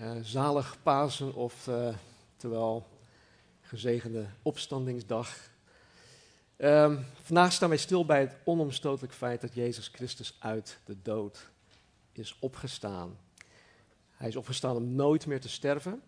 Uh, 0.00 0.10
zalig 0.22 0.76
Pasen 0.82 1.34
of 1.34 1.66
uh, 1.66 1.94
terwijl 2.36 2.86
gezegende 3.60 4.26
opstandingsdag. 4.42 5.36
Um, 6.56 7.04
vandaag 7.22 7.52
staan 7.52 7.68
wij 7.68 7.78
stil 7.78 8.04
bij 8.04 8.20
het 8.20 8.36
onomstotelijk 8.44 9.12
feit 9.14 9.40
dat 9.40 9.54
Jezus 9.54 9.88
Christus 9.88 10.36
uit 10.38 10.78
de 10.84 10.96
dood 11.02 11.50
is 12.12 12.36
opgestaan. 12.38 13.18
Hij 14.10 14.28
is 14.28 14.36
opgestaan 14.36 14.76
om 14.76 14.94
nooit 14.94 15.26
meer 15.26 15.40
te 15.40 15.48
sterven. 15.48 16.02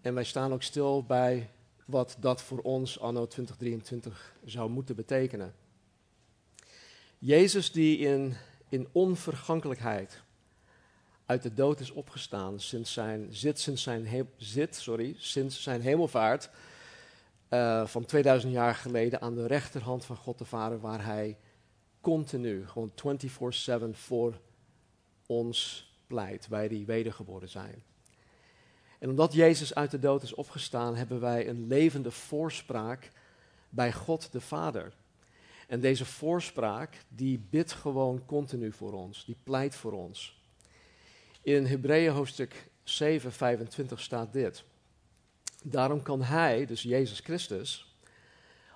En 0.00 0.14
wij 0.14 0.24
staan 0.24 0.52
ook 0.52 0.62
stil 0.62 1.04
bij 1.04 1.50
wat 1.84 2.16
dat 2.20 2.42
voor 2.42 2.58
ons 2.58 3.00
anno 3.00 3.26
2023 3.26 4.34
zou 4.44 4.70
moeten 4.70 4.96
betekenen. 4.96 5.54
Jezus 7.18 7.72
die 7.72 7.98
in, 7.98 8.36
in 8.68 8.88
onvergankelijkheid 8.92 10.21
uit 11.26 11.42
de 11.42 11.54
dood 11.54 11.80
is 11.80 11.90
opgestaan 11.90 12.60
sinds 12.60 12.92
zijn, 12.92 13.26
zit, 13.30 13.60
sinds 13.60 13.82
zijn, 13.82 14.28
zit, 14.36 14.76
sorry, 14.76 15.14
sinds 15.18 15.62
zijn 15.62 15.80
hemelvaart 15.80 16.50
uh, 17.50 17.86
van 17.86 18.04
2000 18.04 18.52
jaar 18.52 18.74
geleden 18.74 19.20
aan 19.20 19.34
de 19.34 19.46
rechterhand 19.46 20.04
van 20.04 20.16
God 20.16 20.38
de 20.38 20.44
Vader, 20.44 20.80
waar 20.80 21.04
hij 21.04 21.38
continu, 22.00 22.66
gewoon 22.66 22.92
24/7 23.90 23.90
voor 23.92 24.40
ons 25.26 25.90
pleit, 26.06 26.48
wij 26.48 26.68
die 26.68 26.86
wedergeboren 26.86 27.48
zijn. 27.48 27.82
En 28.98 29.10
omdat 29.10 29.32
Jezus 29.32 29.74
uit 29.74 29.90
de 29.90 29.98
dood 29.98 30.22
is 30.22 30.34
opgestaan, 30.34 30.96
hebben 30.96 31.20
wij 31.20 31.48
een 31.48 31.66
levende 31.66 32.10
voorspraak 32.10 33.10
bij 33.68 33.92
God 33.92 34.32
de 34.32 34.40
Vader. 34.40 34.92
En 35.68 35.80
deze 35.80 36.04
voorspraak, 36.04 37.04
die 37.08 37.38
bidt 37.50 37.72
gewoon 37.72 38.24
continu 38.26 38.72
voor 38.72 38.92
ons, 38.92 39.24
die 39.24 39.36
pleit 39.42 39.74
voor 39.74 39.92
ons. 39.92 40.41
In 41.42 41.66
Hebreeën 41.66 42.12
hoofdstuk 42.12 42.70
7, 42.82 43.32
25 43.32 44.00
staat 44.00 44.32
dit. 44.32 44.64
Daarom 45.62 46.02
kan 46.02 46.22
Hij, 46.22 46.66
dus 46.66 46.82
Jezus 46.82 47.20
Christus, 47.20 47.96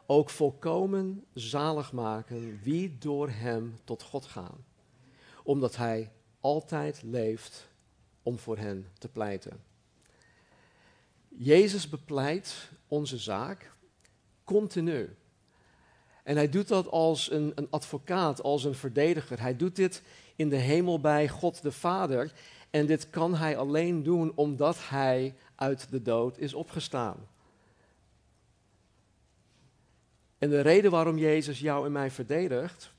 ook 0.06 0.30
volkomen 0.30 1.24
zalig 1.34 1.92
maken 1.92 2.60
wie 2.62 2.96
door 2.98 3.28
Hem 3.30 3.74
tot 3.84 4.02
God 4.02 4.26
gaan. 4.26 4.64
Omdat 5.42 5.76
Hij 5.76 6.10
altijd 6.40 7.02
leeft 7.02 7.68
om 8.22 8.38
voor 8.38 8.58
hen 8.58 8.86
te 8.98 9.08
pleiten. 9.08 9.62
Jezus 11.28 11.88
bepleit 11.88 12.70
onze 12.88 13.18
zaak 13.18 13.72
continu. 14.44 15.16
En 16.22 16.36
hij 16.36 16.48
doet 16.48 16.68
dat 16.68 16.88
als 16.88 17.30
een, 17.30 17.52
een 17.54 17.70
advocaat, 17.70 18.42
als 18.42 18.64
een 18.64 18.74
verdediger. 18.74 19.40
Hij 19.40 19.56
doet 19.56 19.76
dit 19.76 20.02
in 20.36 20.48
de 20.48 20.56
hemel 20.56 21.00
bij 21.00 21.28
God 21.28 21.62
de 21.62 21.72
Vader. 21.72 22.32
En 22.70 22.86
dit 22.86 23.10
kan 23.10 23.34
hij 23.34 23.56
alleen 23.56 24.02
doen 24.02 24.32
omdat 24.34 24.88
hij 24.88 25.34
uit 25.54 25.90
de 25.90 26.02
dood 26.02 26.38
is 26.38 26.54
opgestaan. 26.54 27.28
En 30.38 30.50
de 30.50 30.60
reden 30.60 30.90
waarom 30.90 31.18
Jezus 31.18 31.60
jou 31.60 31.86
en 31.86 31.92
mij 31.92 32.10
verdedigt, 32.10 32.92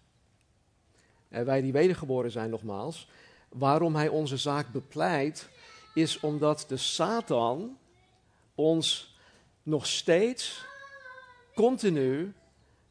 en 1.29 1.45
wij 1.45 1.61
die 1.61 1.71
wedergeboren 1.71 2.31
zijn 2.31 2.49
nogmaals, 2.49 3.09
waarom 3.49 3.95
hij 3.95 4.07
onze 4.07 4.37
zaak 4.37 4.71
bepleit, 4.71 5.49
is 5.93 6.19
omdat 6.19 6.65
de 6.67 6.77
Satan 6.77 7.77
ons 8.55 9.17
nog 9.63 9.85
steeds 9.85 10.65
continu 11.55 12.33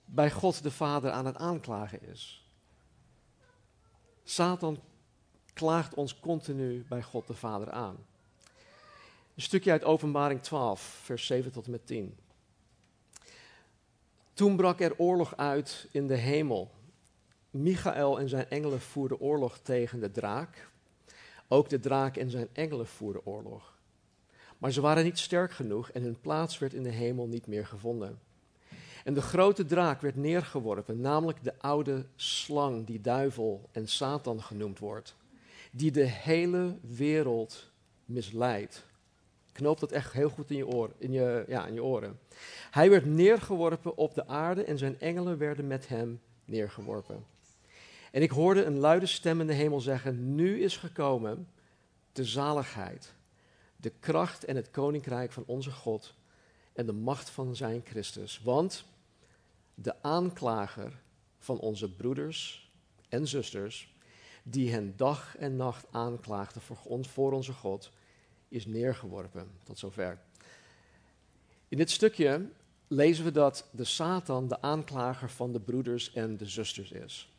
bij 0.05 0.31
God 0.31 0.62
de 0.62 0.71
Vader 0.71 1.11
aan 1.11 1.27
het 1.27 1.37
aanklagen 1.37 2.03
is. 2.03 2.50
Satan 4.25 4.81
klaagt 5.56 5.94
ons 5.94 6.21
continu 6.21 6.84
bij 6.89 7.03
God 7.03 7.27
de 7.27 7.34
Vader 7.34 7.71
aan. 7.71 7.97
Een 9.34 9.43
stukje 9.43 9.71
uit 9.71 9.84
Openbaring 9.84 10.43
12, 10.43 10.81
vers 10.81 11.27
7 11.27 11.53
tot 11.53 11.65
en 11.65 11.71
met 11.71 11.87
10. 11.87 12.17
Toen 14.33 14.56
brak 14.56 14.81
er 14.81 14.99
oorlog 14.99 15.37
uit 15.37 15.89
in 15.91 16.06
de 16.06 16.15
hemel. 16.15 16.71
Michael 17.50 18.19
en 18.19 18.28
zijn 18.28 18.50
engelen 18.50 18.81
voerden 18.81 19.21
oorlog 19.21 19.59
tegen 19.59 20.00
de 20.00 20.11
draak. 20.11 20.69
Ook 21.49 21.69
de 21.69 21.81
draak 21.81 22.17
en 22.17 22.31
zijn 22.31 22.49
engelen 22.53 22.87
voerden 22.87 23.27
oorlog. 23.27 23.75
Maar 24.59 24.73
ze 24.73 24.81
waren 24.81 25.05
niet 25.05 25.19
sterk 25.19 25.53
genoeg 25.53 25.91
en 25.91 26.03
hun 26.03 26.21
plaats 26.21 26.59
werd 26.59 26.75
in 26.75 26.83
de 26.83 26.91
hemel 26.91 27.27
niet 27.27 27.47
meer 27.47 27.67
gevonden. 27.67 28.19
En 29.05 29.15
de 29.15 29.23
grote 29.23 29.65
draak 29.65 30.00
werd 30.00 30.17
neergeworpen, 30.17 31.00
namelijk 31.00 31.44
de 31.44 31.59
oude 31.59 32.06
slang, 32.17 32.87
die 32.87 33.00
duivel 33.00 33.69
en 33.73 33.88
Satan 33.88 34.43
genoemd 34.43 34.78
wordt 34.78 35.17
die 35.76 35.91
de 35.91 36.04
hele 36.04 36.78
wereld 36.81 37.70
misleidt. 38.04 38.84
Knoop 39.53 39.81
dat 39.81 39.92
echt 39.92 40.12
heel 40.12 40.28
goed 40.28 40.50
in 40.50 40.56
je, 40.56 40.66
oor, 40.66 40.92
in, 40.98 41.12
je, 41.12 41.44
ja, 41.48 41.66
in 41.66 41.75
je 41.75 41.82
oren. 41.82 42.19
Hij 42.70 42.91
werd 42.91 43.04
neergeworpen 43.04 43.97
op 43.97 44.14
de 44.14 44.26
aarde 44.26 44.64
en 44.64 44.78
zijn 44.78 45.00
engelen 45.00 45.38
werden 45.38 45.66
met 45.66 45.88
hem 45.88 46.20
neergeworpen. 46.44 47.25
En 48.12 48.22
ik 48.22 48.31
hoorde 48.31 48.64
een 48.64 48.78
luide 48.78 49.06
stem 49.06 49.41
in 49.41 49.47
de 49.47 49.53
hemel 49.53 49.81
zeggen: 49.81 50.34
Nu 50.34 50.60
is 50.62 50.76
gekomen 50.76 51.48
de 52.12 52.25
zaligheid, 52.25 53.14
de 53.76 53.93
kracht 54.00 54.44
en 54.44 54.56
het 54.56 54.70
koninkrijk 54.70 55.32
van 55.32 55.44
onze 55.47 55.70
God 55.70 56.14
en 56.72 56.87
de 56.87 56.93
macht 56.93 57.31
van 57.31 57.56
zijn 57.56 57.82
Christus. 57.84 58.41
Want 58.44 58.84
de 59.75 60.03
aanklager 60.03 61.00
van 61.38 61.58
onze 61.58 61.94
broeders 61.94 62.70
en 63.08 63.26
zusters 63.28 63.96
die 64.49 64.71
hen 64.71 64.97
dag 64.97 65.37
en 65.37 65.57
nacht 65.57 65.87
aanklaagde 65.91 66.61
voor, 66.61 66.79
ons, 66.84 67.09
voor 67.09 67.33
onze 67.33 67.53
God, 67.53 67.91
is 68.49 68.67
neergeworpen. 68.67 69.51
Tot 69.62 69.79
zover. 69.79 70.19
In 71.69 71.77
dit 71.77 71.91
stukje 71.91 72.49
lezen 72.87 73.25
we 73.25 73.31
dat 73.31 73.69
de 73.71 73.85
Satan 73.85 74.49
de 74.49 74.62
aanklager 74.62 75.31
van 75.31 75.53
de 75.53 75.61
broeders 75.61 76.12
en 76.12 76.37
de 76.37 76.47
zusters 76.47 76.91
is. 76.93 77.33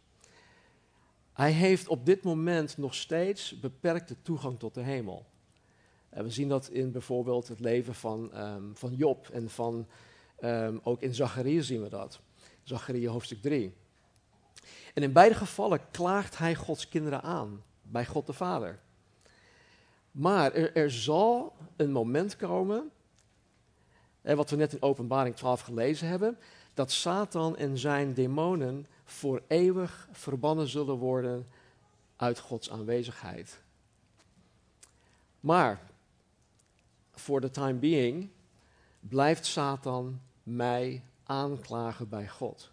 Hij 1.33 1.51
heeft 1.51 1.87
op 1.87 2.05
dit 2.05 2.23
moment 2.23 2.77
nog 2.77 2.95
steeds 2.95 3.59
beperkte 3.59 4.15
toegang 4.21 4.59
tot 4.59 4.73
de 4.73 4.81
hemel. 4.81 5.25
En 6.09 6.23
we 6.23 6.29
zien 6.29 6.49
dat 6.49 6.69
in 6.69 6.91
bijvoorbeeld 6.91 7.47
het 7.47 7.59
leven 7.59 7.95
van, 7.95 8.37
um, 8.37 8.75
van 8.75 8.95
Job 8.95 9.29
en 9.29 9.49
van, 9.49 9.87
um, 10.39 10.79
ook 10.83 11.01
in 11.01 11.15
Zachariah 11.15 11.63
zien 11.63 11.81
we 11.81 11.89
dat. 11.89 12.19
Zachariah 12.63 13.11
hoofdstuk 13.11 13.41
3. 13.41 13.73
En 14.93 15.03
in 15.03 15.11
beide 15.11 15.35
gevallen 15.35 15.79
klaagt 15.91 16.37
hij 16.37 16.55
Gods 16.55 16.89
kinderen 16.89 17.21
aan 17.21 17.63
bij 17.81 18.05
God 18.05 18.25
de 18.25 18.33
Vader. 18.33 18.79
Maar 20.11 20.53
er, 20.53 20.91
zal 20.91 21.55
een 21.75 21.91
moment 21.91 22.35
komen, 22.35 22.91
hè, 24.21 24.35
wat 24.35 24.49
we 24.49 24.55
net 24.55 24.73
in 24.73 24.81
Openbaring 24.81 25.35
12 25.35 25.61
gelezen 25.61 26.07
hebben, 26.07 26.37
dat 26.73 26.91
Satan 26.91 27.57
en 27.57 27.77
zijn 27.77 28.13
demonen 28.13 28.87
voor 29.03 29.41
eeuwig 29.47 30.07
verbannen 30.11 30.67
zullen 30.67 30.95
worden 30.95 31.47
uit 32.15 32.39
Gods 32.39 32.71
aanwezigheid. 32.71 33.61
Maar, 35.39 35.81
voor 37.11 37.41
the 37.41 37.49
time 37.49 37.73
being, 37.73 38.29
blijft 38.99 39.45
Satan 39.45 40.21
mij 40.43 41.03
aanklagen 41.23 42.09
bij 42.09 42.27
God. 42.27 42.71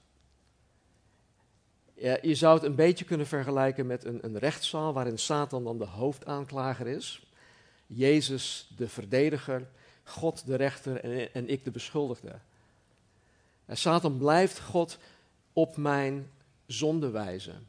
Je 2.04 2.34
zou 2.34 2.54
het 2.54 2.64
een 2.64 2.74
beetje 2.74 3.04
kunnen 3.04 3.26
vergelijken 3.26 3.86
met 3.86 4.04
een, 4.04 4.24
een 4.24 4.38
rechtszaal 4.38 4.92
waarin 4.92 5.18
Satan 5.18 5.64
dan 5.64 5.78
de 5.78 5.86
hoofdaanklager 5.86 6.86
is, 6.86 7.26
Jezus 7.86 8.72
de 8.76 8.88
verdediger, 8.88 9.68
God 10.02 10.46
de 10.46 10.56
rechter 10.56 11.00
en, 11.00 11.34
en 11.34 11.48
ik 11.48 11.64
de 11.64 11.70
beschuldigde. 11.70 12.38
En 13.66 13.76
Satan 13.76 14.18
blijft 14.18 14.60
God 14.60 14.98
op 15.52 15.76
mijn 15.76 16.30
zonde 16.66 17.10
wijzen. 17.10 17.66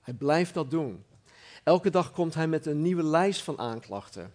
Hij 0.00 0.14
blijft 0.14 0.54
dat 0.54 0.70
doen. 0.70 1.04
Elke 1.62 1.90
dag 1.90 2.12
komt 2.12 2.34
hij 2.34 2.46
met 2.46 2.66
een 2.66 2.82
nieuwe 2.82 3.04
lijst 3.04 3.42
van 3.42 3.58
aanklachten. 3.58 4.34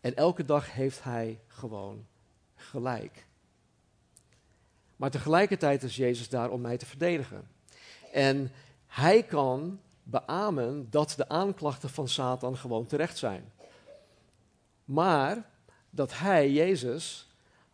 En 0.00 0.16
elke 0.16 0.44
dag 0.44 0.72
heeft 0.72 1.02
hij 1.02 1.40
gewoon 1.46 2.06
gelijk. 2.54 3.26
Maar 5.02 5.10
tegelijkertijd 5.10 5.82
is 5.82 5.96
Jezus 5.96 6.28
daar 6.28 6.50
om 6.50 6.60
mij 6.60 6.76
te 6.76 6.86
verdedigen. 6.86 7.48
En 8.12 8.52
hij 8.86 9.22
kan 9.22 9.80
beamen 10.02 10.86
dat 10.90 11.14
de 11.16 11.28
aanklachten 11.28 11.88
van 11.88 12.08
Satan 12.08 12.56
gewoon 12.56 12.86
terecht 12.86 13.18
zijn. 13.18 13.52
maar 14.84 15.50
dat 15.90 16.18
Hij, 16.18 16.50
Jezus, 16.50 17.28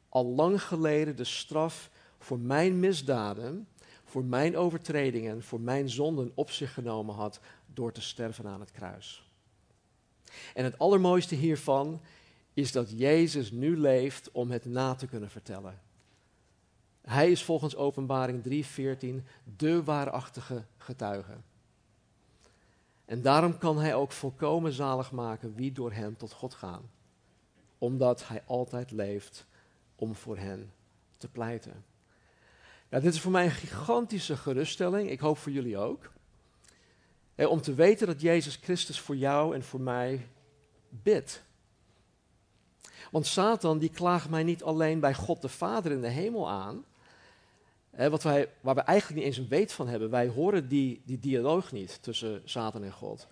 al 0.09 0.27
lang 0.27 0.63
geleden 0.63 1.17
de 1.17 1.25
straf 1.25 1.91
voor 2.19 2.39
mijn 2.39 2.81
misdaden, 2.81 3.69
voor 4.05 4.25
mijn 4.25 4.57
overtredingen, 4.57 5.43
voor 5.43 5.61
mijn 5.61 5.91
zonden 5.91 6.33
op 6.35 6.51
zich 6.51 6.75
genomen 6.75 7.15
had 7.15 7.41
door 7.67 7.93
te 7.93 8.01
sterven 8.01 8.47
aan 8.47 8.61
het 8.61 8.71
kruis. 8.71 9.31
En 10.55 10.65
het 10.65 10.79
allermooiste 10.79 11.35
hiervan 11.35 12.01
is 12.55 12.73
dat 12.73 12.99
Jezus 12.99 13.51
nu 13.51 13.77
leeft 13.77 14.31
om 14.33 14.51
het 14.51 14.65
na 14.65 14.95
te 14.95 15.07
kunnen 15.07 15.31
vertellen. 15.31 15.88
Hij 17.09 17.31
is 17.31 17.45
volgens 17.45 17.77
Openbaring 17.77 18.43
3:14 18.43 19.27
de 19.57 19.85
waarachtige 19.85 20.65
getuige. 20.77 21.37
En 23.05 23.23
daarom 23.23 23.59
kan 23.59 23.79
hij 23.79 23.95
ook 23.95 24.13
volkomen 24.13 24.73
zalig 24.73 25.13
maken 25.13 25.55
wie 25.55 25.73
door 25.73 25.93
hem 25.93 26.17
tot 26.17 26.33
God 26.33 26.55
gaan. 26.55 26.91
Omdat 27.79 28.29
hij 28.29 28.43
altijd 28.47 28.91
leeft 28.91 29.47
om 29.97 30.15
voor 30.15 30.37
hen 30.39 30.73
te 31.17 31.29
pleiten. 31.29 31.85
Ja, 32.89 33.01
dit 33.01 33.15
is 33.15 33.21
voor 33.21 33.33
mij 33.33 33.45
een 33.45 33.51
gigantische 33.51 34.37
geruststelling. 34.37 35.11
Ik 35.11 35.21
hoop 35.21 35.39
voor 35.39 35.53
jullie 35.53 35.79
ook. 35.79 36.13
om 37.37 37.61
te 37.61 37.75
weten 37.75 38.07
dat 38.07 38.21
Jezus 38.21 38.57
Christus 38.57 39.01
voor 39.01 39.17
jou 39.17 39.55
en 39.55 39.63
voor 39.63 39.81
mij 39.81 40.29
bidt. 40.89 41.43
Want 43.11 43.27
Satan 43.27 43.79
die 43.79 43.91
klaagt 43.91 44.31
mij 44.31 44.43
niet 44.43 44.63
alleen 44.63 45.01
bij 45.01 45.15
God 45.15 45.43
de 45.43 45.49
Vader 45.49 45.93
in 45.93 46.01
de 46.01 46.09
hemel 46.09 46.51
aan, 46.51 46.85
wat 47.91 48.23
wij, 48.23 48.49
waar 48.61 48.75
we 48.75 48.81
eigenlijk 48.81 49.19
niet 49.21 49.29
eens 49.29 49.39
een 49.39 49.49
weet 49.49 49.73
van 49.73 49.89
hebben. 49.89 50.11
Wij 50.11 50.29
horen 50.29 50.69
die, 50.69 51.03
die 51.05 51.19
dialoog 51.19 51.73
niet 51.73 52.03
tussen 52.03 52.43
Satan 52.45 52.85
en 52.85 52.93
God. 52.93 53.29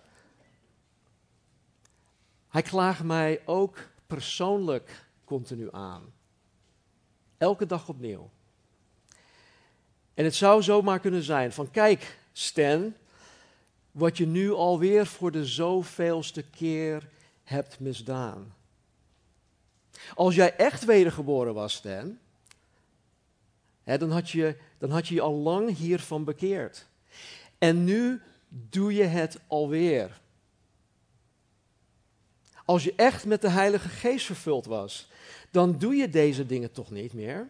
Hij 2.47 2.61
klaagt 2.61 3.03
mij 3.03 3.41
ook 3.45 3.77
persoonlijk 4.07 5.05
continu 5.25 5.67
aan. 5.71 6.13
Elke 7.37 7.65
dag 7.65 7.89
opnieuw. 7.89 8.29
En 10.13 10.23
het 10.23 10.35
zou 10.35 10.63
zomaar 10.63 10.99
kunnen 10.99 11.23
zijn 11.23 11.51
van 11.51 11.71
kijk 11.71 12.19
Stan, 12.31 12.93
wat 13.91 14.17
je 14.17 14.27
nu 14.27 14.51
alweer 14.51 15.05
voor 15.05 15.31
de 15.31 15.45
zoveelste 15.45 16.43
keer 16.43 17.09
hebt 17.43 17.79
misdaan. 17.79 18.55
Als 20.15 20.35
jij 20.35 20.55
echt 20.55 20.85
wedergeboren 20.85 21.53
was, 21.53 21.73
Stan, 21.73 22.17
dan, 23.95 24.11
had 24.11 24.29
je, 24.29 24.57
dan 24.77 24.89
had 24.89 25.07
je 25.07 25.13
je 25.13 25.21
al 25.21 25.33
lang 25.33 25.77
hiervan 25.77 26.23
bekeerd. 26.23 26.87
En 27.57 27.83
nu 27.83 28.21
doe 28.49 28.93
je 28.93 29.03
het 29.03 29.39
alweer. 29.47 30.21
Als 32.65 32.83
je 32.83 32.93
echt 32.95 33.25
met 33.25 33.41
de 33.41 33.49
Heilige 33.49 33.89
Geest 33.89 34.25
vervuld 34.25 34.65
was, 34.65 35.09
dan 35.51 35.77
doe 35.77 35.95
je 35.95 36.09
deze 36.09 36.45
dingen 36.45 36.71
toch 36.71 36.91
niet 36.91 37.13
meer? 37.13 37.49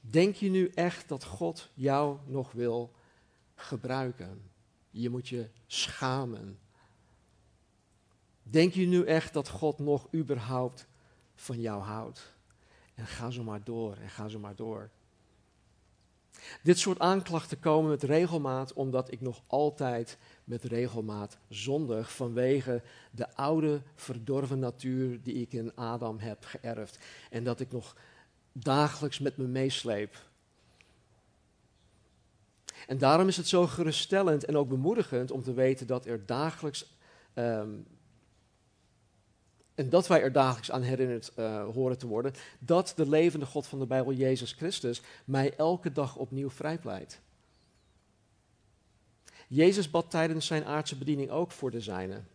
Denk 0.00 0.34
je 0.34 0.50
nu 0.50 0.70
echt 0.74 1.08
dat 1.08 1.24
God 1.24 1.68
jou 1.74 2.18
nog 2.26 2.52
wil 2.52 2.92
gebruiken? 3.54 4.50
Je 4.90 5.10
moet 5.10 5.28
je 5.28 5.48
schamen. 5.66 6.58
Denk 8.42 8.72
je 8.72 8.86
nu 8.86 9.04
echt 9.04 9.32
dat 9.32 9.48
God 9.48 9.78
nog 9.78 10.08
überhaupt 10.14 10.86
van 11.34 11.60
jou 11.60 11.82
houdt? 11.82 12.36
En 12.98 13.06
ga 13.06 13.30
zo 13.30 13.42
maar 13.42 13.64
door 13.64 13.96
en 13.96 14.08
ga 14.08 14.28
zo 14.28 14.38
maar 14.38 14.56
door. 14.56 14.90
Dit 16.62 16.78
soort 16.78 16.98
aanklachten 16.98 17.60
komen 17.60 17.90
met 17.90 18.02
regelmaat 18.02 18.72
omdat 18.72 19.12
ik 19.12 19.20
nog 19.20 19.42
altijd 19.46 20.18
met 20.44 20.64
regelmaat 20.64 21.38
zondig 21.48 22.14
vanwege 22.14 22.82
de 23.10 23.34
oude 23.34 23.82
verdorven 23.94 24.58
natuur 24.58 25.22
die 25.22 25.34
ik 25.34 25.52
in 25.52 25.76
Adam 25.76 26.18
heb 26.18 26.44
geërfd. 26.44 26.98
En 27.30 27.44
dat 27.44 27.60
ik 27.60 27.72
nog 27.72 27.96
dagelijks 28.52 29.18
met 29.18 29.36
me 29.36 29.46
meesleep. 29.46 30.26
En 32.86 32.98
daarom 32.98 33.28
is 33.28 33.36
het 33.36 33.48
zo 33.48 33.66
geruststellend 33.66 34.44
en 34.44 34.56
ook 34.56 34.68
bemoedigend 34.68 35.30
om 35.30 35.42
te 35.42 35.52
weten 35.52 35.86
dat 35.86 36.06
er 36.06 36.26
dagelijks. 36.26 36.96
Ehm, 37.34 37.70
en 39.78 39.90
dat 39.90 40.06
wij 40.06 40.22
er 40.22 40.32
dagelijks 40.32 40.70
aan 40.70 40.82
herinnerd 40.82 41.32
uh, 41.36 41.64
horen 41.74 41.98
te 41.98 42.06
worden, 42.06 42.32
dat 42.58 42.92
de 42.96 43.08
levende 43.08 43.46
God 43.46 43.66
van 43.66 43.78
de 43.78 43.86
Bijbel, 43.86 44.12
Jezus 44.12 44.52
Christus, 44.52 45.02
mij 45.24 45.56
elke 45.56 45.92
dag 45.92 46.16
opnieuw 46.16 46.50
vrijpleit. 46.50 47.20
Jezus 49.48 49.90
bad 49.90 50.10
tijdens 50.10 50.46
zijn 50.46 50.64
aardse 50.64 50.96
bediening 50.96 51.30
ook 51.30 51.50
voor 51.50 51.70
de 51.70 51.80
zijnen. 51.80 52.28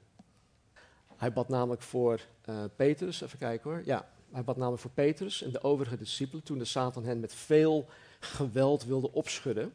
Hij 1.15 1.33
bad 1.33 1.49
namelijk 1.49 1.81
voor 1.81 2.21
uh, 2.49 2.63
Petrus, 2.75 3.21
even 3.21 3.39
kijken 3.39 3.71
hoor. 3.71 3.81
Ja, 3.85 4.09
hij 4.31 4.43
bad 4.43 4.57
namelijk 4.57 4.81
voor 4.81 4.91
Petrus 4.91 5.41
en 5.41 5.51
de 5.51 5.63
overige 5.63 5.97
discipelen 5.97 6.43
toen 6.43 6.57
de 6.57 6.65
Satan 6.65 7.05
hen 7.05 7.19
met 7.19 7.33
veel 7.33 7.85
geweld 8.19 8.85
wilde 8.85 9.11
opschudden. 9.11 9.73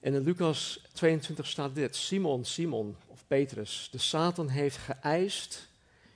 En 0.00 0.14
in 0.14 0.22
Lucas 0.22 0.84
22 0.92 1.46
staat 1.46 1.74
dit: 1.74 1.96
Simon, 1.96 2.44
Simon, 2.44 2.96
of 3.06 3.24
Petrus, 3.26 3.88
de 3.90 3.98
Satan 3.98 4.48
heeft 4.48 4.76
geëist 4.76 5.68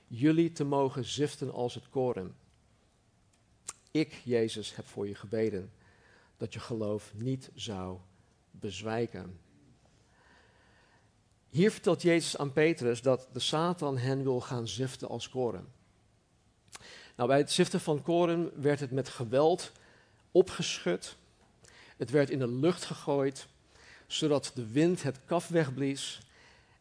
jullie 0.07 0.51
te 0.51 0.63
mogen 0.63 1.05
ziften 1.05 1.53
als 1.53 1.73
het 1.73 1.89
koren. 1.89 2.35
Ik, 3.91 4.21
Jezus, 4.23 4.75
heb 4.75 4.87
voor 4.87 5.07
je 5.07 5.15
gebeden 5.15 5.71
dat 6.37 6.53
je 6.53 6.59
geloof 6.59 7.11
niet 7.13 7.49
zou 7.53 7.97
bezwijken. 8.51 9.39
Hier 11.49 11.71
vertelt 11.71 12.01
Jezus 12.01 12.37
aan 12.37 12.53
Petrus 12.53 13.01
dat 13.01 13.27
de 13.31 13.39
Satan 13.39 13.97
hen 13.97 14.23
wil 14.23 14.41
gaan 14.41 14.67
ziften 14.67 15.07
als 15.07 15.29
koren. 15.29 15.67
Nou, 17.15 17.29
bij 17.29 17.37
het 17.37 17.51
ziften 17.51 17.79
van 17.79 18.01
koren 18.01 18.61
werd 18.61 18.79
het 18.79 18.91
met 18.91 19.09
geweld 19.09 19.71
opgeschud. 20.31 21.15
Het 21.97 22.09
werd 22.09 22.29
in 22.29 22.39
de 22.39 22.47
lucht 22.47 22.85
gegooid, 22.85 23.47
zodat 24.07 24.51
de 24.55 24.67
wind 24.67 25.03
het 25.03 25.19
kaf 25.25 25.47
wegblies 25.47 26.24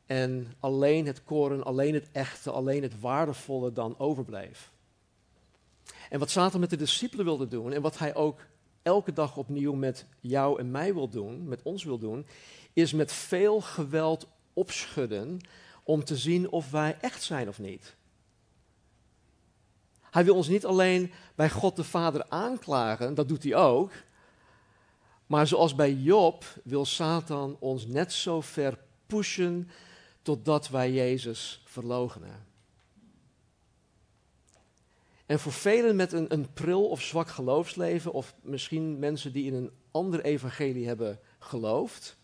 en 0.06 0.52
alleen 0.58 1.06
het 1.06 1.24
koren, 1.24 1.64
alleen 1.64 1.94
het 1.94 2.08
echte, 2.12 2.50
alleen 2.50 2.82
het 2.82 3.00
waardevolle 3.00 3.72
dan 3.72 3.98
overbleef. 3.98 4.72
En 6.10 6.18
wat 6.18 6.30
Satan 6.30 6.60
met 6.60 6.70
de 6.70 6.76
discipelen 6.76 7.24
wilde 7.24 7.48
doen 7.48 7.72
en 7.72 7.82
wat 7.82 7.98
hij 7.98 8.14
ook 8.14 8.40
elke 8.82 9.12
dag 9.12 9.36
opnieuw 9.36 9.74
met 9.74 10.06
jou 10.20 10.58
en 10.58 10.70
mij 10.70 10.94
wil 10.94 11.08
doen, 11.08 11.48
met 11.48 11.62
ons 11.62 11.84
wil 11.84 11.98
doen, 11.98 12.26
is 12.72 12.92
met 12.92 13.12
veel 13.12 13.60
geweld 13.60 14.26
opschudden 14.52 15.40
om 15.82 16.04
te 16.04 16.16
zien 16.16 16.50
of 16.50 16.70
wij 16.70 16.96
echt 17.00 17.22
zijn 17.22 17.48
of 17.48 17.58
niet. 17.58 17.96
Hij 20.00 20.24
wil 20.24 20.34
ons 20.34 20.48
niet 20.48 20.66
alleen 20.66 21.12
bij 21.34 21.50
God 21.50 21.76
de 21.76 21.84
Vader 21.84 22.28
aanklagen, 22.28 23.14
dat 23.14 23.28
doet 23.28 23.42
hij 23.42 23.54
ook. 23.54 23.90
Maar 25.26 25.46
zoals 25.46 25.74
bij 25.74 25.92
Job 25.92 26.44
wil 26.64 26.84
Satan 26.84 27.56
ons 27.60 27.86
net 27.86 28.12
zo 28.12 28.40
ver 28.40 28.78
pushen 29.06 29.70
totdat 30.24 30.68
wij 30.68 30.92
Jezus 30.92 31.62
verloochenen. 31.64 32.46
En 35.26 35.38
voor 35.38 35.52
velen 35.52 35.96
met 35.96 36.12
een, 36.12 36.32
een 36.32 36.52
pril 36.52 36.88
of 36.88 37.02
zwak 37.02 37.28
geloofsleven, 37.28 38.12
of 38.12 38.34
misschien 38.42 38.98
mensen 38.98 39.32
die 39.32 39.46
in 39.46 39.54
een 39.54 39.70
ander 39.90 40.24
evangelie 40.24 40.86
hebben 40.86 41.20
geloofd, 41.38 42.16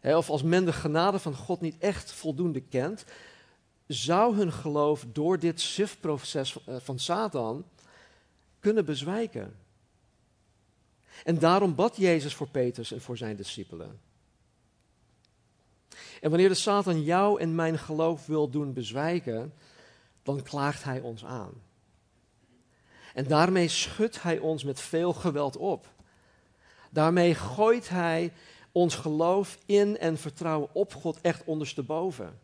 hè, 0.00 0.16
of 0.16 0.30
als 0.30 0.42
men 0.42 0.64
de 0.64 0.72
genade 0.72 1.18
van 1.18 1.34
God 1.34 1.60
niet 1.60 1.78
echt 1.78 2.12
voldoende 2.12 2.60
kent, 2.60 3.04
zou 3.86 4.36
hun 4.36 4.52
geloof 4.52 5.06
door 5.12 5.38
dit 5.38 5.60
SIF-proces 5.60 6.64
eh, 6.64 6.76
van 6.78 6.98
Satan 6.98 7.64
kunnen 8.60 8.84
bezwijken. 8.84 9.56
En 11.24 11.38
daarom 11.38 11.74
bad 11.74 11.96
Jezus 11.96 12.34
voor 12.34 12.48
Petrus 12.48 12.92
en 12.92 13.00
voor 13.00 13.16
zijn 13.16 13.36
discipelen. 13.36 14.09
En 16.20 16.30
wanneer 16.30 16.48
de 16.48 16.54
Satan 16.54 17.02
jou 17.02 17.40
en 17.40 17.54
mijn 17.54 17.78
geloof 17.78 18.26
wil 18.26 18.50
doen 18.50 18.72
bezwijken, 18.72 19.52
dan 20.22 20.42
klaagt 20.42 20.84
hij 20.84 21.00
ons 21.00 21.24
aan. 21.24 21.52
En 23.14 23.26
daarmee 23.26 23.68
schudt 23.68 24.22
hij 24.22 24.38
ons 24.38 24.64
met 24.64 24.80
veel 24.80 25.12
geweld 25.12 25.56
op. 25.56 25.86
Daarmee 26.90 27.34
gooit 27.34 27.88
hij 27.88 28.32
ons 28.72 28.94
geloof 28.94 29.58
in 29.66 29.98
en 29.98 30.18
vertrouwen 30.18 30.68
op 30.72 30.94
God 30.94 31.20
echt 31.20 31.44
ondersteboven. 31.44 32.38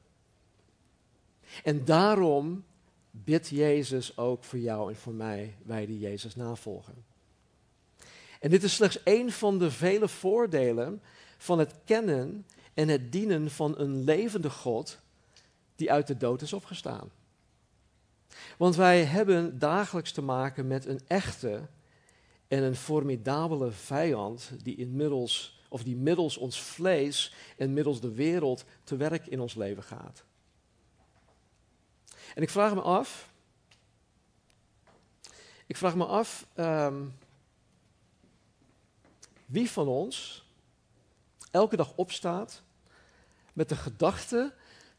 En 1.65 1.85
daarom 1.85 2.65
bidt 3.11 3.49
Jezus 3.49 4.17
ook 4.17 4.45
voor 4.45 4.59
jou 4.59 4.91
en 4.91 4.97
voor 4.97 5.13
mij, 5.13 5.57
wij 5.65 5.87
die 5.87 5.99
Jezus 5.99 6.37
navolgen. 6.37 7.05
En 8.41 8.51
dit 8.51 8.63
is 8.63 8.75
slechts 8.75 9.03
één 9.03 9.31
van 9.31 9.59
de 9.59 9.71
vele 9.71 10.09
voordelen 10.09 11.03
van 11.39 11.59
het 11.59 11.75
kennen 11.85 12.47
en 12.77 12.89
het 12.89 13.13
dienen 13.13 13.51
van 13.51 13.79
een 13.79 14.05
levende 14.05 14.51
God 14.51 14.99
die 15.77 15.93
uit 15.93 16.07
de 16.07 16.17
dood 16.17 16.43
is 16.43 16.53
opgestaan. 16.53 17.11
Want 18.59 18.77
wij 18.77 19.05
hebben 19.05 19.59
dagelijks 19.59 20.13
te 20.13 20.23
maken 20.23 20.67
met 20.67 20.87
een 20.87 21.01
echte 21.07 21.69
en 22.49 22.63
een 22.63 22.77
formidabele 22.77 23.71
vijand 23.71 24.51
die 24.63 24.77
inmiddels 24.77 25.61
of 25.69 25.83
die 25.83 25.97
middels 25.97 26.37
ons 26.37 26.61
vlees 26.61 27.35
en 27.57 27.73
middels 27.73 28.01
de 28.01 28.13
wereld 28.13 28.65
te 28.85 28.97
werk 28.97 29.27
in 29.27 29.41
ons 29.41 29.55
leven 29.55 29.83
gaat. 29.83 30.25
En 32.35 32.43
ik 32.43 32.51
vraag 32.51 32.75
me 32.75 32.81
af, 32.81 33.33
ik 35.67 35.77
vraag 35.77 35.97
me 35.97 36.05
af, 36.05 36.47
ehm, 36.55 37.05
wie 39.47 39.71
van 39.71 39.89
ons 39.89 40.45
elke 41.51 41.77
dag 41.77 41.93
opstaat 41.95 42.65
met 43.57 43.69
de 43.69 43.77
gedachte 43.77 44.53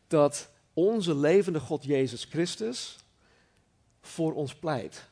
dat 0.07 0.49
onze 0.73 1.15
levende 1.15 1.59
God 1.59 1.83
Jezus 1.83 2.23
Christus 2.23 2.97
voor 4.01 4.33
ons 4.33 4.55
pleit. 4.55 5.09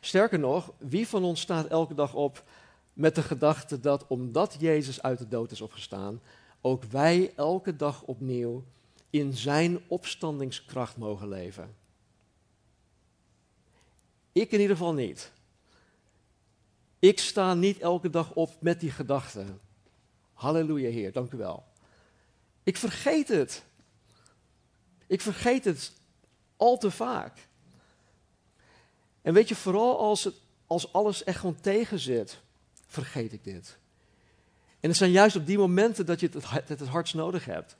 Sterker 0.00 0.38
nog, 0.38 0.72
wie 0.78 1.08
van 1.08 1.24
ons 1.24 1.40
staat 1.40 1.66
elke 1.66 1.94
dag 1.94 2.14
op 2.14 2.44
met 2.92 3.14
de 3.14 3.22
gedachte 3.22 3.80
dat 3.80 4.06
omdat 4.06 4.56
Jezus 4.58 5.02
uit 5.02 5.18
de 5.18 5.28
dood 5.28 5.50
is 5.50 5.60
opgestaan, 5.60 6.20
ook 6.60 6.84
wij 6.84 7.32
elke 7.36 7.76
dag 7.76 8.02
opnieuw 8.02 8.64
in 9.10 9.32
zijn 9.32 9.80
opstandingskracht 9.88 10.96
mogen 10.96 11.28
leven? 11.28 11.74
Ik 14.32 14.52
in 14.52 14.60
ieder 14.60 14.76
geval 14.76 14.94
niet. 14.94 15.32
Ik 16.98 17.18
sta 17.18 17.54
niet 17.54 17.78
elke 17.78 18.10
dag 18.10 18.32
op 18.34 18.50
met 18.60 18.80
die 18.80 18.90
gedachte. 18.90 19.44
Halleluja, 20.32 20.90
Heer, 20.90 21.12
dank 21.12 21.32
u 21.32 21.36
wel. 21.36 21.70
Ik 22.62 22.76
vergeet 22.76 23.28
het. 23.28 23.62
Ik 25.06 25.20
vergeet 25.20 25.64
het 25.64 25.92
al 26.56 26.78
te 26.78 26.90
vaak. 26.90 27.48
En 29.22 29.34
weet 29.34 29.48
je, 29.48 29.54
vooral 29.54 29.98
als, 29.98 30.24
het, 30.24 30.34
als 30.66 30.92
alles 30.92 31.24
echt 31.24 31.38
gewoon 31.38 31.60
tegen 31.60 31.98
zit, 31.98 32.40
vergeet 32.86 33.32
ik 33.32 33.44
dit. 33.44 33.78
En 34.80 34.88
het 34.88 34.98
zijn 34.98 35.10
juist 35.10 35.36
op 35.36 35.46
die 35.46 35.58
momenten 35.58 36.06
dat 36.06 36.20
je 36.20 36.28
het 36.32 36.50
het, 36.50 36.68
het 36.68 36.88
hardst 36.88 37.14
nodig 37.14 37.44
hebt. 37.44 37.76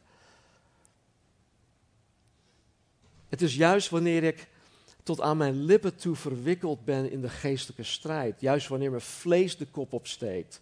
Het 3.28 3.42
is 3.42 3.54
juist 3.54 3.88
wanneer 3.88 4.22
ik 4.22 4.48
tot 5.02 5.20
aan 5.20 5.36
mijn 5.36 5.64
lippen 5.64 5.96
toe 5.96 6.16
verwikkeld 6.16 6.84
ben 6.84 7.10
in 7.10 7.20
de 7.20 7.28
geestelijke 7.28 7.82
strijd. 7.82 8.40
Juist 8.40 8.68
wanneer 8.68 8.90
mijn 8.90 9.02
vlees 9.02 9.56
de 9.56 9.66
kop 9.66 9.92
opsteekt. 9.92 10.60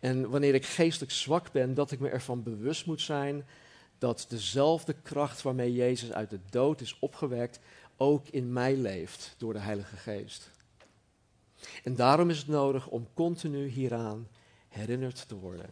En 0.00 0.30
wanneer 0.30 0.54
ik 0.54 0.66
geestelijk 0.66 1.12
zwak 1.12 1.52
ben, 1.52 1.74
dat 1.74 1.90
ik 1.90 2.00
me 2.00 2.08
ervan 2.08 2.42
bewust 2.42 2.86
moet 2.86 3.00
zijn 3.00 3.44
dat 3.98 4.26
dezelfde 4.28 4.92
kracht 5.02 5.42
waarmee 5.42 5.72
Jezus 5.72 6.12
uit 6.12 6.30
de 6.30 6.40
dood 6.50 6.80
is 6.80 6.98
opgewekt, 6.98 7.60
ook 7.96 8.28
in 8.28 8.52
mij 8.52 8.76
leeft 8.76 9.34
door 9.38 9.52
de 9.52 9.58
Heilige 9.58 9.96
Geest. 9.96 10.50
En 11.84 11.94
daarom 11.94 12.30
is 12.30 12.38
het 12.38 12.46
nodig 12.46 12.88
om 12.88 13.08
continu 13.14 13.66
hieraan 13.66 14.28
herinnerd 14.68 15.28
te 15.28 15.34
worden. 15.34 15.70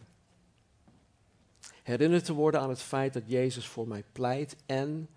Herinnerd 1.83 2.25
te 2.25 2.33
worden 2.33 2.61
aan 2.61 2.69
het 2.69 2.81
feit 2.81 3.13
dat 3.13 3.23
Jezus 3.25 3.67
voor 3.67 3.87
mij 3.87 4.03
pleit 4.11 4.55
en 4.65 5.09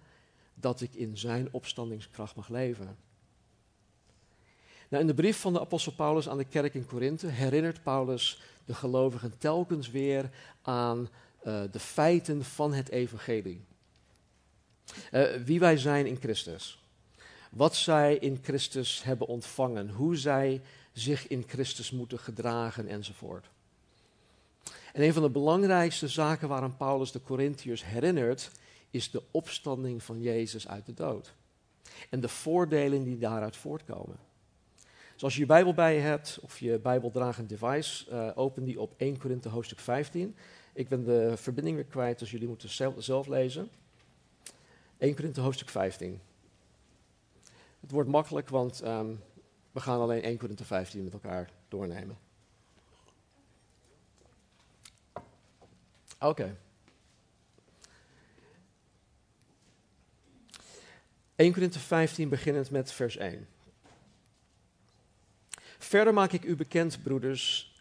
dat 0.55 0.81
ik 0.81 0.95
in 0.95 1.19
zijn 1.19 1.49
opstandingskracht 1.53 2.37
mag 2.37 2.49
leven. 2.49 2.97
Nou, 4.89 5.03
in 5.03 5.09
de 5.09 5.15
brief 5.15 5.41
van 5.41 5.53
de 5.53 5.61
apostel 5.61 5.93
Paulus 5.93 6.29
aan 6.29 6.39
de 6.39 6.45
kerk 6.45 6.75
in 6.75 6.87
Korinthe 6.87 7.27
herinnert 7.27 7.83
Paulus 7.83 8.41
de 8.65 8.75
gelovigen 8.75 9.39
telkens 9.39 9.91
weer 9.91 10.31
aan 10.63 11.09
uh, 11.47 11.63
de 11.71 11.79
feiten 11.79 12.45
van 12.45 12.73
het 12.73 12.91
evangelie. 12.91 13.65
Uh, 15.13 15.35
wie 15.45 15.61
wij 15.61 15.77
zijn 15.77 16.07
in 16.07 16.17
Christus. 16.17 16.83
Wat 17.51 17.77
zij 17.77 18.17
in 18.17 18.39
Christus 18.43 19.03
hebben 19.03 19.27
ontvangen. 19.27 19.91
Hoe 19.91 20.17
zij 20.17 20.63
zich 20.93 21.27
in 21.27 21.45
Christus 21.47 21.91
moeten 21.91 22.19
gedragen 22.19 22.87
enzovoort. 22.87 23.51
En 24.93 25.03
een 25.03 25.13
van 25.13 25.23
de 25.23 25.31
belangrijkste 25.31 26.09
zaken 26.09 26.49
waaraan 26.49 26.77
Paulus 26.77 27.13
de 27.13 27.23
Corinthiërs 27.23 27.85
herinnert, 27.85 28.51
is 28.91 29.11
de 29.11 29.23
opstanding 29.31 30.03
van 30.03 30.21
Jezus 30.21 30.69
uit 30.69 30.87
de 30.87 30.95
dood. 30.95 31.35
En 32.11 32.21
de 32.21 32.29
voordelen 32.29 33.05
die 33.05 33.19
daaruit 33.19 33.57
voortkomen. 33.57 34.28
Dus 35.19 35.27
als 35.27 35.37
je 35.37 35.41
je 35.41 35.47
Bijbel 35.47 35.75
bij 35.75 35.95
je 35.95 36.01
hebt, 36.01 36.39
of 36.43 36.59
je 36.59 36.79
Bijbeldragend 36.79 37.49
device, 37.49 38.11
uh, 38.11 38.31
open 38.35 38.65
die 38.65 38.81
op 38.81 38.95
1 38.97 39.19
Korinthe 39.19 39.49
hoofdstuk 39.49 39.79
15. 39.79 40.37
Ik 40.73 40.89
ben 40.89 41.05
de 41.05 41.37
verbinding 41.37 41.77
weer 41.77 41.85
kwijt, 41.85 42.19
dus 42.19 42.31
jullie 42.31 42.49
moeten 42.49 42.69
zelf, 42.69 42.95
zelf 42.99 43.27
lezen. 43.27 43.71
1 44.99 45.15
Korinthe 45.15 45.41
hoofdstuk 45.41 45.69
15. 45.69 46.21
Het 47.81 47.91
wordt 47.91 48.09
makkelijk, 48.09 48.49
want 48.49 48.85
um, 48.85 49.21
we 49.73 49.81
gaan 49.81 50.01
alleen 50.01 50.23
1 50.23 50.39
Korinthe 50.39 50.65
15 50.65 51.05
met 51.05 51.13
elkaar 51.13 51.51
doornemen. 51.69 52.19
Oké. 56.19 56.27
Okay. 56.27 56.57
1 61.35 61.53
Korinthe 61.53 61.79
15 61.79 62.29
beginnend 62.29 62.71
met 62.71 62.93
vers 62.93 63.17
1. 63.17 63.49
Verder 65.79 66.15
maak 66.15 66.33
ik 66.33 66.45
u 66.45 66.57
bekend, 66.57 67.03
broeders, 67.03 67.73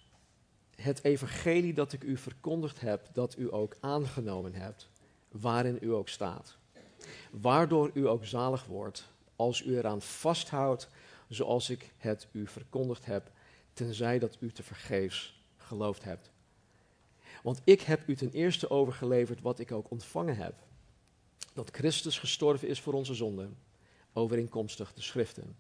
het 0.76 1.04
evangelie 1.04 1.74
dat 1.74 1.94
ik 1.94 2.04
u 2.04 2.18
verkondigd 2.18 2.80
heb, 2.80 3.10
dat 3.14 3.38
u 3.38 3.54
ook 3.54 3.76
aangenomen 3.80 4.54
hebt, 4.54 4.90
waarin 5.32 5.78
u 5.82 5.94
ook 5.94 6.10
staat. 6.10 6.58
Waardoor 7.32 7.92
u 7.94 8.08
ook 8.08 8.26
zalig 8.26 8.66
wordt, 8.66 9.08
als 9.36 9.62
u 9.62 9.78
eraan 9.78 10.02
vasthoudt, 10.02 10.90
zoals 11.28 11.70
ik 11.70 11.92
het 11.98 12.28
u 12.32 12.48
verkondigd 12.48 13.06
heb, 13.06 13.32
tenzij 13.74 14.20
dat 14.20 14.38
u 14.40 14.52
te 14.52 14.64
vergeefs 14.64 15.42
geloofd 15.58 16.04
hebt. 16.04 16.32
Want 17.44 17.62
ik 17.64 17.82
heb 17.82 18.08
u 18.08 18.16
ten 18.16 18.32
eerste 18.32 18.70
overgeleverd 18.70 19.42
wat 19.42 19.60
ik 19.60 19.72
ook 19.72 19.92
ontvangen 19.92 20.38
heb. 20.38 20.54
Dat 21.54 21.70
Christus 21.72 22.20
gestorven 22.20 22.68
is 22.68 22.80
voor 22.80 22.94
onze 22.94 23.14
zonden, 23.14 23.58
overeenkomstig 24.14 24.94
de 24.94 25.02
schriften. 25.02 25.56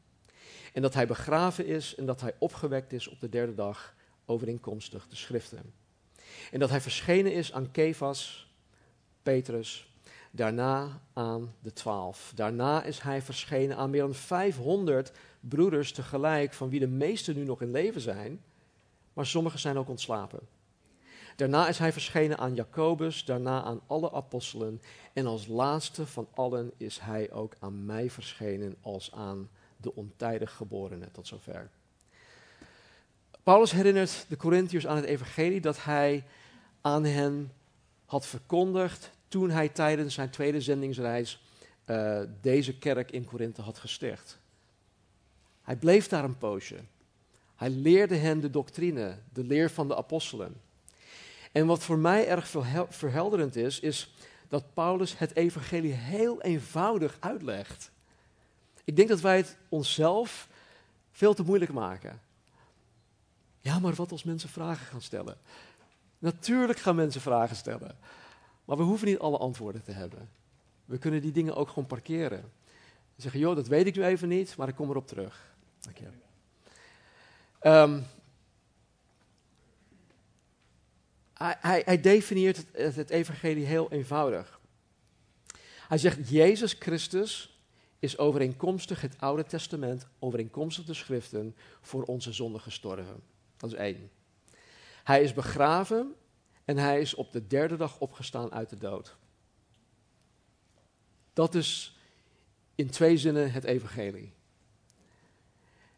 En 0.77 0.84
dat 0.84 0.93
hij 0.93 1.07
begraven 1.07 1.65
is 1.65 1.96
en 1.96 2.05
dat 2.05 2.22
hij 2.22 2.34
opgewekt 2.39 2.93
is 2.93 3.07
op 3.07 3.19
de 3.19 3.29
derde 3.29 3.53
dag, 3.53 3.96
overeenkomstig 4.25 5.07
de 5.07 5.15
schriften. 5.15 5.74
En 6.51 6.60
dat 6.60 6.69
hij 6.69 6.81
verschenen 6.81 7.34
is 7.34 7.53
aan 7.53 7.72
Kefas, 7.72 8.51
Petrus, 9.24 9.93
daarna 10.31 11.01
aan 11.13 11.53
de 11.60 11.74
twaalf. 11.74 12.31
Daarna 12.36 12.84
is 12.84 13.00
hij 13.00 13.22
verschenen 13.22 13.77
aan 13.77 13.89
meer 13.89 14.01
dan 14.01 14.13
500 14.13 15.12
broeders 15.39 15.91
tegelijk, 15.91 16.53
van 16.53 16.69
wie 16.69 16.79
de 16.79 16.88
meesten 16.88 17.36
nu 17.36 17.43
nog 17.43 17.62
in 17.62 17.72
leven 17.72 18.01
zijn, 18.01 18.43
maar 19.13 19.25
sommigen 19.25 19.60
zijn 19.60 19.77
ook 19.77 19.89
ontslapen. 19.89 20.39
Daarna 21.36 21.67
is 21.67 21.77
hij 21.77 21.91
verschenen 21.91 22.38
aan 22.38 22.55
Jacobus, 22.55 23.25
daarna 23.25 23.63
aan 23.63 23.81
alle 23.88 24.12
apostelen 24.12 24.81
en 25.13 25.25
als 25.25 25.48
laatste 25.48 26.05
van 26.05 26.27
allen 26.34 26.72
is 26.77 27.00
hij 27.00 27.31
ook 27.31 27.55
aan 27.60 27.86
mij 27.86 28.10
verschenen 28.10 28.75
als 28.81 29.12
aan 29.12 29.50
de 29.77 29.96
ontijdig 29.96 30.53
geborene. 30.53 31.12
Tot 31.12 31.27
zover. 31.27 31.69
Paulus 33.43 33.72
herinnert 33.72 34.25
de 34.29 34.38
Corinthiërs 34.38 34.88
aan 34.88 34.96
het 34.96 35.05
evangelie 35.05 35.62
dat 35.62 35.84
hij 35.84 36.24
aan 36.81 37.03
hen 37.03 37.51
had 38.05 38.25
verkondigd 38.25 39.12
toen 39.27 39.50
hij 39.50 39.69
tijdens 39.69 40.13
zijn 40.13 40.29
tweede 40.29 40.62
zendingsreis 40.62 41.41
uh, 41.86 42.19
deze 42.41 42.77
kerk 42.77 43.12
in 43.12 43.25
Korinthe 43.25 43.62
had 43.62 43.77
gesticht. 43.77 44.39
Hij 45.62 45.75
bleef 45.75 46.07
daar 46.07 46.24
een 46.24 46.38
poosje. 46.38 46.79
Hij 47.55 47.69
leerde 47.69 48.15
hen 48.15 48.39
de 48.39 48.50
doctrine, 48.50 49.17
de 49.34 49.43
leer 49.43 49.69
van 49.69 49.88
de 49.88 49.96
apostelen. 49.96 50.62
En 51.51 51.65
wat 51.65 51.84
voor 51.84 51.98
mij 51.98 52.27
erg 52.27 52.53
verhelderend 52.89 53.55
is, 53.55 53.79
is 53.79 54.13
dat 54.48 54.74
Paulus 54.74 55.17
het 55.17 55.36
evangelie 55.36 55.93
heel 55.93 56.41
eenvoudig 56.41 57.17
uitlegt. 57.19 57.91
Ik 58.88 58.96
denk 58.96 59.08
dat 59.08 59.22
wij 59.22 59.38
het 59.38 59.58
onszelf 59.70 60.48
veel 61.12 61.34
te 61.34 61.44
moeilijk 61.44 61.72
maken. 61.72 62.22
Ja, 63.60 63.79
maar 63.79 63.94
wat 63.94 64.12
als 64.12 64.24
mensen 64.24 64.50
vragen 64.50 64.86
gaan 64.86 65.01
stellen? 65.01 65.38
Natuurlijk 66.20 66.79
gaan 66.79 66.96
mensen 66.96 67.22
vragen 67.22 67.56
stellen. 67.56 67.98
Maar 68.65 68.77
we 68.77 68.84
hoeven 68.84 69.08
niet 69.08 69.20
alle 69.20 69.38
antwoorden 69.38 69.84
te 69.84 69.91
hebben. 69.91 70.29
We 70.86 70.98
kunnen 70.98 71.22
die 71.22 71.32
dingen 71.32 71.56
ook 71.56 71.67
gewoon 71.67 71.86
parkeren. 71.86 72.39
En 73.15 73.22
zeggen, 73.22 73.39
joh, 73.39 73.56
dat 73.56 73.67
weet 73.67 73.86
ik 73.86 73.96
nu 73.96 74.03
even 74.03 74.27
niet, 74.27 74.56
maar 74.56 74.67
ik 74.67 74.75
kom 74.75 74.89
erop 74.89 75.08
terug. 75.08 75.56
Dank 75.79 75.98
je. 75.98 76.08
Um, 77.70 78.06
hij, 81.34 81.58
hij, 81.60 81.82
hij, 81.86 82.01
definieert 82.01 82.65
het, 82.72 82.96
het 82.96 83.10
evangelie 83.10 83.65
heel 83.65 83.91
eenvoudig. 83.91 84.60
Hij 85.88 85.98
zegt, 85.98 86.29
Jezus 86.29 86.75
Christus 86.79 87.57
is 88.00 88.18
overeenkomstig 88.18 89.01
het 89.01 89.16
Oude 89.20 89.44
Testament, 89.44 90.08
overeenkomstig 90.20 90.86
de 90.86 90.94
schriften, 90.94 91.56
voor 91.82 92.04
onze 92.04 92.32
zonde 92.32 92.60
gestorven. 92.60 93.24
Dat 93.58 93.72
is 93.72 93.77
één. 93.77 94.10
Hij 95.04 95.24
is 95.24 95.34
begraven 95.34 96.16
en 96.66 96.77
hij 96.77 97.01
is 97.01 97.13
op 97.13 97.32
de 97.32 97.48
derde 97.48 97.75
dag 97.75 98.00
opgestaan 98.00 98.51
uit 98.51 98.70
de 98.70 98.77
dood. 98.77 99.16
Dat 101.34 101.56
is 101.56 101.98
in 102.75 102.89
twee 102.89 103.18
zinnen 103.18 103.51
het 103.51 103.63
evangelie. 103.63 104.34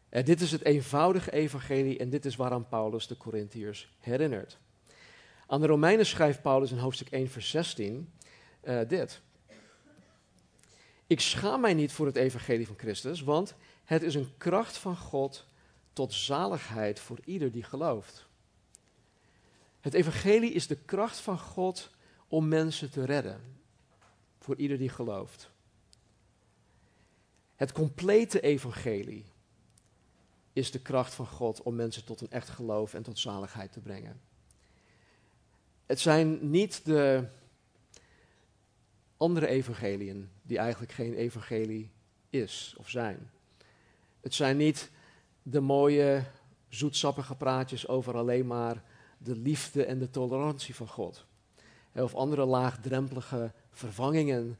En 0.08 0.24
dit 0.24 0.40
is 0.40 0.52
het 0.52 0.64
eenvoudige 0.64 1.32
evangelie 1.32 1.98
en 1.98 2.10
dit 2.10 2.24
is 2.24 2.36
waaraan 2.36 2.68
Paulus 2.68 3.06
de 3.06 3.16
Corinthiërs 3.16 3.96
herinnert. 3.98 4.58
Aan 5.46 5.60
de 5.60 5.66
Romeinen 5.66 6.06
schrijft 6.06 6.42
Paulus 6.42 6.70
in 6.70 6.78
hoofdstuk 6.78 7.10
1, 7.10 7.28
vers 7.28 7.50
16 7.50 8.12
uh, 8.64 8.80
dit. 8.88 9.20
Ik 11.10 11.20
schaam 11.20 11.60
mij 11.60 11.74
niet 11.74 11.92
voor 11.92 12.06
het 12.06 12.16
evangelie 12.16 12.66
van 12.66 12.78
Christus, 12.78 13.22
want 13.22 13.54
het 13.84 14.02
is 14.02 14.14
een 14.14 14.32
kracht 14.38 14.76
van 14.76 14.96
God 14.96 15.46
tot 15.92 16.12
zaligheid 16.12 17.00
voor 17.00 17.18
ieder 17.24 17.52
die 17.52 17.62
gelooft. 17.62 18.26
Het 19.80 19.94
evangelie 19.94 20.52
is 20.52 20.66
de 20.66 20.76
kracht 20.76 21.18
van 21.18 21.38
God 21.38 21.90
om 22.28 22.48
mensen 22.48 22.90
te 22.90 23.04
redden, 23.04 23.40
voor 24.38 24.56
ieder 24.56 24.78
die 24.78 24.88
gelooft. 24.88 25.50
Het 27.56 27.72
complete 27.72 28.40
evangelie 28.40 29.24
is 30.52 30.70
de 30.70 30.80
kracht 30.80 31.14
van 31.14 31.26
God 31.26 31.62
om 31.62 31.74
mensen 31.74 32.04
tot 32.04 32.20
een 32.20 32.30
echt 32.30 32.48
geloof 32.48 32.94
en 32.94 33.02
tot 33.02 33.18
zaligheid 33.18 33.72
te 33.72 33.80
brengen. 33.80 34.20
Het 35.86 36.00
zijn 36.00 36.50
niet 36.50 36.84
de 36.84 37.28
andere 39.20 39.46
evangeliën 39.46 40.30
die 40.42 40.58
eigenlijk 40.58 40.92
geen 40.92 41.14
evangelie 41.14 41.90
is 42.30 42.74
of 42.78 42.88
zijn. 42.88 43.30
Het 44.20 44.34
zijn 44.34 44.56
niet 44.56 44.90
de 45.42 45.60
mooie, 45.60 46.24
zoetsappige 46.68 47.34
praatjes 47.34 47.88
over 47.88 48.16
alleen 48.16 48.46
maar 48.46 48.82
de 49.18 49.36
liefde 49.36 49.84
en 49.84 49.98
de 49.98 50.10
tolerantie 50.10 50.74
van 50.74 50.88
God. 50.88 51.26
Of 51.94 52.14
andere 52.14 52.44
laagdrempelige 52.44 53.52
vervangingen 53.70 54.58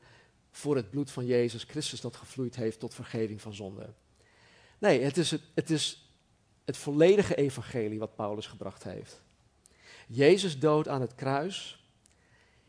voor 0.50 0.76
het 0.76 0.90
bloed 0.90 1.10
van 1.10 1.26
Jezus 1.26 1.64
Christus 1.64 2.00
dat 2.00 2.16
gevloeid 2.16 2.56
heeft 2.56 2.78
tot 2.78 2.94
vergeving 2.94 3.40
van 3.40 3.54
zonde. 3.54 3.92
Nee, 4.78 5.00
het 5.02 5.16
is 5.16 5.30
het, 5.30 5.42
het 5.54 5.70
is 5.70 6.12
het 6.64 6.76
volledige 6.76 7.34
evangelie 7.34 7.98
wat 7.98 8.16
Paulus 8.16 8.46
gebracht 8.46 8.82
heeft. 8.82 9.22
Jezus 10.06 10.58
dood 10.58 10.88
aan 10.88 11.00
het 11.00 11.14
kruis 11.14 11.84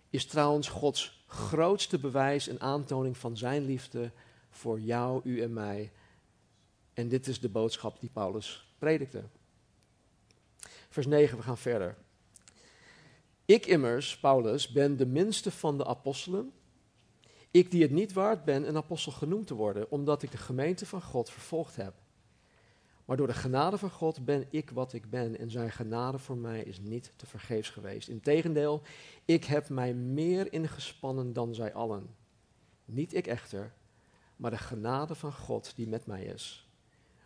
is 0.10 0.25
trouwens 0.25 0.69
Gods 0.69 1.21
grootste 1.32 2.00
bewijs 2.00 2.48
en 2.48 2.60
aantoning 2.60 3.18
van 3.18 3.38
zijn 3.38 3.66
liefde 3.66 4.12
voor 4.50 4.80
jou, 4.80 5.22
u 5.24 5.42
en 5.42 5.54
mij. 5.54 5.92
En 6.94 7.08
dit 7.08 7.28
is 7.28 7.40
de 7.40 7.50
boodschap 7.50 8.00
die 8.00 8.10
Paulus 8.10 8.74
predikte. 8.78 9.24
Vers 10.90 11.08
9, 11.08 11.38
we 11.38 11.44
gaan 11.44 11.58
verder. 11.58 11.98
Ik 13.46 13.66
immers, 13.66 14.20
Paulus, 14.20 14.72
ben 14.72 14.98
de 14.98 15.06
minste 15.06 15.52
van 15.52 15.78
de 15.78 15.86
apostelen. 15.86 16.52
Ik 17.52 17.72
die 17.72 17.82
het 17.82 17.92
niet 17.92 18.14
waard 18.14 18.44
ben 18.44 18.68
een 18.68 18.78
apostel 18.78 19.12
genoemd 19.12 19.48
te 19.48 19.54
worden, 19.54 19.92
omdat 19.92 20.24
ik 20.24 20.32
de 20.32 20.38
gemeente 20.38 20.86
van 20.86 21.02
God 21.02 21.30
vervolgd 21.30 21.76
heb. 21.76 21.94
Maar 23.12 23.20
door 23.20 23.30
de 23.30 23.34
genade 23.39 23.77
van 23.77 23.89
God 23.89 24.25
ben 24.25 24.46
ik 24.50 24.70
wat 24.70 24.94
ik 24.94 25.10
ben 25.10 25.38
en 25.38 25.50
zijn 25.50 25.72
genade 25.72 26.18
voor 26.20 26.38
mij 26.38 26.63
is 26.63 26.80
niet 26.80 27.13
te 27.15 27.25
vergeefs 27.25 27.70
geweest. 27.70 28.10
Integendeel, 28.10 28.82
ik 29.25 29.44
heb 29.44 29.70
mij 29.70 29.94
meer 29.94 30.53
ingespannen 30.53 31.34
dan 31.34 31.56
zij 31.56 31.74
allen. 31.74 32.15
Niet 32.86 33.13
ik 33.13 33.27
echter, 33.27 33.74
maar 34.36 34.51
de 34.51 34.58
genade 34.58 35.15
van 35.15 35.34
God 35.34 35.75
die 35.75 35.88
met 35.88 36.06
mij 36.06 36.24
is. 36.24 36.70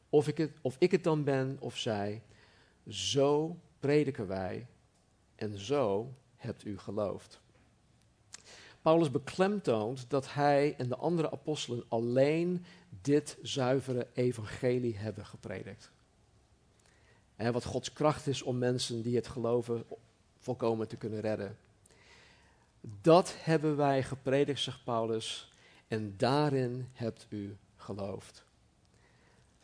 Of 0.10 0.27
ik 0.27 0.38
het, 0.38 0.51
of 0.62 0.75
ik 0.80 0.92
het 0.92 1.04
dan 1.04 1.24
ben 1.24 1.58
of 1.60 1.77
zij, 1.77 2.24
zo 2.88 3.60
prediken 3.80 4.27
wij 4.27 4.68
en 5.36 5.58
zo 5.58 6.13
hebt 6.36 6.65
u 6.65 6.77
geloofd. 6.77 7.42
Paulus 8.82 9.12
beklemtoont 9.12 10.10
dat 10.10 10.34
hij 10.34 10.75
en 10.77 10.89
de 10.89 10.96
andere 10.96 11.32
apostelen 11.32 11.84
alleen 11.88 12.65
dit 13.06 13.38
zuivere 13.42 14.08
evangelie 14.14 14.98
hebben 14.98 15.26
gepredikt. 15.26 15.92
En 17.36 17.54
wat 17.54 17.66
Gods 17.66 17.94
kracht 17.94 18.28
is 18.28 18.42
om 18.42 18.58
mensen 18.58 19.02
die 19.02 19.16
het 19.16 19.28
geloven 19.28 19.86
volkomen 20.38 20.88
te 20.88 20.96
kunnen 20.96 21.20
redden. 21.20 21.58
Dat 23.02 23.36
hebben 23.38 23.76
wij 23.76 24.04
gepredikt, 24.04 24.60
zegt 24.60 24.84
Paulus, 24.84 25.54
en 25.88 26.13
daarin 26.18 26.89
hebt 26.94 27.26
u 27.30 27.58
geloofd. 27.76 28.46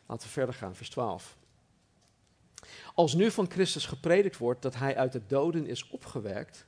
Laten 0.06 0.26
we 0.26 0.32
verder 0.32 0.54
gaan, 0.54 0.74
vers 0.74 0.90
12. 0.90 1.36
Als 2.94 3.14
nu 3.14 3.30
van 3.30 3.50
Christus 3.50 3.86
gepredikt 3.86 4.36
wordt 4.36 4.62
dat 4.62 4.74
hij 4.74 4.96
uit 4.96 5.12
de 5.12 5.26
doden 5.26 5.66
is 5.66 5.88
opgewekt, 5.88 6.66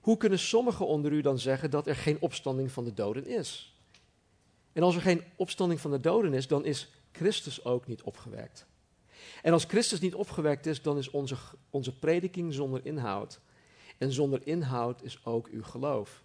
hoe 0.00 0.16
kunnen 0.16 0.38
sommigen 0.38 0.86
onder 0.86 1.12
u 1.12 1.20
dan 1.20 1.38
zeggen 1.38 1.70
dat 1.70 1.86
er 1.86 1.96
geen 1.96 2.20
opstanding 2.20 2.72
van 2.72 2.84
de 2.84 2.94
doden 2.94 3.26
is? 3.26 3.71
En 4.72 4.82
als 4.82 4.94
er 4.94 5.00
geen 5.00 5.24
opstanding 5.36 5.80
van 5.80 5.90
de 5.90 6.00
doden 6.00 6.34
is, 6.34 6.46
dan 6.46 6.64
is 6.64 6.92
Christus 7.12 7.64
ook 7.64 7.86
niet 7.86 8.02
opgewekt. 8.02 8.66
En 9.42 9.52
als 9.52 9.64
Christus 9.64 10.00
niet 10.00 10.14
opgewekt 10.14 10.66
is, 10.66 10.82
dan 10.82 10.98
is 10.98 11.10
onze, 11.10 11.36
onze 11.70 11.98
prediking 11.98 12.54
zonder 12.54 12.86
inhoud. 12.86 13.40
En 13.98 14.12
zonder 14.12 14.46
inhoud 14.46 15.02
is 15.02 15.24
ook 15.24 15.48
uw 15.48 15.62
geloof. 15.62 16.22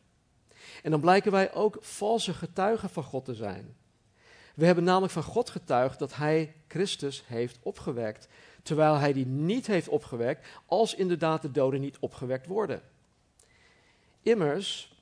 En 0.84 0.92
dan 0.92 1.00
blijken 1.00 1.32
wij 1.32 1.54
ook 1.54 1.78
valse 1.80 2.34
getuigen 2.34 2.90
van 2.90 3.04
God 3.04 3.26
te 3.26 3.36
zijn. 3.36 3.76
We 4.56 4.66
hebben 4.66 4.84
namelijk 4.84 5.14
van 5.14 5.24
God 5.24 5.50
getuigd 5.50 6.00
dat 6.00 6.16
Hij 6.16 6.56
Christus 6.68 7.24
heeft 7.28 7.60
opgewekt, 7.62 8.28
terwijl 8.64 8.96
Hij 8.96 9.14
die 9.14 9.26
niet 9.26 9.68
heeft 9.68 9.88
opgewekt, 9.88 10.48
als 10.66 10.96
inderdaad 10.96 11.42
de 11.42 11.52
doden 11.52 11.82
niet 11.82 11.98
opgewekt 12.00 12.48
worden. 12.48 12.82
Immers, 14.22 14.96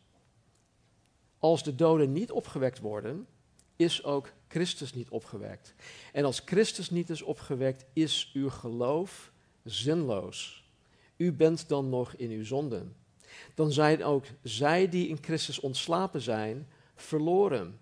als 1.39 1.63
de 1.63 1.75
doden 1.75 2.12
niet 2.12 2.31
opgewekt 2.31 2.79
worden, 2.79 3.27
is 3.76 4.04
ook 4.04 4.32
Christus 4.48 4.94
niet 4.94 5.10
opgewekt. 5.10 5.74
En 6.12 6.26
als 6.26 6.42
Christus 6.46 6.90
niet 6.90 7.10
is 7.10 7.22
opgewekt, 7.22 7.86
is 7.94 8.32
uw 8.34 8.50
geloof 8.50 9.32
zinloos. 9.64 10.64
U 11.18 11.34
bent 11.34 11.70
dan 11.70 11.90
nog 11.90 12.16
in 12.16 12.30
uw 12.30 12.46
zonden. 12.46 12.96
Dan 13.54 13.72
zijn 13.72 14.04
ook 14.04 14.26
zij 14.42 14.90
die 14.90 15.08
in 15.08 15.18
Christus 15.22 15.60
ontslapen 15.60 16.22
zijn, 16.22 16.68
verloren. 16.96 17.80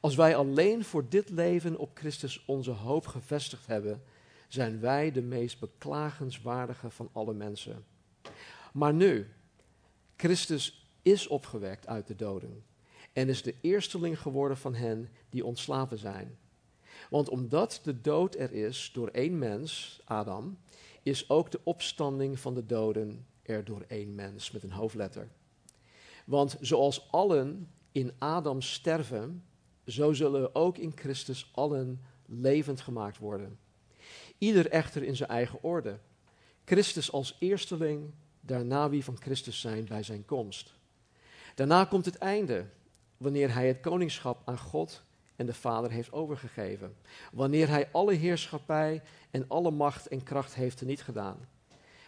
Als 0.00 0.14
wij 0.14 0.36
alleen 0.36 0.84
voor 0.84 1.08
dit 1.08 1.30
leven 1.30 1.76
op 1.76 1.90
Christus 1.94 2.44
onze 2.46 2.70
hoop 2.70 3.06
gevestigd 3.06 3.66
hebben, 3.66 4.02
zijn 4.48 4.80
wij 4.80 5.12
de 5.12 5.22
meest 5.22 5.60
beklagenswaardige 5.60 6.90
van 6.90 7.08
alle 7.12 7.34
mensen. 7.34 7.84
Maar 8.72 8.94
nu, 8.94 9.28
Christus 10.16 10.86
is 11.02 11.26
opgewekt 11.26 11.86
uit 11.86 12.06
de 12.06 12.16
doden 12.16 12.64
en 13.18 13.28
is 13.28 13.42
de 13.42 13.54
eersteling 13.60 14.20
geworden 14.20 14.56
van 14.56 14.74
hen 14.74 15.08
die 15.30 15.44
ontslapen 15.44 15.98
zijn. 15.98 16.38
Want 17.10 17.28
omdat 17.28 17.80
de 17.82 18.00
dood 18.00 18.34
er 18.34 18.52
is 18.52 18.90
door 18.92 19.08
één 19.08 19.38
mens, 19.38 20.00
Adam, 20.04 20.58
is 21.02 21.30
ook 21.30 21.50
de 21.50 21.60
opstanding 21.64 22.38
van 22.38 22.54
de 22.54 22.66
doden 22.66 23.26
er 23.42 23.64
door 23.64 23.84
één 23.88 24.14
mens 24.14 24.50
met 24.50 24.62
een 24.62 24.70
hoofdletter. 24.70 25.28
Want 26.24 26.56
zoals 26.60 27.12
allen 27.12 27.70
in 27.92 28.12
Adam 28.18 28.60
sterven, 28.62 29.44
zo 29.86 30.12
zullen 30.12 30.54
ook 30.54 30.78
in 30.78 30.92
Christus 30.94 31.50
allen 31.54 32.00
levend 32.26 32.80
gemaakt 32.80 33.18
worden. 33.18 33.58
Ieder 34.38 34.68
echter 34.68 35.02
in 35.02 35.16
zijn 35.16 35.30
eigen 35.30 35.62
orde. 35.62 35.98
Christus 36.64 37.12
als 37.12 37.36
eersteling, 37.38 38.12
daarna 38.40 38.88
wie 38.90 39.04
van 39.04 39.16
Christus 39.20 39.60
zijn 39.60 39.84
bij 39.84 40.02
zijn 40.02 40.24
komst. 40.24 40.74
Daarna 41.54 41.84
komt 41.84 42.04
het 42.04 42.16
einde, 42.16 42.66
wanneer 43.18 43.54
hij 43.54 43.66
het 43.66 43.80
koningschap 43.80 44.42
aan 44.44 44.58
God 44.58 45.02
en 45.36 45.46
de 45.46 45.54
Vader 45.54 45.90
heeft 45.90 46.12
overgegeven. 46.12 46.96
Wanneer 47.32 47.68
hij 47.68 47.88
alle 47.92 48.14
heerschappij 48.14 49.02
en 49.30 49.44
alle 49.48 49.70
macht 49.70 50.08
en 50.08 50.22
kracht 50.22 50.54
heeft 50.54 50.78
teniet 50.78 51.02
gedaan. 51.02 51.48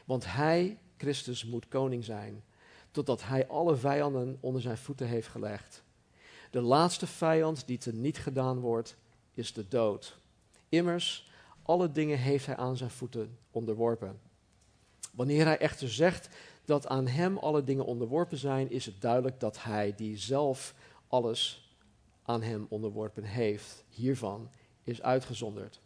Want 0.05 0.33
hij, 0.33 0.79
Christus, 0.96 1.44
moet 1.44 1.68
koning 1.68 2.05
zijn, 2.05 2.44
totdat 2.90 3.23
hij 3.25 3.49
alle 3.49 3.77
vijanden 3.77 4.38
onder 4.40 4.62
zijn 4.62 4.79
voeten 4.79 5.07
heeft 5.07 5.29
gelegd. 5.29 5.83
De 6.51 6.61
laatste 6.61 7.07
vijand 7.07 7.66
die 7.66 7.79
teniet 7.79 8.18
gedaan 8.18 8.59
wordt, 8.59 8.96
is 9.35 9.53
de 9.53 9.68
dood. 9.68 10.18
Immers, 10.68 11.31
alle 11.62 11.92
dingen 11.92 12.18
heeft 12.18 12.46
hij 12.46 12.57
aan 12.57 12.77
zijn 12.77 12.90
voeten 12.90 13.38
onderworpen. 13.51 14.20
Wanneer 15.12 15.44
hij 15.44 15.59
echter 15.59 15.90
zegt 15.90 16.29
dat 16.64 16.87
aan 16.87 17.07
hem 17.07 17.38
alle 17.38 17.64
dingen 17.64 17.85
onderworpen 17.85 18.38
zijn, 18.38 18.70
is 18.70 18.87
het 18.87 19.01
duidelijk 19.01 19.40
dat 19.40 19.62
hij 19.62 19.94
die 19.96 20.18
zelf 20.18 20.75
alles 21.11 21.68
aan 22.23 22.42
hem 22.42 22.66
onderworpen 22.68 23.25
heeft, 23.25 23.85
hiervan 23.88 24.51
is 24.85 25.03
uitgezonderd. 25.03 25.81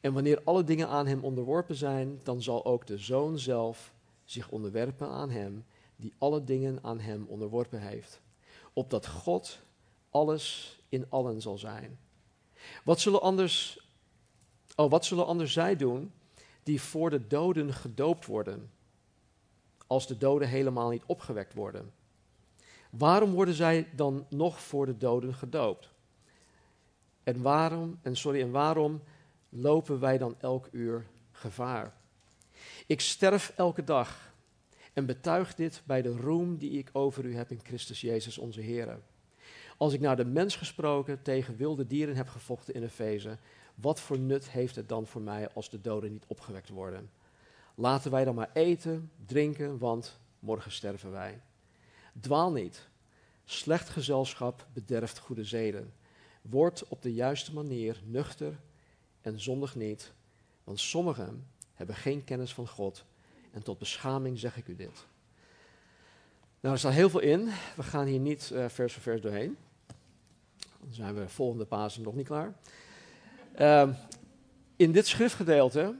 En 0.00 0.12
wanneer 0.12 0.40
alle 0.44 0.64
dingen 0.64 0.88
aan 0.88 1.06
hem 1.06 1.24
onderworpen 1.24 1.74
zijn, 1.74 2.20
dan 2.22 2.42
zal 2.42 2.64
ook 2.64 2.86
de 2.86 2.98
zoon 2.98 3.38
zelf 3.38 3.94
zich 4.24 4.50
onderwerpen 4.50 5.08
aan 5.08 5.30
hem, 5.30 5.64
die 5.96 6.14
alle 6.18 6.44
dingen 6.44 6.78
aan 6.82 7.00
hem 7.00 7.26
onderworpen 7.28 7.80
heeft. 7.80 8.20
Opdat 8.72 9.06
God 9.06 9.60
alles 10.10 10.78
in 10.88 11.06
allen 11.08 11.40
zal 11.40 11.58
zijn. 11.58 11.98
Wat 12.84 13.00
zullen 13.00 13.22
anders, 13.22 13.88
oh, 14.76 14.90
wat 14.90 15.04
zullen 15.04 15.26
anders 15.26 15.52
zij 15.52 15.76
doen 15.76 16.12
die 16.62 16.80
voor 16.80 17.10
de 17.10 17.26
doden 17.26 17.72
gedoopt 17.72 18.26
worden, 18.26 18.70
als 19.86 20.06
de 20.06 20.18
doden 20.18 20.48
helemaal 20.48 20.90
niet 20.90 21.04
opgewekt 21.06 21.54
worden? 21.54 21.92
Waarom 22.98 23.32
worden 23.32 23.54
zij 23.54 23.88
dan 23.94 24.26
nog 24.30 24.60
voor 24.60 24.86
de 24.86 24.96
doden 24.96 25.34
gedoopt? 25.34 25.90
En 27.22 27.42
waarom, 27.42 27.98
en 28.02 28.16
sorry, 28.16 28.40
en 28.40 28.50
waarom 28.50 29.02
lopen 29.48 30.00
wij 30.00 30.18
dan 30.18 30.34
elk 30.40 30.68
uur 30.70 31.06
gevaar? 31.32 31.94
Ik 32.86 33.00
sterf 33.00 33.52
elke 33.56 33.84
dag 33.84 34.32
en 34.92 35.06
betuig 35.06 35.54
dit 35.54 35.82
bij 35.84 36.02
de 36.02 36.16
roem 36.16 36.56
die 36.56 36.70
ik 36.70 36.90
over 36.92 37.24
u 37.24 37.36
heb 37.36 37.50
in 37.50 37.60
Christus 37.62 38.00
Jezus 38.00 38.38
onze 38.38 38.60
Heer. 38.60 38.98
als 39.76 39.92
ik 39.92 40.00
naar 40.00 40.16
de 40.16 40.24
mens 40.24 40.56
gesproken 40.56 41.22
tegen 41.22 41.56
wilde 41.56 41.86
dieren 41.86 42.16
heb 42.16 42.28
gevochten 42.28 42.74
in 42.74 42.82
Efeze, 42.82 43.38
wat 43.74 44.00
voor 44.00 44.18
nut 44.18 44.50
heeft 44.50 44.76
het 44.76 44.88
dan 44.88 45.06
voor 45.06 45.22
mij 45.22 45.48
als 45.52 45.70
de 45.70 45.80
doden 45.80 46.12
niet 46.12 46.24
opgewekt 46.26 46.68
worden? 46.68 47.10
Laten 47.74 48.10
wij 48.10 48.24
dan 48.24 48.34
maar 48.34 48.50
eten, 48.52 49.10
drinken, 49.26 49.78
want 49.78 50.18
morgen 50.38 50.72
sterven 50.72 51.10
wij. 51.10 51.40
Dwaal 52.20 52.52
niet. 52.52 52.88
Slecht 53.44 53.88
gezelschap 53.88 54.66
bederft 54.72 55.18
goede 55.18 55.44
zeden. 55.44 55.92
Word 56.42 56.88
op 56.88 57.02
de 57.02 57.14
juiste 57.14 57.52
manier 57.52 58.00
nuchter 58.04 58.60
en 59.20 59.40
zondig 59.40 59.74
niet, 59.74 60.12
want 60.64 60.80
sommigen 60.80 61.46
hebben 61.74 61.96
geen 61.96 62.24
kennis 62.24 62.54
van 62.54 62.68
God. 62.68 63.04
En 63.50 63.62
tot 63.62 63.78
beschaming 63.78 64.38
zeg 64.38 64.56
ik 64.56 64.68
u 64.68 64.76
dit. 64.76 65.06
Nou, 66.60 66.74
er 66.74 66.78
staat 66.78 66.92
heel 66.92 67.10
veel 67.10 67.20
in. 67.20 67.50
We 67.76 67.82
gaan 67.82 68.06
hier 68.06 68.18
niet 68.18 68.50
uh, 68.52 68.68
vers 68.68 68.92
voor 68.92 69.02
vers 69.02 69.20
doorheen. 69.20 69.56
Dan 70.80 70.94
zijn 70.94 71.14
we 71.14 71.28
volgende 71.28 71.64
Pasen 71.64 72.02
nog 72.02 72.14
niet 72.14 72.26
klaar. 72.26 72.54
Uh, 73.58 73.88
in 74.76 74.92
dit 74.92 75.06
schriftgedeelte 75.06 75.94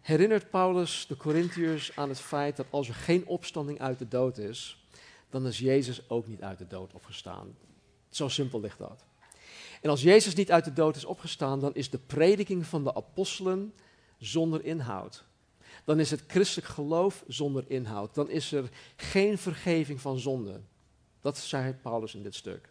herinnert 0.00 0.50
Paulus 0.50 1.06
de 1.08 1.16
Corinthiërs 1.16 1.96
aan 1.96 2.08
het 2.08 2.20
feit 2.20 2.56
dat 2.56 2.66
als 2.70 2.88
er 2.88 2.94
geen 2.94 3.26
opstanding 3.26 3.80
uit 3.80 3.98
de 3.98 4.08
dood 4.08 4.38
is, 4.38 4.85
dan 5.30 5.46
is 5.46 5.58
Jezus 5.58 6.10
ook 6.10 6.26
niet 6.26 6.42
uit 6.42 6.58
de 6.58 6.66
dood 6.66 6.92
opgestaan. 6.92 7.56
Zo 8.08 8.28
simpel 8.28 8.60
ligt 8.60 8.78
dat. 8.78 9.04
En 9.82 9.90
als 9.90 10.02
Jezus 10.02 10.34
niet 10.34 10.50
uit 10.50 10.64
de 10.64 10.72
dood 10.72 10.96
is 10.96 11.04
opgestaan, 11.04 11.60
dan 11.60 11.74
is 11.74 11.90
de 11.90 11.98
prediking 11.98 12.66
van 12.66 12.84
de 12.84 12.94
apostelen 12.94 13.74
zonder 14.18 14.64
inhoud. 14.64 15.24
Dan 15.84 16.00
is 16.00 16.10
het 16.10 16.22
christelijk 16.26 16.68
geloof 16.68 17.24
zonder 17.26 17.64
inhoud. 17.66 18.14
Dan 18.14 18.30
is 18.30 18.52
er 18.52 18.70
geen 18.96 19.38
vergeving 19.38 20.00
van 20.00 20.18
zonde. 20.18 20.60
Dat 21.20 21.38
zei 21.38 21.72
Paulus 21.72 22.14
in 22.14 22.22
dit 22.22 22.34
stuk. 22.34 22.68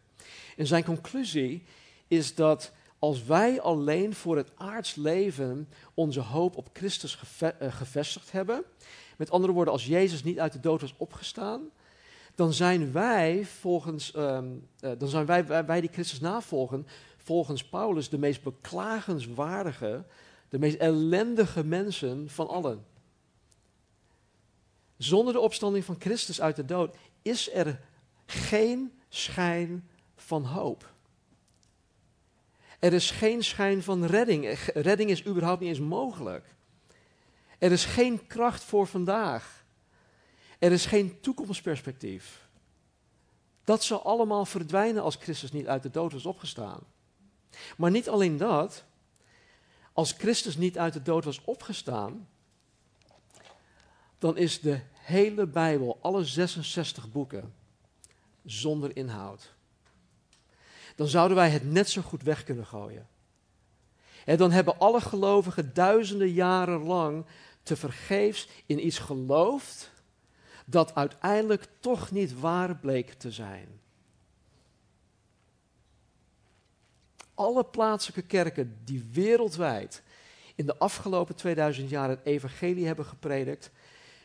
En 0.57 0.67
zijn 0.67 0.83
conclusie 0.83 1.63
is 2.07 2.35
dat 2.35 2.71
als 2.99 3.23
wij 3.23 3.61
alleen 3.61 4.15
voor 4.15 4.37
het 4.37 4.51
aards 4.55 4.95
leven 4.95 5.69
onze 5.93 6.19
hoop 6.19 6.57
op 6.57 6.69
Christus 6.73 7.19
eh, 7.39 7.49
gevestigd 7.73 8.31
hebben, 8.31 8.63
met 9.17 9.31
andere 9.31 9.53
woorden, 9.53 9.73
als 9.73 9.85
Jezus 9.85 10.23
niet 10.23 10.39
uit 10.39 10.53
de 10.53 10.59
dood 10.59 10.81
was 10.81 10.93
opgestaan, 10.97 11.69
dan 12.35 12.53
zijn 12.53 12.91
wij 12.91 13.45
volgens, 13.45 14.13
ehm, 14.13 14.47
eh, 14.79 14.91
dan 14.97 15.07
zijn 15.07 15.25
wij, 15.25 15.45
wij, 15.45 15.65
wij 15.65 15.81
die 15.81 15.89
Christus 15.93 16.19
navolgen, 16.19 16.87
volgens 17.17 17.63
Paulus 17.63 18.09
de 18.09 18.17
meest 18.17 18.43
beklagenswaardige, 18.43 20.05
de 20.49 20.59
meest 20.59 20.77
ellendige 20.77 21.63
mensen 21.63 22.29
van 22.29 22.47
allen. 22.47 22.85
Zonder 24.97 25.33
de 25.33 25.39
opstanding 25.39 25.85
van 25.85 25.95
Christus 25.99 26.41
uit 26.41 26.55
de 26.55 26.65
dood 26.65 26.95
is 27.21 27.53
er 27.53 27.79
geen 28.25 28.99
schijn 29.09 29.89
van 30.15 30.43
hoop. 30.43 30.93
Er 32.79 32.93
is 32.93 33.11
geen 33.11 33.43
schijn 33.43 33.83
van 33.83 34.05
redding. 34.05 34.59
Redding 34.73 35.09
is 35.09 35.25
überhaupt 35.25 35.59
niet 35.59 35.69
eens 35.69 35.79
mogelijk. 35.79 36.55
Er 37.59 37.71
is 37.71 37.85
geen 37.85 38.27
kracht 38.27 38.63
voor 38.63 38.87
vandaag. 38.87 39.64
Er 40.59 40.71
is 40.71 40.85
geen 40.85 41.19
toekomstperspectief. 41.19 42.47
Dat 43.63 43.83
zal 43.83 44.03
allemaal 44.03 44.45
verdwijnen 44.45 45.03
als 45.03 45.15
Christus 45.15 45.51
niet 45.51 45.67
uit 45.67 45.83
de 45.83 45.89
dood 45.89 46.13
was 46.13 46.25
opgestaan. 46.25 46.79
Maar 47.77 47.91
niet 47.91 48.09
alleen 48.09 48.37
dat. 48.37 48.83
Als 49.93 50.11
Christus 50.11 50.57
niet 50.57 50.77
uit 50.77 50.93
de 50.93 51.01
dood 51.01 51.25
was 51.25 51.41
opgestaan, 51.43 52.27
dan 54.17 54.37
is 54.37 54.61
de 54.61 54.79
hele 54.93 55.47
Bijbel, 55.47 55.97
alle 56.01 56.25
66 56.25 57.11
boeken, 57.11 57.53
zonder 58.45 58.95
inhoud. 58.95 59.53
Dan 60.95 61.07
zouden 61.07 61.37
wij 61.37 61.49
het 61.49 61.71
net 61.71 61.89
zo 61.89 62.01
goed 62.01 62.23
weg 62.23 62.43
kunnen 62.43 62.65
gooien. 62.65 63.07
En 64.25 64.37
dan 64.37 64.51
hebben 64.51 64.79
alle 64.79 65.01
gelovigen 65.01 65.73
duizenden 65.73 66.31
jaren 66.31 66.83
lang 66.83 67.25
te 67.63 67.75
vergeefs 67.75 68.47
in 68.65 68.85
iets 68.85 68.97
geloofd 68.97 69.91
dat 70.65 70.95
uiteindelijk 70.95 71.67
toch 71.79 72.11
niet 72.11 72.39
waar 72.39 72.75
bleek 72.75 73.13
te 73.13 73.31
zijn. 73.31 73.67
Alle 77.33 77.65
plaatselijke 77.65 78.21
kerken 78.21 78.77
die 78.83 79.09
wereldwijd 79.11 80.03
in 80.55 80.65
de 80.65 80.77
afgelopen 80.77 81.35
2000 81.35 81.89
jaar 81.89 82.09
het 82.09 82.19
evangelie 82.23 82.85
hebben 82.85 83.05
gepredikt, 83.05 83.71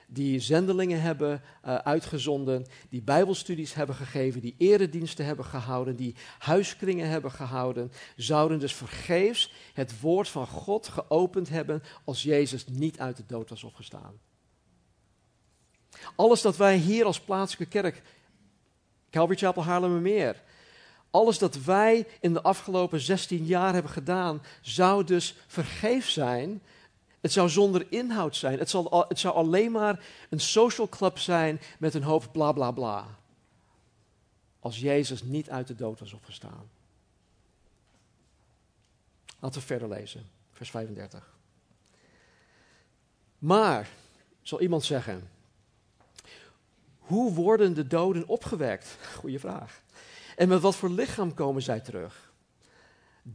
die 0.06 0.40
zendelingen 0.40 1.00
hebben 1.00 1.42
uh, 1.64 1.74
uitgezonden, 1.74 2.66
die 2.88 3.02
bijbelstudies 3.02 3.74
hebben 3.74 3.94
gegeven, 3.94 4.40
die 4.40 4.54
erediensten 4.58 5.24
hebben 5.24 5.44
gehouden, 5.44 5.96
die 5.96 6.14
huiskringen 6.38 7.08
hebben 7.08 7.30
gehouden, 7.32 7.92
zouden 8.16 8.58
dus 8.58 8.74
vergeefs 8.74 9.52
het 9.72 10.00
woord 10.00 10.28
van 10.28 10.46
God 10.46 10.88
geopend 10.88 11.48
hebben 11.48 11.82
als 12.04 12.22
Jezus 12.22 12.66
niet 12.66 12.98
uit 12.98 13.16
de 13.16 13.26
dood 13.26 13.50
was 13.50 13.64
opgestaan. 13.64 14.18
Alles 16.14 16.42
dat 16.42 16.56
wij 16.56 16.76
hier 16.76 17.04
als 17.04 17.20
plaatselijke 17.20 17.80
kerk, 17.80 18.02
Calvary 19.10 19.38
Chapel 19.38 19.64
Haarlemmermeer, 19.64 20.42
alles 21.10 21.38
dat 21.38 21.56
wij 21.56 22.06
in 22.20 22.32
de 22.32 22.42
afgelopen 22.42 23.00
16 23.00 23.44
jaar 23.44 23.72
hebben 23.72 23.92
gedaan, 23.92 24.42
zou 24.60 25.04
dus 25.04 25.36
vergeef 25.46 26.08
zijn. 26.08 26.62
Het 27.20 27.32
zou 27.32 27.48
zonder 27.48 27.86
inhoud 27.88 28.36
zijn. 28.36 28.58
Het, 28.58 28.70
zal, 28.70 29.04
het 29.08 29.18
zou 29.18 29.34
alleen 29.34 29.72
maar 29.72 30.04
een 30.30 30.40
social 30.40 30.88
club 30.88 31.18
zijn 31.18 31.60
met 31.78 31.94
een 31.94 32.02
hoop 32.02 32.28
bla 32.32 32.52
bla 32.52 32.70
bla. 32.70 33.06
Als 34.60 34.78
Jezus 34.78 35.22
niet 35.22 35.50
uit 35.50 35.66
de 35.66 35.74
dood 35.74 36.00
was 36.00 36.12
opgestaan. 36.12 36.70
Laten 39.40 39.60
we 39.60 39.66
verder 39.66 39.88
lezen, 39.88 40.26
vers 40.52 40.70
35. 40.70 41.34
Maar, 43.38 43.88
zal 44.42 44.60
iemand 44.60 44.84
zeggen, 44.84 45.30
hoe 47.10 47.34
worden 47.34 47.74
de 47.74 47.86
doden 47.86 48.28
opgewekt? 48.28 48.98
Goeie 49.18 49.38
vraag. 49.38 49.82
En 50.36 50.48
met 50.48 50.60
wat 50.60 50.76
voor 50.76 50.90
lichaam 50.90 51.34
komen 51.34 51.62
zij 51.62 51.80
terug? 51.80 52.32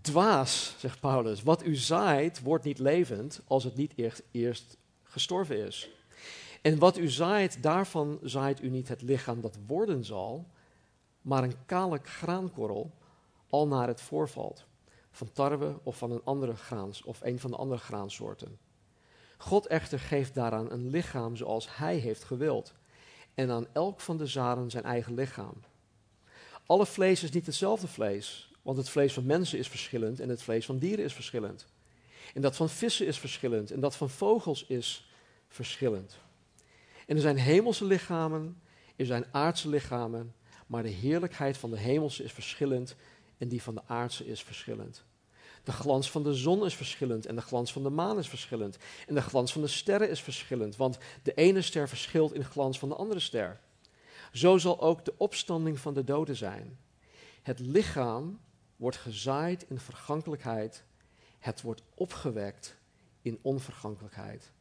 Dwaas, 0.02 0.76
zegt 0.78 1.00
Paulus, 1.00 1.44
wat 1.44 1.66
u 1.66 1.76
zaait 1.76 2.42
wordt 2.42 2.64
niet 2.64 2.80
levend 2.80 3.42
als 3.48 3.64
het 3.64 3.76
niet 3.76 3.94
eerst, 3.96 4.24
eerst 4.32 4.78
gestorven 5.04 5.66
is. 5.66 5.90
En 6.62 6.80
wat 6.80 6.98
u 6.98 7.10
zaait, 7.10 7.64
daarvan 7.64 8.20
zaait 8.22 8.62
u 8.62 8.70
niet 8.70 8.88
het 8.88 9.02
lichaam 9.02 9.42
dat 9.42 9.58
worden 9.68 10.04
zal, 10.06 10.48
maar 11.22 11.44
een 11.44 11.66
kale 11.66 12.00
graankorrel, 12.04 12.92
al 13.50 13.68
naar 13.68 13.88
het 13.88 14.02
voorvalt, 14.02 14.66
van 15.12 15.32
tarwe 15.32 15.80
of 15.84 15.98
van 15.98 16.12
een 16.12 16.24
andere 16.24 16.56
graans 16.56 17.04
of 17.04 17.22
een 17.22 17.40
van 17.40 17.52
de 17.52 17.58
andere 17.58 17.82
graansoorten. 17.82 18.58
God 19.38 19.68
echter 19.68 20.00
geeft 20.00 20.34
daaraan 20.34 20.72
een 20.72 20.90
lichaam 20.90 21.36
zoals 21.36 21.78
hij 21.78 21.96
heeft 21.96 22.24
gewild, 22.24 22.74
en 23.36 23.52
aan 23.52 23.68
elk 23.74 24.00
van 24.00 24.18
de 24.18 24.26
zaden 24.26 24.70
zijn 24.70 24.84
eigen 24.84 25.14
lichaam. 25.14 25.64
Alle 26.66 26.86
vlees 26.86 27.24
is 27.24 27.32
niet 27.32 27.46
hetzelfde 27.46 27.88
vlees, 27.88 28.52
want 28.62 28.78
het 28.78 28.90
vlees 28.90 29.14
van 29.14 29.26
mensen 29.26 29.60
is 29.60 29.68
verschillend 29.68 30.20
en 30.20 30.30
het 30.30 30.42
vlees 30.42 30.66
van 30.66 30.78
dieren 30.78 31.06
is 31.06 31.14
verschillend. 31.14 31.66
En 32.34 32.42
dat 32.42 32.56
van 32.56 32.70
vissen 32.70 33.08
is 33.08 33.20
verschillend 33.20 33.72
en 33.72 33.80
dat 33.80 33.96
van 33.96 34.10
vogels 34.10 34.66
is 34.66 35.10
verschillend. 35.48 36.18
En 37.08 37.16
er 37.16 37.22
zijn 37.22 37.38
hemelse 37.38 37.86
lichamen, 37.86 38.62
er 38.96 39.06
zijn 39.06 39.26
aardse 39.32 39.70
lichamen, 39.70 40.34
maar 40.68 40.84
de 40.84 40.90
heerlijkheid 40.90 41.58
van 41.58 41.70
de 41.70 41.78
hemelse 41.78 42.24
is 42.24 42.32
verschillend 42.32 42.96
en 43.38 43.48
die 43.48 43.62
van 43.62 43.76
de 43.76 43.82
aardse 43.86 44.28
is 44.28 44.44
verschillend. 44.44 45.06
De 45.66 45.72
glans 45.72 46.12
van 46.12 46.24
de 46.24 46.34
zon 46.34 46.66
is 46.66 46.76
verschillend 46.76 47.26
en 47.26 47.36
de 47.36 47.42
glans 47.42 47.74
van 47.74 47.84
de 47.84 47.90
maan 47.90 48.18
is 48.18 48.28
verschillend. 48.28 48.78
En 49.08 49.16
de 49.16 49.22
glans 49.22 49.52
van 49.52 49.62
de 49.62 49.68
sterren 49.68 50.10
is 50.10 50.22
verschillend, 50.22 50.76
want 50.76 50.98
de 51.24 51.34
ene 51.34 51.62
ster 51.62 51.88
verschilt 51.88 52.34
in 52.34 52.44
glans 52.44 52.80
van 52.80 52.90
de 52.90 52.96
andere 52.96 53.20
ster. 53.20 53.60
Zo 54.34 54.58
zal 54.58 54.82
ook 54.82 55.06
de 55.06 55.14
opstanding 55.18 55.80
van 55.80 55.94
de 55.94 56.04
doden 56.04 56.36
zijn. 56.36 56.78
Het 57.42 57.60
lichaam 57.60 58.40
wordt 58.76 58.98
gezaaid 58.98 59.66
in 59.70 59.80
vergankelijkheid, 59.80 60.84
het 61.40 61.62
wordt 61.62 61.84
opgewekt 61.94 62.78
in 63.22 63.40
onvergankelijkheid. 63.42 64.52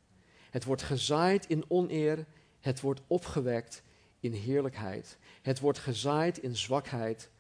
Het 0.51 0.65
wordt 0.65 0.83
gezaaid 0.83 1.47
in 1.47 1.65
oneer, 1.69 2.27
het 2.61 2.81
wordt 2.81 3.01
opgewekt 3.07 3.83
in 4.21 4.33
heerlijkheid. 4.33 5.19
Het 5.43 5.61
wordt 5.61 5.79
gezaaid 5.79 6.39
in 6.39 6.57
zwakheid, 6.57 7.31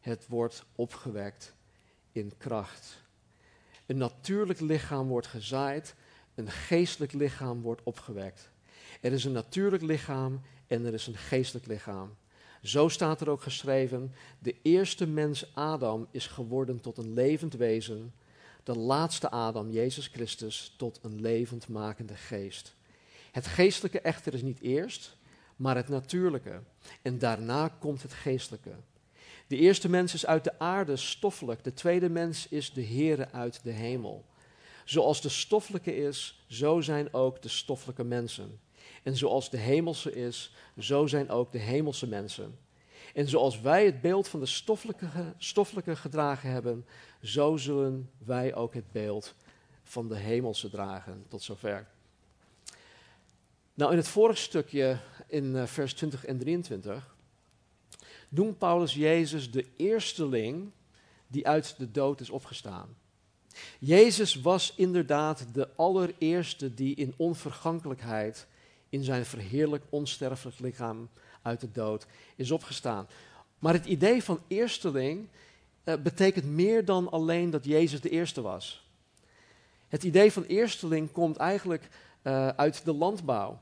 het 0.00 0.26
wordt 0.28 0.64
opgewekt 0.74 1.54
in 2.12 2.32
kracht. 2.36 3.06
Een 3.88 3.96
natuurlijk 3.96 4.60
lichaam 4.60 5.08
wordt 5.08 5.26
gezaaid, 5.26 5.94
een 6.34 6.50
geestelijk 6.50 7.12
lichaam 7.12 7.60
wordt 7.60 7.82
opgewekt. 7.82 8.50
Er 9.00 9.12
is 9.12 9.24
een 9.24 9.32
natuurlijk 9.32 9.82
lichaam 9.82 10.40
en 10.66 10.84
er 10.84 10.94
is 10.94 11.06
een 11.06 11.16
geestelijk 11.16 11.66
lichaam. 11.66 12.16
Zo 12.62 12.88
staat 12.88 13.20
er 13.20 13.30
ook 13.30 13.42
geschreven: 13.42 14.12
de 14.38 14.54
eerste 14.62 15.06
mens 15.06 15.54
Adam 15.54 16.06
is 16.10 16.26
geworden 16.26 16.80
tot 16.80 16.98
een 16.98 17.12
levend 17.12 17.54
wezen, 17.54 18.14
de 18.62 18.78
laatste 18.78 19.30
Adam, 19.30 19.70
Jezus 19.70 20.06
Christus, 20.06 20.74
tot 20.76 20.98
een 21.02 21.20
levendmakende 21.20 22.14
geest. 22.14 22.74
Het 23.32 23.46
geestelijke 23.46 24.00
echter 24.00 24.34
is 24.34 24.42
niet 24.42 24.60
eerst, 24.60 25.16
maar 25.56 25.76
het 25.76 25.88
natuurlijke. 25.88 26.60
En 27.02 27.18
daarna 27.18 27.68
komt 27.68 28.02
het 28.02 28.12
geestelijke. 28.12 28.74
De 29.48 29.56
eerste 29.56 29.88
mens 29.88 30.14
is 30.14 30.26
uit 30.26 30.44
de 30.44 30.58
aarde, 30.58 30.96
stoffelijk. 30.96 31.64
De 31.64 31.74
tweede 31.74 32.08
mens 32.08 32.48
is 32.48 32.72
de 32.72 32.84
Heere 32.84 33.30
uit 33.32 33.60
de 33.62 33.70
hemel. 33.70 34.24
Zoals 34.84 35.20
de 35.20 35.28
stoffelijke 35.28 35.96
is, 35.96 36.44
zo 36.46 36.80
zijn 36.80 37.14
ook 37.14 37.42
de 37.42 37.48
stoffelijke 37.48 38.04
mensen. 38.04 38.60
En 39.02 39.16
zoals 39.16 39.50
de 39.50 39.56
hemelse 39.56 40.14
is, 40.14 40.54
zo 40.78 41.06
zijn 41.06 41.30
ook 41.30 41.52
de 41.52 41.58
hemelse 41.58 42.06
mensen. 42.06 42.58
En 43.14 43.28
zoals 43.28 43.60
wij 43.60 43.84
het 43.84 44.00
beeld 44.00 44.28
van 44.28 44.40
de 44.40 44.46
stoffelijke, 44.46 45.34
stoffelijke 45.38 45.96
gedragen 45.96 46.50
hebben, 46.50 46.86
zo 47.22 47.56
zullen 47.56 48.10
wij 48.18 48.54
ook 48.54 48.74
het 48.74 48.92
beeld 48.92 49.34
van 49.82 50.08
de 50.08 50.16
hemelse 50.16 50.70
dragen. 50.70 51.24
Tot 51.28 51.42
zover. 51.42 51.86
Nou, 53.74 53.90
in 53.90 53.96
het 53.96 54.08
vorige 54.08 54.40
stukje, 54.40 54.98
in 55.26 55.44
uh, 55.44 55.66
vers 55.66 55.94
20 55.94 56.24
en 56.24 56.38
23, 56.38 57.16
noemt 58.28 58.58
Paulus 58.58 58.94
Jezus 58.94 59.50
de 59.50 59.66
eersteling 59.76 60.70
die 61.26 61.46
uit 61.46 61.74
de 61.78 61.90
dood 61.90 62.20
is 62.20 62.30
opgestaan. 62.30 62.96
Jezus 63.78 64.34
was 64.34 64.72
inderdaad 64.76 65.46
de 65.52 65.68
allereerste 65.76 66.74
die 66.74 66.94
in 66.94 67.14
onvergankelijkheid 67.16 68.46
in 68.88 69.04
zijn 69.04 69.24
verheerlijk 69.24 69.84
onsterfelijk 69.88 70.58
lichaam 70.58 71.08
uit 71.42 71.60
de 71.60 71.72
dood 71.72 72.06
is 72.36 72.50
opgestaan. 72.50 73.06
Maar 73.58 73.72
het 73.72 73.86
idee 73.86 74.22
van 74.22 74.40
eersteling 74.46 75.28
uh, 75.84 75.94
betekent 75.94 76.44
meer 76.44 76.84
dan 76.84 77.10
alleen 77.10 77.50
dat 77.50 77.64
Jezus 77.64 78.00
de 78.00 78.10
eerste 78.10 78.40
was. 78.40 78.86
Het 79.88 80.02
idee 80.02 80.32
van 80.32 80.42
eersteling 80.42 81.12
komt 81.12 81.36
eigenlijk 81.36 81.88
uh, 82.22 82.48
uit 82.48 82.84
de 82.84 82.92
landbouw. 82.92 83.60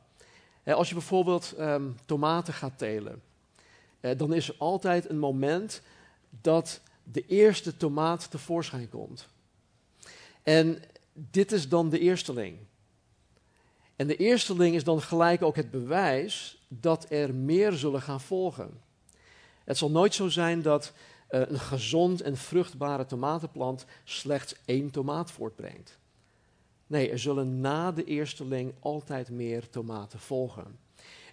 Uh, 0.65 0.75
als 0.75 0.89
je 0.89 0.95
bijvoorbeeld 0.95 1.55
um, 1.59 1.97
tomaten 2.05 2.55
gaat 2.55 2.79
telen, 2.79 3.23
dan 4.17 4.33
is 4.33 4.49
er 4.49 4.55
altijd 4.59 5.11
een 5.11 5.19
moment 5.19 5.83
dat 6.31 6.81
de 7.03 7.27
eerste 7.27 7.77
tomaat 7.77 8.31
tevoorschijn 8.31 8.89
komt. 8.89 9.29
En 10.43 10.83
dit 11.13 11.53
is 11.53 11.69
dan 11.69 11.91
de 11.91 11.99
eersteling. 11.99 12.59
En 13.97 14.07
de 14.07 14.17
eersteling 14.17 14.75
is 14.75 14.85
dan 14.85 15.03
gelijk 15.03 15.43
ook 15.43 15.57
het 15.57 15.71
bewijs 15.71 16.63
dat 16.69 17.07
er 17.09 17.35
meer 17.35 17.73
zullen 17.73 18.03
gaan 18.03 18.21
volgen. 18.21 18.81
Het 19.65 19.77
zal 19.77 19.91
nooit 19.91 20.15
zo 20.15 20.29
zijn 20.29 20.63
dat 20.63 20.93
uh, 21.31 21.41
een 21.47 21.61
gezond 21.61 22.21
en 22.21 22.37
vruchtbare 22.37 23.07
tomatenplant 23.07 23.85
slechts 24.05 24.55
één 24.65 24.91
tomaat 24.91 25.31
voortbrengt. 25.31 25.99
Nee, 26.87 27.11
er 27.11 27.19
zullen 27.19 27.61
na 27.61 27.93
de 27.93 28.05
eersteling 28.05 28.75
altijd 28.81 29.31
meer 29.31 29.71
tomaten 29.71 30.21
volgen. 30.21 30.79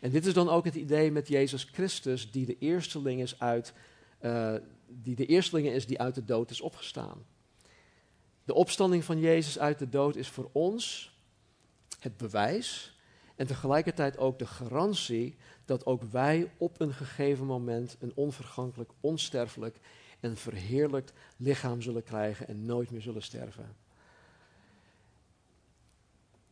En 0.03 0.09
dit 0.11 0.25
is 0.25 0.33
dan 0.33 0.49
ook 0.49 0.65
het 0.65 0.75
idee 0.75 1.11
met 1.11 1.27
Jezus 1.27 1.63
Christus, 1.63 2.31
die 2.31 2.45
de 2.45 2.57
eersteling 2.57 3.21
is 3.21 3.39
uit, 3.39 3.73
uh, 4.21 4.55
die 4.87 5.15
de 5.15 5.25
eersteling 5.25 5.67
is 5.67 5.85
die 5.85 5.99
uit 5.99 6.15
de 6.15 6.25
dood 6.25 6.49
is 6.51 6.61
opgestaan. 6.61 7.25
De 8.43 8.53
opstanding 8.53 9.03
van 9.03 9.19
Jezus 9.19 9.59
uit 9.59 9.79
de 9.79 9.89
dood 9.89 10.15
is 10.15 10.27
voor 10.27 10.49
ons 10.51 11.15
het 11.99 12.17
bewijs 12.17 12.97
en 13.35 13.47
tegelijkertijd 13.47 14.17
ook 14.17 14.39
de 14.39 14.47
garantie 14.47 15.35
dat 15.65 15.85
ook 15.85 16.03
wij 16.03 16.51
op 16.57 16.81
een 16.81 16.93
gegeven 16.93 17.45
moment 17.45 17.95
een 17.99 18.11
onvergankelijk, 18.15 18.91
onsterfelijk 18.99 19.77
en 20.19 20.37
verheerlijkt 20.37 21.13
lichaam 21.37 21.81
zullen 21.81 22.03
krijgen 22.03 22.47
en 22.47 22.65
nooit 22.65 22.91
meer 22.91 23.01
zullen 23.01 23.23
sterven. 23.23 23.75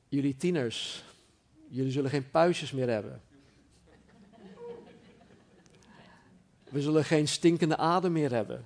Jullie 0.07 0.35
tieners, 0.35 1.03
jullie 1.67 1.91
zullen 1.91 2.09
geen 2.09 2.29
puistjes 2.29 2.71
meer 2.71 2.89
hebben. 2.89 3.21
We 6.71 6.81
zullen 6.81 7.05
geen 7.05 7.27
stinkende 7.27 7.77
adem 7.77 8.11
meer 8.11 8.31
hebben. 8.31 8.65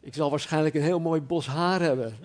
Ik 0.00 0.14
zal 0.14 0.30
waarschijnlijk 0.30 0.74
een 0.74 0.82
heel 0.82 1.00
mooi 1.00 1.20
bos 1.20 1.46
haar 1.46 1.80
hebben. 1.80 2.16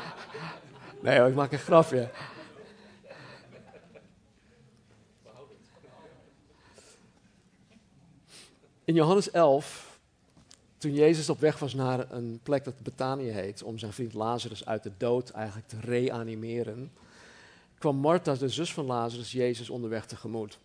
nee 1.02 1.18
hoor, 1.18 1.28
ik 1.28 1.34
maak 1.34 1.52
een 1.52 1.58
grafje. 1.58 2.10
In 8.84 8.94
Johannes 8.94 9.30
11, 9.30 9.98
toen 10.78 10.94
Jezus 10.94 11.28
op 11.28 11.40
weg 11.40 11.58
was 11.58 11.74
naar 11.74 12.12
een 12.12 12.40
plek 12.42 12.64
dat 12.64 12.82
Betanië 12.82 13.30
heet, 13.30 13.62
om 13.62 13.78
zijn 13.78 13.92
vriend 13.92 14.12
Lazarus 14.12 14.66
uit 14.66 14.82
de 14.82 14.92
dood 14.96 15.30
eigenlijk 15.30 15.68
te 15.68 15.80
reanimeren, 15.80 16.92
kwam 17.78 17.96
Martha, 17.96 18.34
de 18.34 18.48
zus 18.48 18.72
van 18.72 18.84
Lazarus, 18.84 19.32
Jezus 19.32 19.70
onderweg 19.70 20.06
tegemoet. 20.06 20.58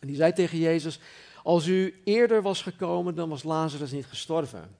En 0.00 0.06
die 0.06 0.16
zei 0.16 0.32
tegen 0.32 0.58
Jezus, 0.58 1.00
als 1.42 1.66
u 1.66 2.00
eerder 2.04 2.42
was 2.42 2.62
gekomen, 2.62 3.14
dan 3.14 3.28
was 3.28 3.42
Lazarus 3.42 3.92
niet 3.92 4.06
gestorven. 4.06 4.76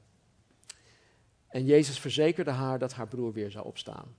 En 1.49 1.65
Jezus 1.65 1.99
verzekerde 1.99 2.51
haar 2.51 2.79
dat 2.79 2.93
haar 2.93 3.09
broer 3.09 3.33
weer 3.33 3.51
zou 3.51 3.67
opstaan. 3.67 4.15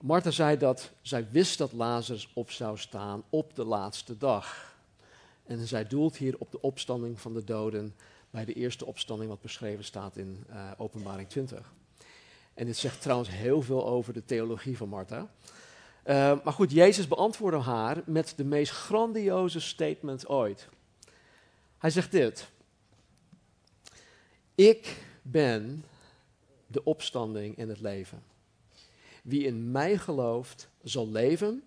Martha 0.00 0.30
zei 0.30 0.56
dat 0.56 0.92
zij 1.02 1.30
wist 1.30 1.58
dat 1.58 1.72
Lazarus 1.72 2.30
op 2.34 2.50
zou 2.50 2.78
staan 2.78 3.22
op 3.30 3.54
de 3.54 3.64
laatste 3.64 4.16
dag. 4.16 4.76
En 5.46 5.66
zij 5.66 5.86
doelt 5.86 6.16
hier 6.16 6.38
op 6.38 6.50
de 6.50 6.60
opstanding 6.60 7.20
van 7.20 7.32
de 7.32 7.44
doden 7.44 7.94
bij 8.30 8.44
de 8.44 8.52
eerste 8.52 8.84
opstanding 8.84 9.30
wat 9.30 9.40
beschreven 9.40 9.84
staat 9.84 10.16
in 10.16 10.44
uh, 10.50 10.70
Openbaring 10.76 11.28
20. 11.28 11.72
En 12.54 12.66
dit 12.66 12.76
zegt 12.76 13.02
trouwens 13.02 13.30
heel 13.30 13.62
veel 13.62 13.86
over 13.86 14.12
de 14.12 14.24
theologie 14.24 14.76
van 14.76 14.88
Martha. 14.88 15.30
Uh, 16.06 16.44
maar 16.44 16.52
goed, 16.52 16.70
Jezus 16.70 17.08
beantwoordde 17.08 17.60
haar 17.60 18.02
met 18.06 18.32
de 18.36 18.44
meest 18.44 18.72
grandioze 18.72 19.60
statement 19.60 20.28
ooit. 20.28 20.68
Hij 21.78 21.90
zegt 21.90 22.10
dit. 22.10 22.50
Ik 24.54 25.02
ben 25.22 25.84
de 26.66 26.84
opstanding 26.84 27.56
en 27.58 27.68
het 27.68 27.80
leven. 27.80 28.22
Wie 29.22 29.44
in 29.44 29.70
mij 29.70 29.98
gelooft, 29.98 30.68
zal 30.82 31.08
leven, 31.08 31.62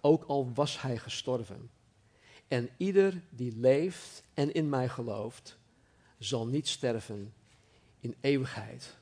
ook 0.00 0.24
al 0.24 0.52
was 0.54 0.80
hij 0.80 0.98
gestorven. 0.98 1.70
En 2.48 2.70
ieder 2.76 3.22
die 3.30 3.56
leeft 3.56 4.22
en 4.34 4.54
in 4.54 4.68
mij 4.68 4.88
gelooft, 4.88 5.58
zal 6.18 6.46
niet 6.46 6.68
sterven 6.68 7.34
in 8.00 8.14
eeuwigheid. 8.20 8.96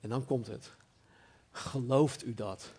En 0.00 0.08
dan 0.08 0.24
komt 0.24 0.46
het. 0.46 0.72
Gelooft 1.50 2.24
u 2.24 2.34
dat? 2.34 2.72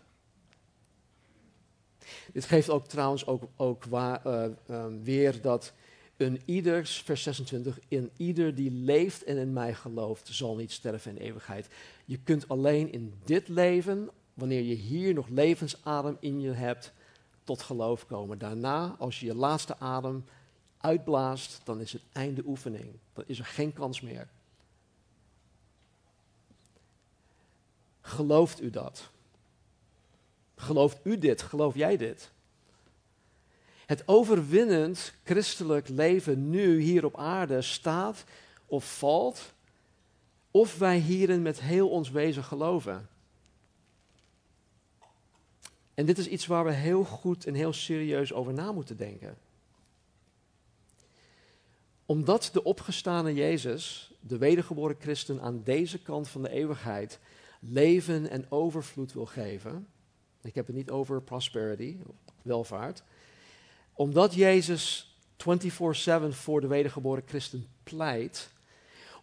Dit 2.33 2.45
geeft 2.45 2.69
ook 2.69 2.87
trouwens 2.87 3.25
ook, 3.25 3.43
ook 3.55 3.83
waar, 3.83 4.21
uh, 4.27 4.45
uh, 4.69 4.85
weer 5.03 5.41
dat 5.41 5.73
een 6.17 6.41
ieder, 6.45 6.85
vers 6.85 7.23
26, 7.23 7.79
in 7.87 8.11
ieder 8.17 8.55
die 8.55 8.71
leeft 8.71 9.23
en 9.23 9.37
in 9.37 9.53
mij 9.53 9.73
gelooft, 9.73 10.27
zal 10.31 10.55
niet 10.55 10.71
sterven 10.71 11.11
in 11.17 11.23
eeuwigheid. 11.23 11.67
Je 12.05 12.19
kunt 12.23 12.49
alleen 12.49 12.91
in 12.91 13.13
dit 13.23 13.47
leven, 13.47 14.09
wanneer 14.33 14.61
je 14.61 14.75
hier 14.75 15.13
nog 15.13 15.27
levensadem 15.27 16.17
in 16.19 16.41
je 16.41 16.51
hebt, 16.51 16.93
tot 17.43 17.61
geloof 17.61 18.05
komen. 18.05 18.37
Daarna, 18.37 18.95
als 18.99 19.19
je 19.19 19.25
je 19.25 19.35
laatste 19.35 19.79
adem 19.79 20.25
uitblaast, 20.77 21.61
dan 21.63 21.79
is 21.79 21.93
het 21.93 22.01
einde 22.11 22.43
oefening. 22.45 22.85
Dan 23.13 23.23
is 23.27 23.39
er 23.39 23.45
geen 23.45 23.73
kans 23.73 24.01
meer. 24.01 24.27
Gelooft 28.01 28.61
u 28.61 28.69
dat? 28.69 29.09
Gelooft 30.55 30.99
u 31.03 31.17
dit? 31.17 31.41
Geloof 31.41 31.75
jij 31.75 31.97
dit? 31.97 32.31
Het 33.85 34.03
overwinnend 34.05 35.13
christelijk 35.23 35.87
leven 35.87 36.49
nu 36.49 36.81
hier 36.81 37.05
op 37.05 37.17
aarde 37.17 37.61
staat 37.61 38.23
of 38.65 38.97
valt, 38.97 39.53
of 40.51 40.77
wij 40.77 40.97
hierin 40.97 41.41
met 41.41 41.61
heel 41.61 41.89
ons 41.89 42.11
wezen 42.11 42.43
geloven. 42.43 43.09
En 45.93 46.05
dit 46.05 46.17
is 46.17 46.27
iets 46.27 46.45
waar 46.45 46.65
we 46.65 46.71
heel 46.71 47.03
goed 47.03 47.45
en 47.45 47.53
heel 47.53 47.73
serieus 47.73 48.33
over 48.33 48.53
na 48.53 48.71
moeten 48.71 48.97
denken. 48.97 49.37
Omdat 52.05 52.49
de 52.53 52.63
opgestane 52.63 53.33
Jezus, 53.33 54.13
de 54.19 54.37
wedergeboren 54.37 54.95
christen 54.99 55.41
aan 55.41 55.61
deze 55.63 55.99
kant 56.01 56.27
van 56.27 56.41
de 56.41 56.49
eeuwigheid, 56.49 57.19
leven 57.59 58.29
en 58.29 58.51
overvloed 58.51 59.13
wil 59.13 59.25
geven. 59.25 59.87
Ik 60.45 60.55
heb 60.55 60.67
het 60.67 60.75
niet 60.75 60.89
over 60.89 61.21
prosperity, 61.21 61.97
welvaart. 62.41 63.03
Omdat 63.93 64.33
Jezus 64.33 65.15
24/7 65.37 66.33
voor 66.33 66.61
de 66.61 66.67
wedergeboren 66.67 67.23
christen 67.25 67.67
pleit, 67.83 68.49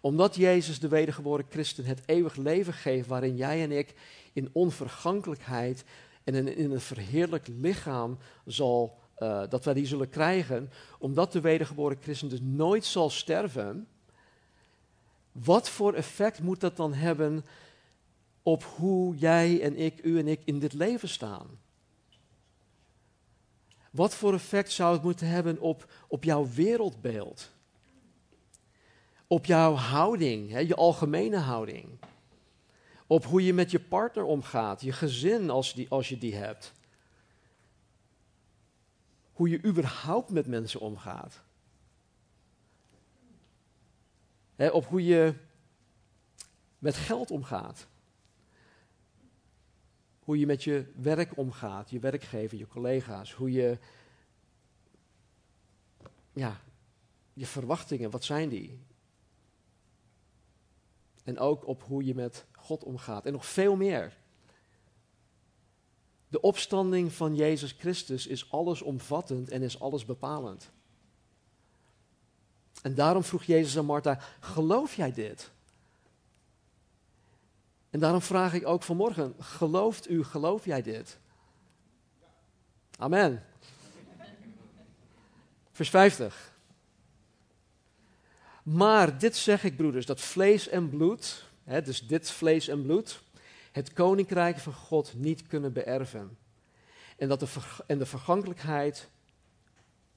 omdat 0.01 0.35
Jezus 0.35 0.81
de 0.81 0.89
wedergeboren 0.89 1.45
christen 1.49 1.85
het 1.85 2.03
eeuwig 2.07 2.37
leven 2.37 2.73
geeft 2.73 3.09
waarin 3.09 3.37
jij 3.37 3.63
en 3.63 3.73
ik 3.73 3.95
in 4.33 4.49
onvergankelijkheid 4.53 5.85
en 6.25 6.49
in, 6.49 6.71
een 6.71 6.81
verheerlijk 6.81 7.47
lichaam 7.47 8.19
zal, 8.45 8.99
uh, 9.19 9.43
dat 9.49 9.65
wij 9.65 9.75
die 9.75 9.87
zullen 9.87 10.09
krijgen, 10.09 10.71
omdat 10.99 11.33
de 11.33 11.41
wedergeboren 11.41 11.99
christen 12.01 12.29
dus 12.29 12.41
nooit 12.43 12.85
zal 12.85 13.11
sterven, 13.11 13.87
wat 15.33 15.69
voor 15.69 15.95
effect 15.95 16.41
moet 16.41 16.61
dat 16.61 16.77
dan 16.77 16.95
hebben 16.95 17.45
op 18.43 18.63
hoe 18.65 19.17
jij 19.17 19.63
en 19.63 19.77
ik, 19.77 20.05
u 20.05 20.19
en 20.19 20.29
ik 20.29 20.41
in 20.45 20.59
dit 20.59 20.73
leven 20.73 21.09
staan? 21.09 21.61
Wat 23.91 24.15
voor 24.15 24.35
effect 24.35 24.73
zou 24.73 24.93
het 24.93 25.03
moeten 25.03 25.27
hebben 25.27 25.61
op, 25.61 25.93
op 26.09 26.25
jouw 26.25 26.49
wereldbeeld? 26.49 27.51
Op 29.27 29.45
jouw 29.45 29.75
houding, 29.75 30.51
hè, 30.51 30.59
je 30.59 30.75
algemene 30.75 31.37
houding. 31.37 31.99
Op 33.07 33.25
hoe 33.25 33.45
je 33.45 33.53
met 33.53 33.71
je 33.71 33.81
partner 33.81 34.25
omgaat, 34.25 34.81
je 34.81 34.93
gezin 34.93 35.51
als, 35.51 35.75
die, 35.75 35.87
als 35.89 36.09
je 36.09 36.19
die 36.19 36.35
hebt. 36.35 36.73
Hoe 39.33 39.49
je 39.49 39.65
überhaupt 39.65 40.31
met 40.31 40.47
mensen 40.47 40.81
omgaat. 40.81 41.43
Hè, 44.55 44.69
op 44.69 44.87
hoe 44.87 45.05
je 45.05 45.35
met 46.79 46.95
geld 46.95 47.31
omgaat. 47.31 47.87
Hoe 50.33 50.41
je 50.41 50.47
met 50.47 50.65
je 50.65 50.87
werk 50.95 51.37
omgaat, 51.37 51.91
je 51.91 51.99
werkgever, 51.99 52.59
je 52.59 52.67
collega's. 52.67 53.33
Hoe 53.33 53.53
je, 53.53 53.79
ja, 56.33 56.61
je 57.33 57.47
verwachtingen, 57.47 58.11
wat 58.11 58.25
zijn 58.25 58.49
die? 58.49 58.81
En 61.25 61.39
ook 61.39 61.67
op 61.67 61.83
hoe 61.83 62.05
je 62.05 62.15
met 62.15 62.47
God 62.53 62.85
omgaat. 62.85 63.27
En 63.27 63.33
nog 63.33 63.47
veel 63.47 63.77
meer. 63.77 64.17
De 66.29 66.41
opstanding 66.41 67.13
van 67.13 67.35
Jezus 67.35 67.73
Christus 67.73 68.27
is 68.27 68.51
allesomvattend 68.51 69.51
en 69.51 69.63
is 69.63 69.81
alles 69.81 70.05
bepalend. 70.05 70.71
En 72.83 72.95
daarom 72.95 73.23
vroeg 73.23 73.45
Jezus 73.45 73.79
aan 73.79 73.85
Martha: 73.85 74.21
Geloof 74.41 74.95
jij 74.95 75.13
dit? 75.13 75.51
En 77.93 78.01
daarom 78.01 78.23
vraag 78.23 78.55
ik 78.55 78.67
ook 78.67 78.83
vanmorgen: 78.83 79.35
Gelooft 79.39 80.11
u, 80.11 80.25
geloof 80.25 80.65
jij 80.65 80.83
dit? 80.83 81.19
Amen. 82.99 83.45
Vers 85.73 85.91
50. 85.91 86.53
Maar 88.63 89.19
dit 89.19 89.37
zeg 89.37 89.65
ik, 89.65 89.77
broeders, 89.77 90.07
dat 90.07 90.21
vlees 90.21 90.69
en 90.69 90.89
bloed, 90.89 91.45
hè, 91.65 91.83
dus 91.83 92.07
dit 92.07 92.31
vlees 92.31 92.69
en 92.69 92.83
bloed, 92.83 93.23
het 93.73 93.93
koninkrijk 93.93 94.59
van 94.59 94.73
God 94.73 95.15
niet 95.17 95.47
kunnen 95.47 95.73
beërven. 95.73 96.39
En 97.17 97.29
dat 97.29 97.41
de, 97.41 97.49
en 97.87 97.99
de 97.99 98.07
vergankelijkheid 98.07 99.09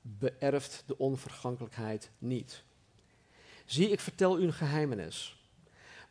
beërft 0.02 0.84
de 0.86 0.98
onvergankelijkheid 0.98 2.10
niet. 2.18 2.64
Zie, 3.66 3.90
ik 3.90 4.00
vertel 4.00 4.40
u 4.40 4.44
een 4.44 4.54
geheimenis. 4.54 5.35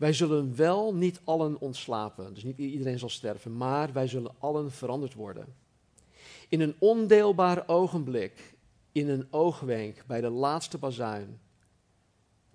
Wij 0.05 0.13
zullen 0.13 0.57
wel 0.57 0.95
niet 0.95 1.21
allen 1.25 1.61
ontslapen, 1.61 2.35
dus 2.35 2.43
niet 2.43 2.59
iedereen 2.59 2.99
zal 2.99 3.09
sterven, 3.09 3.57
maar 3.57 3.93
wij 3.93 4.07
zullen 4.07 4.35
allen 4.39 4.73
veranderd 4.73 5.15
worden. 5.15 5.55
In 6.49 6.61
een 6.61 6.75
ondeelbaar 6.79 7.69
ogenblik, 7.69 8.55
in 8.93 9.09
een 9.09 9.27
oogwenk, 9.31 10.05
bij 10.07 10.21
de 10.21 10.29
laatste 10.29 10.79
bazuin. 10.79 11.41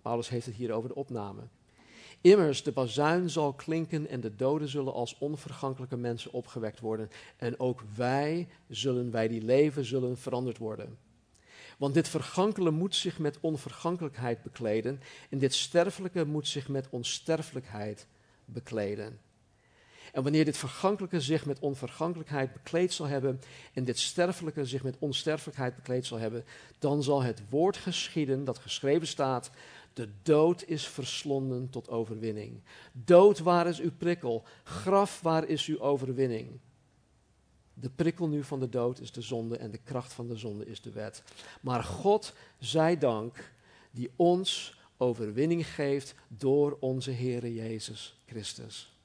Paulus 0.01 0.29
heeft 0.29 0.45
het 0.45 0.55
hier 0.55 0.71
over 0.71 0.89
de 0.89 0.95
opname. 0.95 1.41
Immers, 2.21 2.63
de 2.63 2.71
bazuin 2.71 3.29
zal 3.29 3.53
klinken 3.53 4.07
en 4.07 4.21
de 4.21 4.35
doden 4.35 4.67
zullen 4.67 4.93
als 4.93 5.17
onvergankelijke 5.17 5.97
mensen 5.97 6.33
opgewekt 6.33 6.79
worden. 6.79 7.09
En 7.37 7.59
ook 7.59 7.83
wij 7.95 8.47
zullen, 8.67 9.11
wij 9.11 9.27
die 9.27 9.41
leven, 9.41 9.85
zullen 9.85 10.17
veranderd 10.17 10.57
worden. 10.57 10.97
Want 11.79 11.93
dit 11.93 12.07
vergankelijke 12.07 12.77
moet 12.77 12.95
zich 12.95 13.19
met 13.19 13.37
onvergankelijkheid 13.39 14.43
bekleden 14.43 15.01
en 15.29 15.37
dit 15.37 15.53
sterfelijke 15.53 16.25
moet 16.25 16.47
zich 16.47 16.67
met 16.67 16.87
onsterfelijkheid 16.89 18.07
bekleden. 18.45 19.19
En 20.13 20.23
wanneer 20.23 20.45
dit 20.45 20.57
vergankelijke 20.57 21.21
zich 21.21 21.45
met 21.45 21.59
onvergankelijkheid 21.59 22.53
bekleed 22.53 22.93
zal 22.93 23.05
hebben 23.05 23.41
en 23.73 23.83
dit 23.83 23.99
sterfelijke 23.99 24.65
zich 24.65 24.83
met 24.83 24.95
onsterfelijkheid 24.99 25.75
bekleed 25.75 26.05
zal 26.05 26.17
hebben, 26.17 26.43
dan 26.79 27.03
zal 27.03 27.21
het 27.21 27.41
woord 27.49 27.77
geschieden 27.77 28.43
dat 28.43 28.57
geschreven 28.57 29.07
staat, 29.07 29.51
de 29.93 30.09
dood 30.23 30.63
is 30.67 30.87
verslonden 30.87 31.69
tot 31.69 31.89
overwinning. 31.89 32.61
Dood, 32.91 33.39
waar 33.39 33.67
is 33.67 33.79
uw 33.79 33.91
prikkel? 33.97 34.43
Graf, 34.63 35.21
waar 35.21 35.47
is 35.47 35.65
uw 35.65 35.79
overwinning? 35.79 36.59
De 37.79 37.89
prikkel 37.89 38.27
nu 38.27 38.43
van 38.43 38.59
de 38.59 38.69
dood 38.69 38.99
is 38.99 39.11
de 39.11 39.21
zonde 39.21 39.57
en 39.57 39.71
de 39.71 39.77
kracht 39.77 40.13
van 40.13 40.27
de 40.27 40.37
zonde 40.37 40.65
is 40.65 40.81
de 40.81 40.91
wet. 40.91 41.23
Maar 41.61 41.83
God, 41.83 42.33
zij 42.57 42.97
dank, 42.97 43.53
die 43.91 44.11
ons 44.15 44.79
overwinning 44.97 45.67
geeft 45.67 46.15
door 46.27 46.77
onze 46.79 47.11
Heere 47.11 47.53
Jezus 47.53 48.21
Christus. 48.25 48.97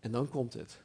En 0.00 0.12
dan 0.12 0.28
komt 0.28 0.54
het. 0.54 0.80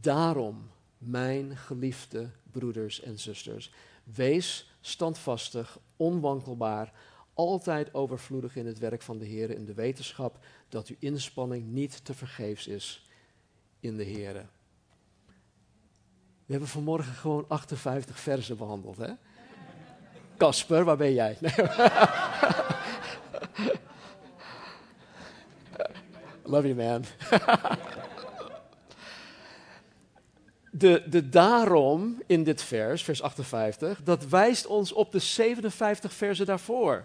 Daarom, 0.00 0.70
mijn 0.98 1.56
geliefde 1.56 2.30
broeders 2.50 3.00
en 3.00 3.18
zusters, 3.18 3.72
wees 4.04 4.76
standvastig, 4.80 5.78
onwankelbaar, 5.96 6.92
altijd 7.34 7.94
overvloedig 7.94 8.56
in 8.56 8.66
het 8.66 8.78
werk 8.78 9.02
van 9.02 9.18
de 9.18 9.24
Heer, 9.24 9.50
in 9.50 9.64
de 9.64 9.74
wetenschap 9.74 10.44
dat 10.68 10.88
uw 10.88 10.96
inspanning 10.98 11.66
niet 11.66 12.04
te 12.04 12.14
vergeefs 12.14 12.66
is 12.66 13.08
in 13.80 13.96
de 13.96 14.04
Heer. 14.04 14.48
We 16.46 16.52
hebben 16.52 16.68
vanmorgen 16.68 17.14
gewoon 17.14 17.44
58 17.48 18.20
versen 18.20 18.56
behandeld, 18.56 18.96
hè? 18.96 19.10
Kasper, 20.36 20.84
waar 20.84 20.96
ben 20.96 21.12
jij? 21.12 21.38
Love 26.42 26.74
you, 26.74 26.74
man. 26.74 27.04
de, 30.70 31.02
de 31.06 31.28
daarom 31.28 32.22
in 32.26 32.44
dit 32.44 32.62
vers, 32.62 33.02
vers 33.02 33.22
58, 33.22 34.02
dat 34.02 34.26
wijst 34.26 34.66
ons 34.66 34.92
op 34.92 35.12
de 35.12 35.18
57 35.18 36.12
versen 36.12 36.46
daarvoor. 36.46 37.04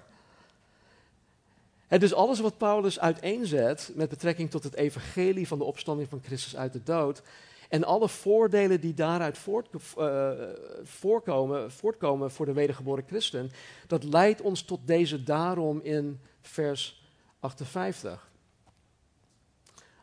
En 1.87 1.99
dus 1.99 2.13
alles 2.13 2.39
wat 2.39 2.57
Paulus 2.57 2.99
uiteenzet 2.99 3.91
met 3.95 4.09
betrekking 4.09 4.49
tot 4.49 4.63
het 4.63 4.75
evangelie 4.75 5.47
van 5.47 5.57
de 5.57 5.63
opstanding 5.63 6.09
van 6.09 6.21
Christus 6.23 6.55
uit 6.55 6.73
de 6.73 6.83
dood, 6.83 7.21
en 7.69 7.83
alle 7.83 8.09
voordelen 8.09 8.81
die 8.81 8.93
daaruit 8.93 9.37
voort, 9.37 9.67
uh, 9.97 10.31
voorkomen, 10.83 11.71
voortkomen 11.71 12.31
voor 12.31 12.45
de 12.45 12.53
wedergeboren 12.53 13.03
christen, 13.07 13.51
dat 13.87 14.03
leidt 14.03 14.41
ons 14.41 14.61
tot 14.61 14.79
deze 14.85 15.23
daarom 15.23 15.79
in 15.81 16.19
vers 16.41 17.09
58. 17.39 18.29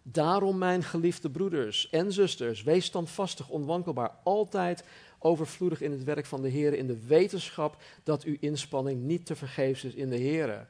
Daarom, 0.02 0.58
mijn 0.58 0.82
geliefde 0.82 1.30
broeders 1.30 1.90
en 1.90 2.12
zusters, 2.12 2.62
wees 2.62 2.84
standvastig, 2.84 3.48
onwankelbaar, 3.48 4.10
altijd 4.22 4.84
overvloedig 5.18 5.80
in 5.80 5.90
het 5.90 6.04
werk 6.04 6.26
van 6.26 6.42
de 6.42 6.48
Heer, 6.48 6.74
in 6.74 6.86
de 6.86 7.06
wetenschap 7.06 7.82
dat 8.02 8.22
uw 8.22 8.36
inspanning 8.40 9.02
niet 9.02 9.26
te 9.26 9.36
vergeefs 9.36 9.84
is 9.84 9.94
in 9.94 10.10
de 10.10 10.16
Heer. 10.16 10.66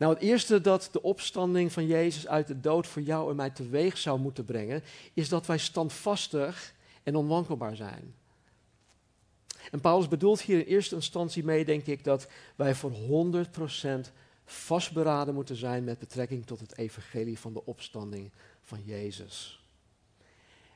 Nou, 0.00 0.14
het 0.14 0.22
eerste 0.22 0.60
dat 0.60 0.88
de 0.92 1.02
opstanding 1.02 1.72
van 1.72 1.86
Jezus 1.86 2.26
uit 2.26 2.46
de 2.46 2.60
dood 2.60 2.86
voor 2.86 3.02
jou 3.02 3.30
en 3.30 3.36
mij 3.36 3.50
teweeg 3.50 3.98
zou 3.98 4.20
moeten 4.20 4.44
brengen, 4.44 4.82
is 5.14 5.28
dat 5.28 5.46
wij 5.46 5.58
standvastig 5.58 6.74
en 7.02 7.16
onwankelbaar 7.16 7.76
zijn. 7.76 8.14
En 9.70 9.80
Paulus 9.80 10.08
bedoelt 10.08 10.40
hier 10.40 10.58
in 10.58 10.64
eerste 10.64 10.94
instantie 10.94 11.44
mee, 11.44 11.64
denk 11.64 11.86
ik, 11.86 12.04
dat 12.04 12.28
wij 12.56 12.74
voor 12.74 12.92
100% 14.06 14.10
vastberaden 14.44 15.34
moeten 15.34 15.56
zijn 15.56 15.84
met 15.84 15.98
betrekking 15.98 16.46
tot 16.46 16.60
het 16.60 16.78
evangelie 16.78 17.38
van 17.38 17.52
de 17.52 17.64
opstanding 17.64 18.30
van 18.62 18.82
Jezus. 18.84 19.64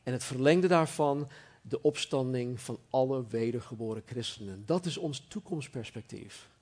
En 0.02 0.12
het 0.12 0.24
verlengde 0.24 0.68
daarvan 0.68 1.28
de 1.62 1.82
opstanding 1.82 2.60
van 2.60 2.78
alle 2.90 3.24
wedergeboren 3.28 4.02
christenen. 4.06 4.62
Dat 4.66 4.86
is 4.86 4.96
ons 4.96 5.24
toekomstperspectief. 5.28 6.52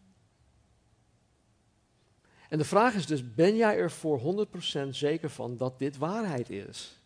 En 2.53 2.59
de 2.59 2.65
vraag 2.65 2.95
is 2.95 3.07
dus, 3.07 3.35
ben 3.35 3.57
jij 3.57 3.77
er 3.77 3.91
voor 3.91 4.47
100% 4.87 4.89
zeker 4.89 5.31
van 5.31 5.57
dat 5.57 5.79
dit 5.79 5.97
waarheid 5.97 6.51
is? 6.51 6.99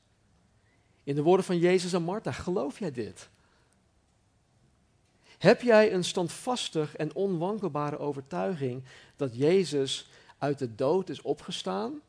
In 1.04 1.14
de 1.14 1.22
woorden 1.22 1.46
van 1.46 1.58
Jezus 1.58 1.92
en 1.92 2.02
Martha, 2.02 2.32
geloof 2.32 2.78
jij 2.78 2.90
dit? 2.90 3.28
Heb 5.38 5.62
jij 5.62 5.92
een 5.92 6.04
standvastig 6.04 6.96
en 6.96 7.14
onwankelbare 7.14 7.98
overtuiging 7.98 8.84
dat 9.16 9.36
Jezus 9.36 10.08
uit 10.38 10.58
de 10.58 10.74
dood 10.74 11.08
is 11.08 11.22
opgestaan 11.22 12.00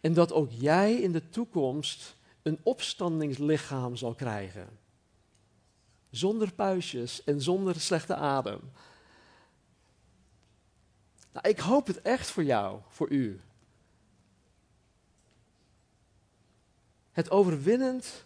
en 0.00 0.12
dat 0.12 0.32
ook 0.32 0.50
jij 0.50 0.94
in 0.94 1.12
de 1.12 1.28
toekomst 1.28 2.16
een 2.42 2.58
opstandingslichaam 2.62 3.96
zal 3.96 4.14
krijgen? 4.14 4.68
Zonder 6.10 6.52
puistjes 6.52 7.24
en 7.24 7.40
zonder 7.40 7.80
slechte 7.80 8.14
adem. 8.14 8.60
Nou, 11.32 11.48
ik 11.48 11.58
hoop 11.58 11.86
het 11.86 12.02
echt 12.02 12.30
voor 12.30 12.44
jou, 12.44 12.80
voor 12.88 13.10
u. 13.10 13.40
Het 17.12 17.30
overwinnend 17.30 18.24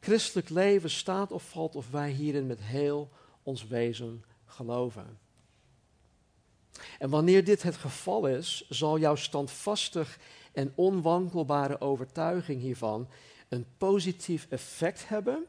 christelijk 0.00 0.48
leven 0.48 0.90
staat 0.90 1.32
of 1.32 1.48
valt 1.48 1.76
of 1.76 1.90
wij 1.90 2.10
hierin 2.10 2.46
met 2.46 2.60
heel 2.60 3.10
ons 3.42 3.66
wezen 3.66 4.24
geloven. 4.44 5.18
En 6.98 7.10
wanneer 7.10 7.44
dit 7.44 7.62
het 7.62 7.76
geval 7.76 8.26
is, 8.26 8.66
zal 8.68 8.98
jouw 8.98 9.14
standvastig 9.14 10.18
en 10.52 10.72
onwankelbare 10.74 11.80
overtuiging 11.80 12.60
hiervan 12.60 13.08
een 13.48 13.66
positief 13.78 14.46
effect 14.50 15.08
hebben 15.08 15.46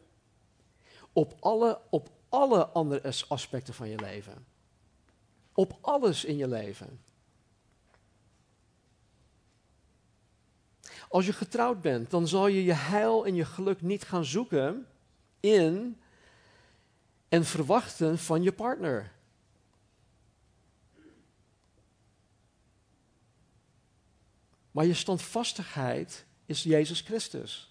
op 1.14 1.36
alle, 1.40 1.80
op 1.90 2.10
alle 2.30 2.68
andere 2.68 3.14
aspecten 3.28 3.74
van 3.74 3.90
je 3.90 4.00
leven. 4.00 4.46
Op 5.60 5.78
alles 5.82 6.26
in 6.26 6.38
je 6.38 6.48
leven. 6.48 7.02
Als 11.10 11.26
je 11.26 11.34
getrouwd 11.34 11.82
bent, 11.82 12.10
dan 12.10 12.28
zal 12.28 12.48
je 12.48 12.64
je 12.64 12.74
heil 12.74 13.26
en 13.26 13.36
je 13.36 13.46
geluk 13.46 13.82
niet 13.82 14.04
gaan 14.04 14.26
zoeken 14.26 14.88
in 15.40 16.02
en 17.30 17.46
verwachten 17.46 18.18
van 18.18 18.44
je 18.44 18.52
partner. 18.52 19.12
Maar 24.72 24.86
je 24.86 24.94
standvastigheid 24.94 26.26
is 26.46 26.64
Jezus 26.64 27.02
Christus. 27.02 27.70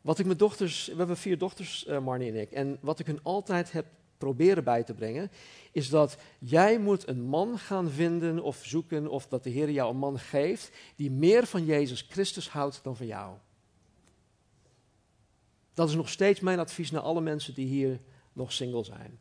Wat 0.00 0.18
ik 0.18 0.26
mijn 0.26 0.38
dochters, 0.38 0.86
we 0.86 0.96
hebben 0.96 1.16
vier 1.16 1.38
dochters, 1.38 1.86
uh, 1.86 1.98
Marnie 1.98 2.30
en 2.30 2.40
ik, 2.40 2.50
en 2.50 2.78
wat 2.80 2.98
ik 2.98 3.06
hun 3.06 3.22
altijd 3.22 3.72
heb 3.72 3.86
proberen 4.18 4.64
bij 4.64 4.82
te 4.82 4.94
brengen, 4.94 5.30
is 5.72 5.88
dat 5.88 6.16
jij 6.38 6.78
moet 6.78 7.08
een 7.08 7.22
man 7.22 7.58
gaan 7.58 7.90
vinden 7.90 8.42
of 8.42 8.60
zoeken, 8.64 9.08
of 9.08 9.26
dat 9.26 9.44
de 9.44 9.50
Heer 9.50 9.70
jou 9.70 9.90
een 9.90 9.98
man 9.98 10.18
geeft, 10.18 10.70
die 10.96 11.10
meer 11.10 11.46
van 11.46 11.64
Jezus 11.64 12.06
Christus 12.08 12.48
houdt 12.48 12.80
dan 12.82 12.96
van 12.96 13.06
jou. 13.06 13.36
Dat 15.74 15.88
is 15.88 15.94
nog 15.94 16.08
steeds 16.08 16.40
mijn 16.40 16.58
advies 16.58 16.90
naar 16.90 17.02
alle 17.02 17.20
mensen 17.20 17.54
die 17.54 17.66
hier 17.66 18.00
nog 18.32 18.52
single 18.52 18.84
zijn. 18.84 19.18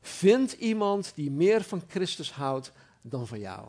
Vind 0.00 0.52
iemand 0.52 1.12
die 1.14 1.30
meer 1.30 1.62
van 1.62 1.82
Christus 1.88 2.32
houdt 2.32 2.72
dan 3.02 3.26
van 3.26 3.38
jou. 3.38 3.68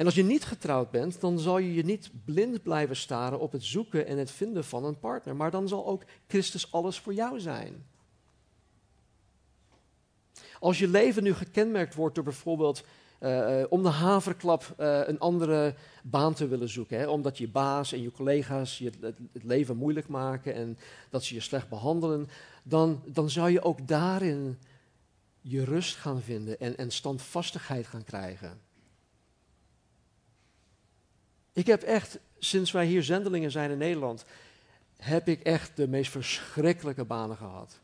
En 0.00 0.06
als 0.06 0.14
je 0.14 0.24
niet 0.24 0.44
getrouwd 0.44 0.90
bent, 0.90 1.20
dan 1.20 1.38
zal 1.38 1.58
je 1.58 1.74
je 1.74 1.84
niet 1.84 2.10
blind 2.24 2.62
blijven 2.62 2.96
staren 2.96 3.40
op 3.40 3.52
het 3.52 3.64
zoeken 3.64 4.06
en 4.06 4.18
het 4.18 4.30
vinden 4.30 4.64
van 4.64 4.84
een 4.84 4.98
partner. 4.98 5.36
Maar 5.36 5.50
dan 5.50 5.68
zal 5.68 5.86
ook 5.86 6.02
Christus 6.26 6.72
alles 6.72 6.98
voor 6.98 7.14
jou 7.14 7.40
zijn. 7.40 7.86
Als 10.60 10.78
je 10.78 10.88
leven 10.88 11.22
nu 11.22 11.34
gekenmerkt 11.34 11.94
wordt 11.94 12.14
door 12.14 12.24
bijvoorbeeld 12.24 12.84
uh, 13.20 13.62
om 13.68 13.82
de 13.82 13.88
haverklap 13.88 14.74
uh, 14.78 15.00
een 15.06 15.18
andere 15.18 15.74
baan 16.02 16.34
te 16.34 16.48
willen 16.48 16.68
zoeken. 16.68 16.98
Hè? 16.98 17.08
Omdat 17.08 17.38
je 17.38 17.48
baas 17.48 17.92
en 17.92 18.02
je 18.02 18.12
collega's 18.12 18.78
je 18.78 18.90
het, 19.00 19.16
het, 19.32 19.44
leven 19.44 19.76
moeilijk 19.76 20.08
maken 20.08 20.54
en 20.54 20.78
dat 21.10 21.24
ze 21.24 21.34
je 21.34 21.40
slecht 21.40 21.68
behandelen. 21.68 22.28
Dan, 22.62 23.02
dan 23.06 23.30
zou 23.30 23.50
je 23.50 23.62
ook 23.62 23.88
daarin 23.88 24.58
je 25.40 25.64
rust 25.64 25.96
gaan 25.96 26.20
vinden 26.20 26.60
en, 26.60 26.76
en 26.76 26.90
standvastigheid 26.90 27.86
gaan 27.86 28.04
krijgen. 28.04 28.68
Ik 31.60 31.66
heb 31.66 31.82
echt, 31.82 32.18
sinds 32.38 32.70
wij 32.70 32.86
hier 32.86 33.02
zendelingen 33.02 33.50
zijn 33.50 33.70
in 33.70 33.78
Nederland, 33.78 34.24
heb 34.96 35.28
ik 35.28 35.40
echt 35.40 35.76
de 35.76 35.88
meest 35.88 36.10
verschrikkelijke 36.10 37.04
banen 37.04 37.36
gehad. 37.36 37.80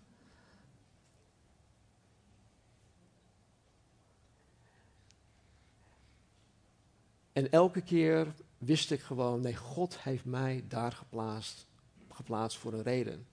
En 7.32 7.50
elke 7.50 7.80
keer 7.80 8.34
wist 8.58 8.90
ik 8.90 9.00
gewoon, 9.00 9.40
nee, 9.40 9.56
God 9.56 10.00
heeft 10.00 10.24
mij 10.24 10.64
daar 10.68 10.92
geplaatst, 10.92 11.66
geplaatst 12.10 12.58
voor 12.58 12.72
een 12.72 12.82
reden. 12.82 13.26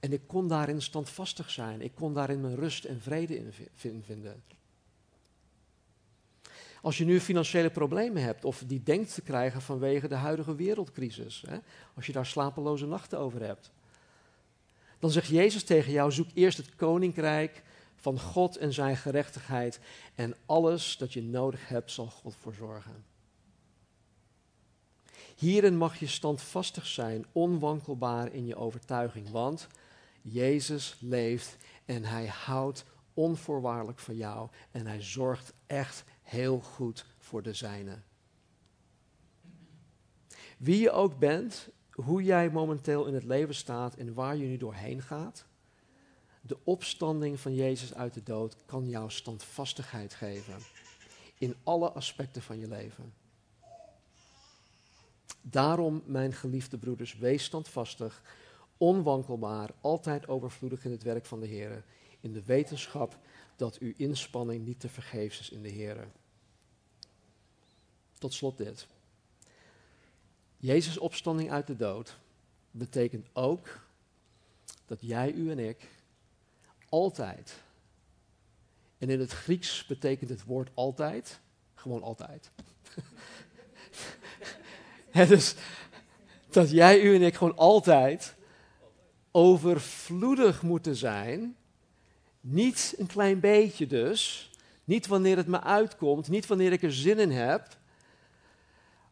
En 0.00 0.12
ik 0.12 0.26
kon 0.26 0.48
daarin 0.48 0.82
standvastig 0.82 1.50
zijn. 1.50 1.80
Ik 1.80 1.94
kon 1.94 2.14
daarin 2.14 2.40
mijn 2.40 2.56
rust 2.56 2.84
en 2.84 3.00
vrede 3.00 3.36
in 3.38 4.02
vinden. 4.04 4.42
Als 6.88 6.98
je 6.98 7.04
nu 7.04 7.20
financiële 7.20 7.70
problemen 7.70 8.22
hebt 8.22 8.44
of 8.44 8.62
die 8.66 8.82
denkt 8.82 9.14
te 9.14 9.22
krijgen 9.22 9.62
vanwege 9.62 10.08
de 10.08 10.14
huidige 10.14 10.54
wereldcrisis, 10.54 11.44
hè, 11.46 11.58
als 11.94 12.06
je 12.06 12.12
daar 12.12 12.26
slapeloze 12.26 12.86
nachten 12.86 13.18
over 13.18 13.42
hebt, 13.42 13.70
dan 14.98 15.10
zegt 15.10 15.28
Jezus 15.28 15.64
tegen 15.64 15.92
jou: 15.92 16.12
zoek 16.12 16.28
eerst 16.34 16.56
het 16.56 16.76
koninkrijk 16.76 17.62
van 17.96 18.20
God 18.20 18.56
en 18.56 18.72
zijn 18.72 18.96
gerechtigheid 18.96 19.80
en 20.14 20.34
alles 20.46 20.96
dat 20.96 21.12
je 21.12 21.22
nodig 21.22 21.68
hebt 21.68 21.90
zal 21.90 22.06
God 22.06 22.34
voor 22.40 22.54
zorgen. 22.54 23.04
Hierin 25.36 25.76
mag 25.76 25.98
je 25.98 26.06
standvastig 26.06 26.86
zijn, 26.86 27.26
onwankelbaar 27.32 28.32
in 28.32 28.46
je 28.46 28.56
overtuiging, 28.56 29.30
want 29.30 29.66
Jezus 30.22 30.96
leeft 31.00 31.56
en 31.84 32.04
hij 32.04 32.26
houdt 32.26 32.84
onvoorwaardelijk 33.14 33.98
van 33.98 34.16
jou 34.16 34.48
en 34.70 34.86
hij 34.86 35.02
zorgt 35.02 35.52
echt 35.66 36.04
heel 36.28 36.60
goed 36.60 37.06
voor 37.18 37.42
de 37.42 37.52
zijne. 37.52 37.98
Wie 40.58 40.80
je 40.80 40.90
ook 40.90 41.18
bent, 41.18 41.68
hoe 41.90 42.22
jij 42.22 42.50
momenteel 42.50 43.06
in 43.06 43.14
het 43.14 43.24
leven 43.24 43.54
staat 43.54 43.94
en 43.94 44.14
waar 44.14 44.36
je 44.36 44.46
nu 44.46 44.56
doorheen 44.56 45.02
gaat, 45.02 45.44
de 46.40 46.58
opstanding 46.64 47.40
van 47.40 47.54
Jezus 47.54 47.94
uit 47.94 48.14
de 48.14 48.22
dood 48.22 48.56
kan 48.66 48.88
jou 48.88 49.10
standvastigheid 49.10 50.14
geven 50.14 50.56
in 51.38 51.54
alle 51.62 51.90
aspecten 51.90 52.42
van 52.42 52.58
je 52.58 52.68
leven. 52.68 53.12
Daarom, 55.40 56.02
mijn 56.06 56.32
geliefde 56.32 56.78
broeders, 56.78 57.18
wees 57.18 57.44
standvastig, 57.44 58.22
onwankelbaar, 58.76 59.70
altijd 59.80 60.28
overvloedig 60.28 60.84
in 60.84 60.90
het 60.90 61.02
werk 61.02 61.26
van 61.26 61.40
de 61.40 61.46
Heer, 61.46 61.84
in 62.20 62.32
de 62.32 62.42
wetenschap 62.44 63.18
dat 63.58 63.78
uw 63.78 63.92
inspanning 63.96 64.66
niet 64.66 64.80
te 64.80 64.88
vergeefs 64.88 65.40
is 65.40 65.50
in 65.50 65.62
de 65.62 65.68
Heer. 65.68 66.08
Tot 68.18 68.34
slot 68.34 68.56
dit. 68.56 68.86
Jezus' 70.56 70.98
opstanding 70.98 71.50
uit 71.50 71.66
de 71.66 71.76
dood 71.76 72.16
betekent 72.70 73.26
ook 73.32 73.80
dat 74.86 74.98
jij, 75.00 75.32
u 75.32 75.50
en 75.50 75.58
ik 75.58 75.88
altijd, 76.88 77.62
en 78.98 79.10
in 79.10 79.20
het 79.20 79.32
Grieks 79.32 79.86
betekent 79.86 80.30
het 80.30 80.44
woord 80.44 80.70
altijd, 80.74 81.40
gewoon 81.74 82.02
altijd. 82.02 82.50
dus 85.28 85.54
dat 86.50 86.70
jij, 86.70 87.00
u 87.00 87.14
en 87.14 87.22
ik 87.22 87.34
gewoon 87.34 87.56
altijd 87.56 88.34
overvloedig 89.30 90.62
moeten 90.62 90.96
zijn 90.96 91.56
niet 92.50 92.94
een 92.98 93.06
klein 93.06 93.40
beetje 93.40 93.86
dus. 93.86 94.50
Niet 94.84 95.06
wanneer 95.06 95.36
het 95.36 95.46
me 95.46 95.60
uitkomt, 95.60 96.28
niet 96.28 96.46
wanneer 96.46 96.72
ik 96.72 96.82
er 96.82 96.92
zin 96.92 97.18
in 97.18 97.30
heb. 97.30 97.76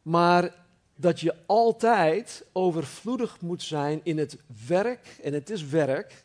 Maar 0.03 0.55
dat 0.97 1.21
je 1.21 1.35
altijd 1.47 2.45
overvloedig 2.53 3.41
moet 3.41 3.63
zijn 3.63 4.01
in 4.03 4.19
het 4.19 4.37
werk, 4.67 5.19
en 5.23 5.33
het 5.33 5.51
is 5.51 5.67
werk, 5.67 6.25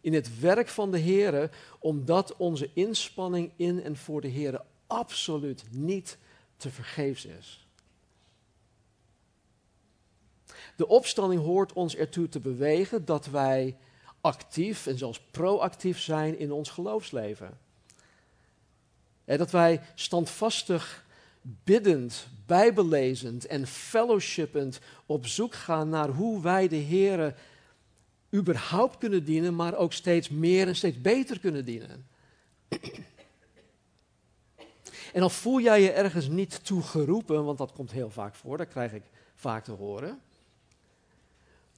in 0.00 0.14
het 0.14 0.40
werk 0.40 0.68
van 0.68 0.90
de 0.90 0.98
Heer, 0.98 1.50
omdat 1.78 2.36
onze 2.36 2.70
inspanning 2.72 3.50
in 3.56 3.82
en 3.82 3.96
voor 3.96 4.20
de 4.20 4.28
Heer 4.28 4.60
absoluut 4.86 5.64
niet 5.70 6.18
te 6.56 6.70
vergeefs 6.70 7.24
is. 7.24 7.66
De 10.76 10.88
opstanding 10.88 11.42
hoort 11.42 11.72
ons 11.72 11.96
ertoe 11.96 12.28
te 12.28 12.40
bewegen 12.40 13.04
dat 13.04 13.26
wij 13.26 13.76
actief 14.26 14.86
en 14.86 14.98
zelfs 14.98 15.20
proactief 15.30 16.00
zijn 16.00 16.38
in 16.38 16.52
ons 16.52 16.70
geloofsleven. 16.70 17.58
dat 19.24 19.50
wij 19.50 19.80
standvastig 19.94 21.04
biddend, 21.64 22.26
bijbellezend 22.46 23.46
en 23.46 23.66
fellowshippend 23.66 24.80
op 25.06 25.26
zoek 25.26 25.54
gaan 25.54 25.88
naar 25.88 26.08
hoe 26.08 26.42
wij 26.42 26.68
de 26.68 26.76
Heer 26.76 27.34
überhaupt 28.34 28.98
kunnen 28.98 29.24
dienen, 29.24 29.54
maar 29.54 29.74
ook 29.74 29.92
steeds 29.92 30.28
meer 30.28 30.68
en 30.68 30.76
steeds 30.76 31.00
beter 31.00 31.40
kunnen 31.40 31.64
dienen. 31.64 32.06
En 35.12 35.22
dan 35.22 35.30
voel 35.30 35.60
jij 35.60 35.82
je 35.82 35.90
ergens 35.90 36.28
niet 36.28 36.64
toe 36.64 36.82
geroepen, 36.82 37.44
want 37.44 37.58
dat 37.58 37.72
komt 37.72 37.90
heel 37.90 38.10
vaak 38.10 38.34
voor, 38.34 38.56
dat 38.56 38.68
krijg 38.68 38.92
ik 38.92 39.02
vaak 39.34 39.64
te 39.64 39.72
horen. 39.72 40.20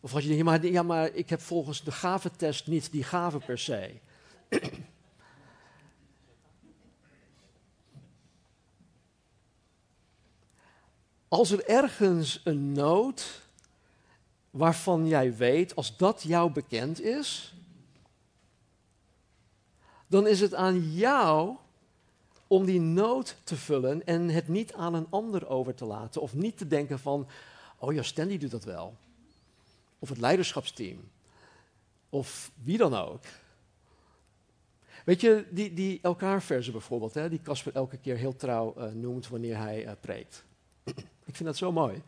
Of 0.01 0.15
als 0.15 0.25
je 0.25 0.45
denkt, 0.45 0.63
ja 0.63 0.83
maar, 0.83 1.15
ik 1.15 1.31
heb 1.31 1.41
volgens 1.41 1.83
de 1.83 1.93
gaventest 1.93 2.67
niet 2.67 2.93
die 2.93 3.03
gave 3.03 3.39
per 3.39 3.59
se. 3.59 3.95
Als 11.29 11.51
er 11.51 11.69
ergens 11.69 12.41
een 12.45 12.73
nood 12.73 13.43
waarvan 14.51 15.07
jij 15.07 15.37
weet, 15.37 15.77
als 15.77 15.97
dat 15.97 16.23
jou 16.23 16.53
bekend 16.53 17.01
is, 17.01 17.55
dan 20.07 20.27
is 20.27 20.41
het 20.41 20.55
aan 20.55 20.93
jou 20.93 21.57
om 22.47 22.65
die 22.65 22.81
nood 22.81 23.37
te 23.45 23.57
vullen 23.57 24.07
en 24.07 24.29
het 24.29 24.49
niet 24.49 24.73
aan 24.73 24.95
een 24.95 25.07
ander 25.11 25.49
over 25.49 25.75
te 25.75 25.85
laten. 25.85 26.21
Of 26.21 26.35
niet 26.35 26.59
te 26.59 26.67
denken 26.67 26.99
van, 26.99 27.27
oh 27.79 27.95
ja, 27.95 28.03
Stanley 28.03 28.39
doet 28.39 28.51
dat 28.51 28.65
wel. 28.65 28.97
Of 29.99 30.09
het 30.09 30.19
leiderschapsteam. 30.19 31.11
Of 32.09 32.51
wie 32.63 32.79
dan 32.79 32.95
ook. 32.95 33.25
Weet 35.05 35.21
je, 35.21 35.47
die, 35.51 35.75
die 35.75 35.99
elkaar 36.03 36.43
versen 36.43 36.73
bijvoorbeeld, 36.73 37.15
hè, 37.15 37.29
die 37.29 37.43
Casper 37.43 37.75
elke 37.75 37.99
keer 37.99 38.17
heel 38.17 38.37
trouw 38.37 38.75
uh, 38.79 38.93
noemt 38.93 39.29
wanneer 39.29 39.57
hij 39.57 39.87
uh, 39.87 39.93
preekt. 40.01 40.45
Ik 41.25 41.37
vind 41.37 41.45
dat 41.45 41.57
zo 41.57 41.73
mooi. 41.73 42.03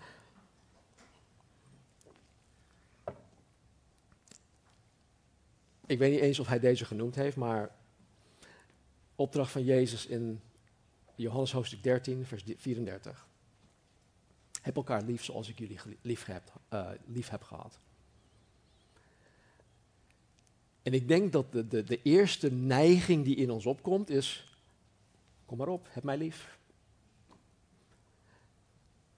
Ik 5.86 5.98
weet 5.98 6.10
niet 6.12 6.20
eens 6.20 6.38
of 6.38 6.46
hij 6.46 6.58
deze 6.58 6.84
genoemd 6.84 7.14
heeft, 7.14 7.36
maar 7.36 7.70
opdracht 9.14 9.52
van 9.52 9.64
Jezus 9.64 10.06
in 10.06 10.40
Johannes 11.14 11.52
hoofdstuk 11.52 11.82
13, 11.82 12.26
vers 12.26 12.44
34. 12.56 13.28
Heb 14.60 14.76
elkaar 14.76 15.02
lief 15.02 15.24
zoals 15.24 15.48
ik 15.48 15.58
jullie 15.58 15.78
lief 16.02 16.24
heb, 16.24 16.52
uh, 16.72 16.90
lief 17.06 17.28
heb 17.28 17.42
gehad. 17.42 17.78
En 20.82 20.92
ik 20.92 21.08
denk 21.08 21.32
dat 21.32 21.52
de, 21.52 21.68
de, 21.68 21.84
de 21.84 22.02
eerste 22.02 22.52
neiging 22.52 23.24
die 23.24 23.36
in 23.36 23.50
ons 23.50 23.66
opkomt 23.66 24.10
is, 24.10 24.56
kom 25.46 25.58
maar 25.58 25.68
op, 25.68 25.88
heb 25.90 26.02
mij 26.02 26.16
lief. 26.16 26.58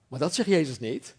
Maar 0.08 0.18
dat 0.18 0.34
zegt 0.34 0.48
Jezus 0.48 0.78
niet. 0.78 1.16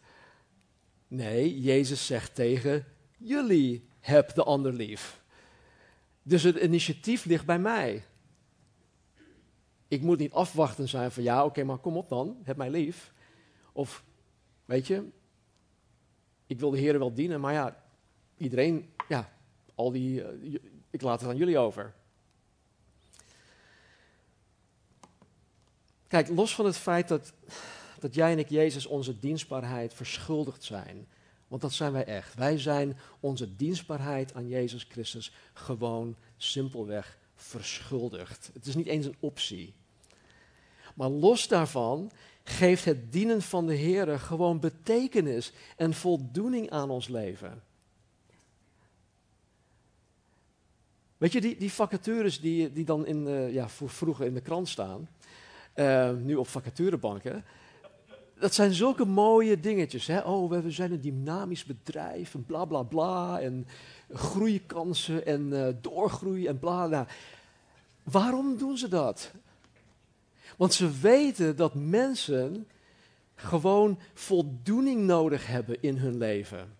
Nee, 1.07 1.61
Jezus 1.61 2.05
zegt 2.05 2.35
tegen 2.35 2.85
jullie, 3.17 3.87
heb 3.99 4.33
de 4.33 4.43
ander 4.43 4.73
lief. 4.73 5.21
Dus 6.23 6.43
het 6.43 6.55
initiatief 6.55 7.25
ligt 7.25 7.45
bij 7.45 7.59
mij. 7.59 8.03
Ik 9.87 10.01
moet 10.01 10.17
niet 10.17 10.31
afwachten 10.31 10.89
zijn 10.89 11.11
van 11.11 11.23
ja, 11.23 11.45
oké, 11.45 11.63
maar 11.63 11.77
kom 11.77 11.97
op 11.97 12.09
dan, 12.09 12.37
heb 12.43 12.57
mij 12.57 12.69
lief. 12.69 13.13
Of, 13.71 14.03
weet 14.65 14.87
je, 14.87 15.09
ik 16.47 16.59
wil 16.59 16.71
de 16.71 16.77
Heer 16.77 16.99
wel 16.99 17.13
dienen, 17.13 17.39
maar 17.39 17.53
ja, 17.53 17.83
iedereen, 18.37 18.93
ja, 19.07 19.33
al 19.75 19.91
die, 19.91 20.23
eh, 20.23 20.59
ik 20.89 21.01
laat 21.01 21.21
het 21.21 21.29
aan 21.29 21.37
jullie 21.37 21.57
over. 21.57 21.93
Kijk, 26.07 26.27
los 26.29 26.55
van 26.55 26.65
het 26.65 26.77
feit 26.77 27.07
dat, 27.07 27.33
dat 27.99 28.15
jij 28.15 28.31
en 28.31 28.39
ik 28.39 28.49
Jezus 28.49 28.85
onze 28.85 29.19
dienstbaarheid 29.19 29.93
verschuldigd 29.93 30.63
zijn. 30.63 31.07
Want 31.47 31.61
dat 31.61 31.73
zijn 31.73 31.91
wij 31.91 32.05
echt. 32.05 32.35
Wij 32.35 32.59
zijn 32.59 32.97
onze 33.19 33.55
dienstbaarheid 33.55 34.33
aan 34.33 34.47
Jezus 34.47 34.83
Christus 34.89 35.33
gewoon 35.53 36.15
simpelweg 36.37 37.17
verschuldigd. 37.35 38.49
Het 38.53 38.65
is 38.65 38.75
niet 38.75 38.87
eens 38.87 39.05
een 39.05 39.15
optie. 39.19 39.73
Maar 40.95 41.09
los 41.09 41.47
daarvan 41.47 42.11
geeft 42.43 42.85
het 42.85 43.11
dienen 43.11 43.41
van 43.41 43.67
de 43.67 43.73
Heer 43.73 44.19
gewoon 44.19 44.59
betekenis 44.59 45.53
en 45.77 45.93
voldoening 45.93 46.69
aan 46.69 46.89
ons 46.89 47.07
leven. 47.07 47.63
Weet 51.17 51.31
je, 51.31 51.41
die, 51.41 51.57
die 51.57 51.71
vacatures 51.71 52.39
die, 52.39 52.73
die 52.73 52.85
dan 52.85 53.05
in, 53.05 53.27
ja, 53.51 53.69
voor 53.69 53.89
vroeger 53.89 54.25
in 54.25 54.33
de 54.33 54.41
krant 54.41 54.69
staan, 54.69 55.09
uh, 55.75 56.11
nu 56.11 56.35
op 56.35 56.47
vacaturebanken, 56.47 57.43
dat 58.39 58.53
zijn 58.53 58.73
zulke 58.73 59.05
mooie 59.05 59.59
dingetjes. 59.59 60.07
Hè? 60.07 60.19
Oh, 60.19 60.49
we 60.49 60.71
zijn 60.71 60.91
een 60.91 61.01
dynamisch 61.01 61.65
bedrijf 61.65 62.33
en 62.33 62.45
bla 62.45 62.65
bla 62.65 62.81
bla. 62.81 63.39
En 63.39 63.67
groeikansen 64.13 65.25
en 65.25 65.49
uh, 65.51 65.67
doorgroei 65.81 66.47
en 66.47 66.59
bla 66.59 66.87
bla. 66.87 67.07
Waarom 68.03 68.57
doen 68.57 68.77
ze 68.77 68.87
dat? 68.87 69.31
Want 70.63 70.75
ze 70.75 70.99
weten 70.99 71.55
dat 71.55 71.73
mensen 71.73 72.67
gewoon 73.35 73.99
voldoening 74.13 75.01
nodig 75.01 75.47
hebben 75.47 75.81
in 75.81 75.97
hun 75.97 76.17
leven. 76.17 76.75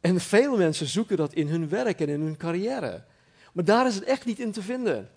En 0.00 0.20
vele 0.20 0.56
mensen 0.56 0.86
zoeken 0.86 1.16
dat 1.16 1.32
in 1.32 1.48
hun 1.48 1.68
werk 1.68 2.00
en 2.00 2.08
in 2.08 2.20
hun 2.20 2.36
carrière. 2.36 3.04
Maar 3.52 3.64
daar 3.64 3.86
is 3.86 3.94
het 3.94 4.04
echt 4.04 4.24
niet 4.24 4.38
in 4.38 4.52
te 4.52 4.62
vinden. 4.62 5.10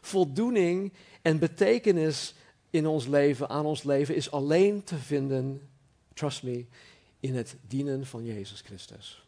Voldoening 0.00 0.92
en 1.22 1.38
betekenis 1.38 2.34
in 2.70 2.86
ons 2.86 3.06
leven, 3.06 3.48
aan 3.48 3.66
ons 3.66 3.82
leven, 3.82 4.14
is 4.14 4.30
alleen 4.30 4.84
te 4.84 4.96
vinden, 4.96 5.68
trust 6.14 6.42
me, 6.42 6.66
in 7.20 7.34
het 7.34 7.56
dienen 7.66 8.06
van 8.06 8.24
Jezus 8.24 8.60
Christus. 8.60 9.26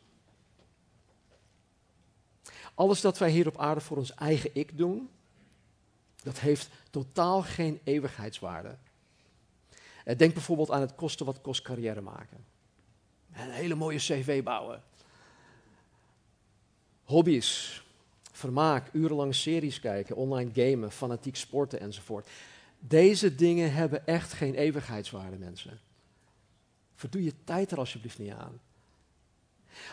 Alles 2.74 3.01
dat 3.01 3.18
wij 3.18 3.31
hier 3.31 3.47
op 3.47 3.59
aarde 3.59 3.81
voor 3.81 3.97
ons 3.97 4.14
eigen 4.14 4.51
ik 4.53 4.78
doen, 4.78 5.09
dat 6.23 6.39
heeft 6.39 6.68
totaal 6.91 7.43
geen 7.43 7.81
eeuwigheidswaarde. 7.85 8.77
Eh, 10.05 10.16
denk 10.16 10.35
bijvoorbeeld 10.35 10.71
aan 10.71 10.81
het 10.81 10.95
kosten 10.95 11.27
wat 11.27 11.41
kost 11.41 11.62
carrière 11.62 12.01
maken. 12.01 12.45
Een 13.33 13.51
hele 13.51 13.75
mooie 13.75 13.99
cv 13.99 14.43
bouwen. 14.43 14.83
Hobby's, 17.05 17.83
vermaak, 18.33 18.89
urenlang 18.93 19.35
series 19.35 19.81
kijken, 19.81 20.16
online 20.16 20.51
gamen, 20.55 20.93
fanatiek 20.93 21.37
sporten 21.37 21.81
enzovoort. 21.81 22.29
Deze 22.79 23.35
dingen 23.35 23.73
hebben 23.73 24.07
echt 24.07 24.33
geen 24.33 24.55
eeuwigheidswaarde, 24.55 25.37
mensen. 25.37 25.81
Verdoe 26.95 27.25
je 27.25 27.35
tijd 27.45 27.71
er 27.71 27.79
alsjeblieft 27.79 28.18
niet 28.18 28.33
aan. 28.33 28.61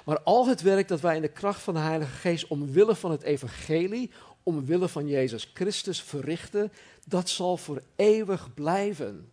Maar 0.05 0.19
al 0.19 0.47
het 0.47 0.61
werk 0.61 0.87
dat 0.87 1.01
wij 1.01 1.15
in 1.15 1.21
de 1.21 1.27
kracht 1.27 1.61
van 1.61 1.73
de 1.73 1.79
Heilige 1.79 2.11
Geest 2.11 2.47
omwille 2.47 2.95
van 2.95 3.11
het 3.11 3.21
evangelie, 3.21 4.11
omwille 4.47 4.87
van 4.87 5.07
Jezus 5.07 5.51
Christus 5.53 6.01
verrichten, 6.01 6.71
dat 7.05 7.29
zal 7.29 7.57
voor 7.57 7.81
eeuwig 7.95 8.53
blijven. 8.53 9.31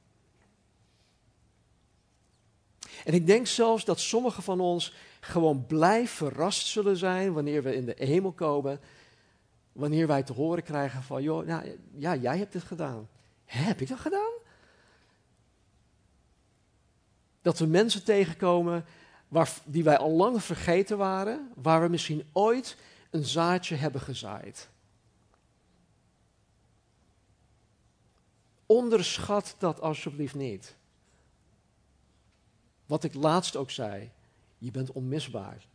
En 3.05 3.15
ik 3.15 3.27
denk 3.27 3.47
zelfs 3.47 3.85
dat 3.85 4.01
sommigen 4.01 4.43
van 4.43 4.61
ons 4.61 4.95
gewoon 5.21 5.67
blij 5.67 6.09
verrast 6.09 6.67
zullen 6.67 6.97
zijn 6.97 7.33
wanneer 7.33 7.63
we 7.63 7.75
in 7.75 7.85
de 7.85 7.95
hemel 7.97 8.33
komen, 8.33 8.81
wanneer 9.73 10.07
wij 10.07 10.23
te 10.23 10.33
horen 10.33 10.63
krijgen 10.63 11.03
van, 11.03 11.23
joh, 11.23 11.47
nou, 11.47 11.79
ja, 11.97 12.17
jij 12.17 12.39
hebt 12.39 12.53
dit 12.53 12.63
gedaan. 12.63 13.09
Heb 13.45 13.81
ik 13.81 13.89
dat 13.89 13.99
gedaan? 13.99 14.33
Dat 17.43 17.59
we 17.59 17.67
mensen 17.67 18.05
tegenkomen 18.05 18.85
waar, 19.29 19.53
die 19.65 19.85
wij 19.85 19.97
al 19.97 20.11
lang 20.11 20.43
vergeten 20.43 20.99
waren, 20.99 21.51
waar 21.55 21.83
we 21.83 21.89
misschien 21.89 22.29
ooit 22.33 22.77
een 23.11 23.25
zaadje 23.25 23.75
hebben 23.75 24.01
gezaaid. 24.01 24.69
Onderschat 28.67 29.55
dat 29.59 29.81
alsjeblieft 29.81 30.35
niet. 30.35 30.77
Wat 32.87 33.05
ik 33.05 33.15
laatst 33.15 33.57
ook 33.57 33.71
zei, 33.71 34.11
je 34.59 34.71
bent 34.71 34.93
onmisbaar. 34.93 35.67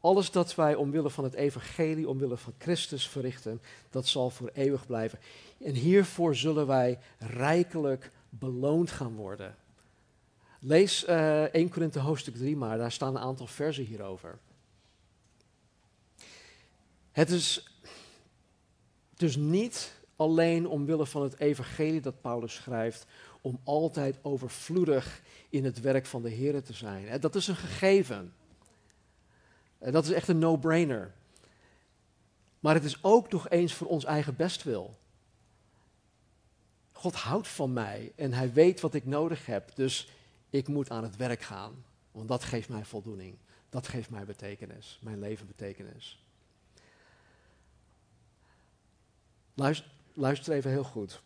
Alles 0.00 0.30
dat 0.30 0.54
wij 0.54 0.74
omwille 0.74 1.10
van 1.10 1.24
het 1.24 1.34
evangelie, 1.34 2.08
omwille 2.08 2.36
van 2.36 2.54
Christus 2.58 3.08
verrichten, 3.08 3.60
dat 3.90 4.06
zal 4.06 4.30
voor 4.30 4.50
eeuwig 4.54 4.86
blijven. 4.86 5.18
En 5.64 5.74
hiervoor 5.74 6.36
zullen 6.36 6.66
wij 6.66 6.98
rijkelijk 7.18 8.10
beloond 8.28 8.90
gaan 8.90 9.14
worden. 9.14 9.56
Lees 10.60 11.04
uh, 11.04 11.44
eh, 11.44 11.52
1 11.52 11.68
Korinthe 11.68 11.98
hoofdstuk 11.98 12.36
3 12.36 12.56
maar, 12.56 12.78
daar 12.78 12.92
staan 12.92 13.16
een 13.16 13.22
aantal 13.22 13.46
versen 13.46 13.84
hierover. 13.84 14.38
Het 17.12 17.30
is 17.30 17.78
dus 19.20 19.36
niet 19.36 20.00
alleen 20.16 20.68
omwille 20.68 21.06
van 21.06 21.22
het 21.22 21.38
evangelie 21.38 22.00
dat 22.00 22.20
Paulus 22.20 22.54
schrijft, 22.54 23.06
om 23.40 23.60
altijd 23.64 24.18
overvloedig 24.22 25.22
in 25.48 25.64
het 25.64 25.80
werk 25.80 26.06
van 26.06 26.22
de 26.22 26.30
Heer 26.30 26.62
te 26.62 26.72
zijn. 26.72 27.20
Dat 27.20 27.34
is 27.34 27.46
een 27.46 27.56
gegeven. 27.56 28.34
Dat 29.78 30.04
is 30.04 30.10
echt 30.10 30.28
een 30.28 30.38
no-brainer. 30.38 31.14
Maar 32.60 32.74
het 32.74 32.84
is 32.84 33.02
ook 33.02 33.32
nog 33.32 33.48
eens 33.48 33.74
voor 33.74 33.86
ons 33.86 34.04
eigen 34.04 34.36
bestwil. 34.36 34.98
God 36.92 37.14
houdt 37.14 37.48
van 37.48 37.72
mij 37.72 38.12
en 38.16 38.32
hij 38.32 38.52
weet 38.52 38.80
wat 38.80 38.94
ik 38.94 39.06
nodig 39.06 39.46
heb, 39.46 39.74
dus 39.74 40.08
ik 40.50 40.68
moet 40.68 40.90
aan 40.90 41.02
het 41.02 41.16
werk 41.16 41.42
gaan. 41.42 41.84
Want 42.12 42.28
dat 42.28 42.44
geeft 42.44 42.68
mij 42.68 42.84
voldoening. 42.84 43.38
Dat 43.68 43.88
geeft 43.88 44.10
mij 44.10 44.24
betekenis, 44.24 44.98
mijn 45.02 45.18
leven 45.18 45.46
betekenis. 45.46 46.24
Luister, 50.14 50.54
even 50.54 50.70
heel 50.70 50.84
goed. 50.84 51.22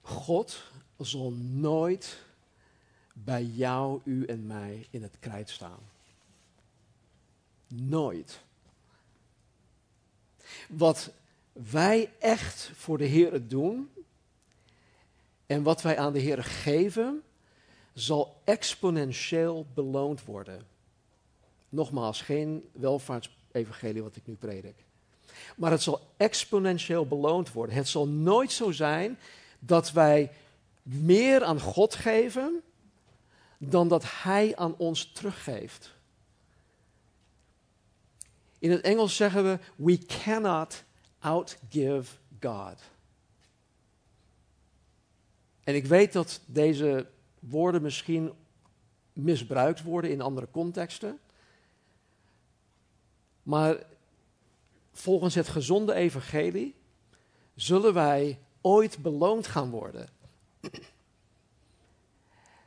God 0.00 0.62
zal 0.98 1.30
nooit 1.32 2.22
bij 3.12 3.44
jou, 3.44 4.00
u 4.04 4.24
en 4.24 4.46
mij 4.46 4.86
in 4.90 5.02
het 5.02 5.16
krijt 5.20 5.50
staan. 5.50 5.78
Nooit. 7.66 8.40
Wat 10.68 11.10
wij 11.52 12.12
echt 12.18 12.70
voor 12.74 12.98
de 12.98 13.04
Heer 13.04 13.48
doen 13.48 13.90
en 15.46 15.62
wat 15.62 15.82
wij 15.82 15.98
aan 15.98 16.12
de 16.12 16.18
Heer 16.18 16.44
geven, 16.44 17.22
zal 17.92 18.40
exponentieel 18.44 19.66
beloond 19.74 20.24
worden. 20.24 20.66
Nogmaals, 21.68 22.22
geen 22.22 22.68
welvaartsevangelie 22.72 24.02
wat 24.02 24.16
ik 24.16 24.26
nu 24.26 24.34
predik. 24.34 24.84
Maar 25.56 25.70
het 25.70 25.82
zal 25.82 26.00
exponentieel 26.16 27.06
beloond 27.06 27.52
worden. 27.52 27.74
Het 27.74 27.88
zal 27.88 28.08
nooit 28.08 28.52
zo 28.52 28.70
zijn 28.70 29.18
dat 29.58 29.92
wij 29.92 30.32
meer 30.82 31.44
aan 31.44 31.60
God 31.60 31.94
geven 31.94 32.62
dan 33.58 33.88
dat 33.88 34.04
Hij 34.06 34.56
aan 34.56 34.76
ons 34.76 35.12
teruggeeft. 35.12 35.92
In 38.58 38.70
het 38.70 38.80
Engels 38.80 39.16
zeggen 39.16 39.44
we: 39.44 39.58
We 39.76 39.98
cannot 39.98 40.84
outgive 41.18 42.16
God. 42.40 42.80
En 45.64 45.74
ik 45.74 45.86
weet 45.86 46.12
dat 46.12 46.40
deze 46.46 47.06
woorden 47.38 47.82
misschien 47.82 48.32
misbruikt 49.12 49.82
worden 49.82 50.10
in 50.10 50.20
andere 50.20 50.48
contexten. 50.50 51.18
Maar 53.42 53.82
volgens 55.00 55.34
het 55.34 55.48
gezonde 55.48 55.94
evangelie 55.94 56.74
zullen 57.54 57.94
wij 57.94 58.38
ooit 58.60 58.98
beloond 59.02 59.46
gaan 59.46 59.70
worden. 59.70 60.08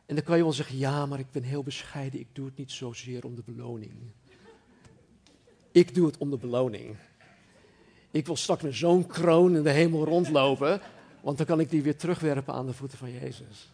En 0.06 0.16
dan 0.16 0.24
kan 0.24 0.38
je 0.38 0.44
wel 0.44 0.54
zeggen, 0.54 0.78
ja, 0.78 1.06
maar 1.06 1.20
ik 1.20 1.32
ben 1.32 1.44
heel 1.44 1.64
bescheiden, 1.64 2.20
ik 2.20 2.28
doe 2.34 2.46
het 2.46 2.58
niet 2.58 2.72
zozeer 2.72 3.26
om 3.26 3.36
de 3.36 3.44
beloning. 3.46 3.94
Ik 5.72 5.96
doe 5.96 6.06
het 6.06 6.18
om 6.18 6.30
de 6.30 6.38
beloning. 6.38 6.96
Ik 8.12 8.26
wil 8.26 8.36
straks 8.36 8.64
met 8.64 8.76
zo'n 8.76 9.08
kroon 9.08 9.56
in 9.56 9.64
de 9.64 9.70
hemel 9.70 10.06
rondlopen, 10.06 10.82
want 11.22 11.38
dan 11.38 11.46
kan 11.46 11.60
ik 11.60 11.70
die 11.70 11.82
weer 11.82 11.98
terugwerpen 11.98 12.54
aan 12.54 12.66
de 12.66 12.74
voeten 12.74 12.98
van 12.98 13.12
Jezus. 13.12 13.72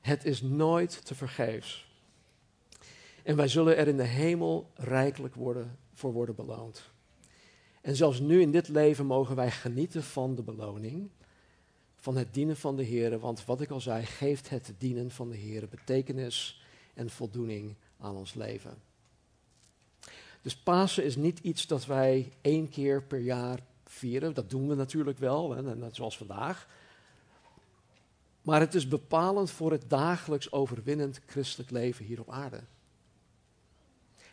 Het 0.00 0.24
is 0.24 0.42
nooit 0.42 1.04
te 1.04 1.14
vergeefs. 1.14 1.89
En 3.24 3.36
wij 3.36 3.48
zullen 3.48 3.76
er 3.76 3.88
in 3.88 3.96
de 3.96 4.02
hemel 4.02 4.70
rijkelijk 4.74 5.34
worden, 5.34 5.78
voor 5.92 6.12
worden 6.12 6.34
beloond. 6.34 6.90
En 7.80 7.96
zelfs 7.96 8.20
nu 8.20 8.40
in 8.40 8.50
dit 8.50 8.68
leven 8.68 9.06
mogen 9.06 9.36
wij 9.36 9.50
genieten 9.50 10.02
van 10.02 10.34
de 10.34 10.42
beloning, 10.42 11.10
van 11.96 12.16
het 12.16 12.34
dienen 12.34 12.56
van 12.56 12.76
de 12.76 12.82
Heer. 12.82 13.18
Want 13.18 13.44
wat 13.44 13.60
ik 13.60 13.70
al 13.70 13.80
zei, 13.80 14.04
geeft 14.04 14.50
het 14.50 14.72
dienen 14.78 15.10
van 15.10 15.28
de 15.28 15.36
Heer 15.36 15.68
betekenis 15.68 16.64
en 16.94 17.10
voldoening 17.10 17.74
aan 17.98 18.16
ons 18.16 18.34
leven. 18.34 18.74
Dus 20.42 20.56
Pasen 20.56 21.04
is 21.04 21.16
niet 21.16 21.38
iets 21.38 21.66
dat 21.66 21.86
wij 21.86 22.32
één 22.40 22.68
keer 22.68 23.02
per 23.02 23.18
jaar 23.18 23.60
vieren. 23.84 24.34
Dat 24.34 24.50
doen 24.50 24.68
we 24.68 24.74
natuurlijk 24.74 25.18
wel, 25.18 25.62
net 25.62 25.96
zoals 25.96 26.16
vandaag. 26.16 26.68
Maar 28.42 28.60
het 28.60 28.74
is 28.74 28.88
bepalend 28.88 29.50
voor 29.50 29.72
het 29.72 29.90
dagelijks 29.90 30.52
overwinnend 30.52 31.20
christelijk 31.26 31.70
leven 31.70 32.04
hier 32.04 32.20
op 32.20 32.30
aarde. 32.30 32.60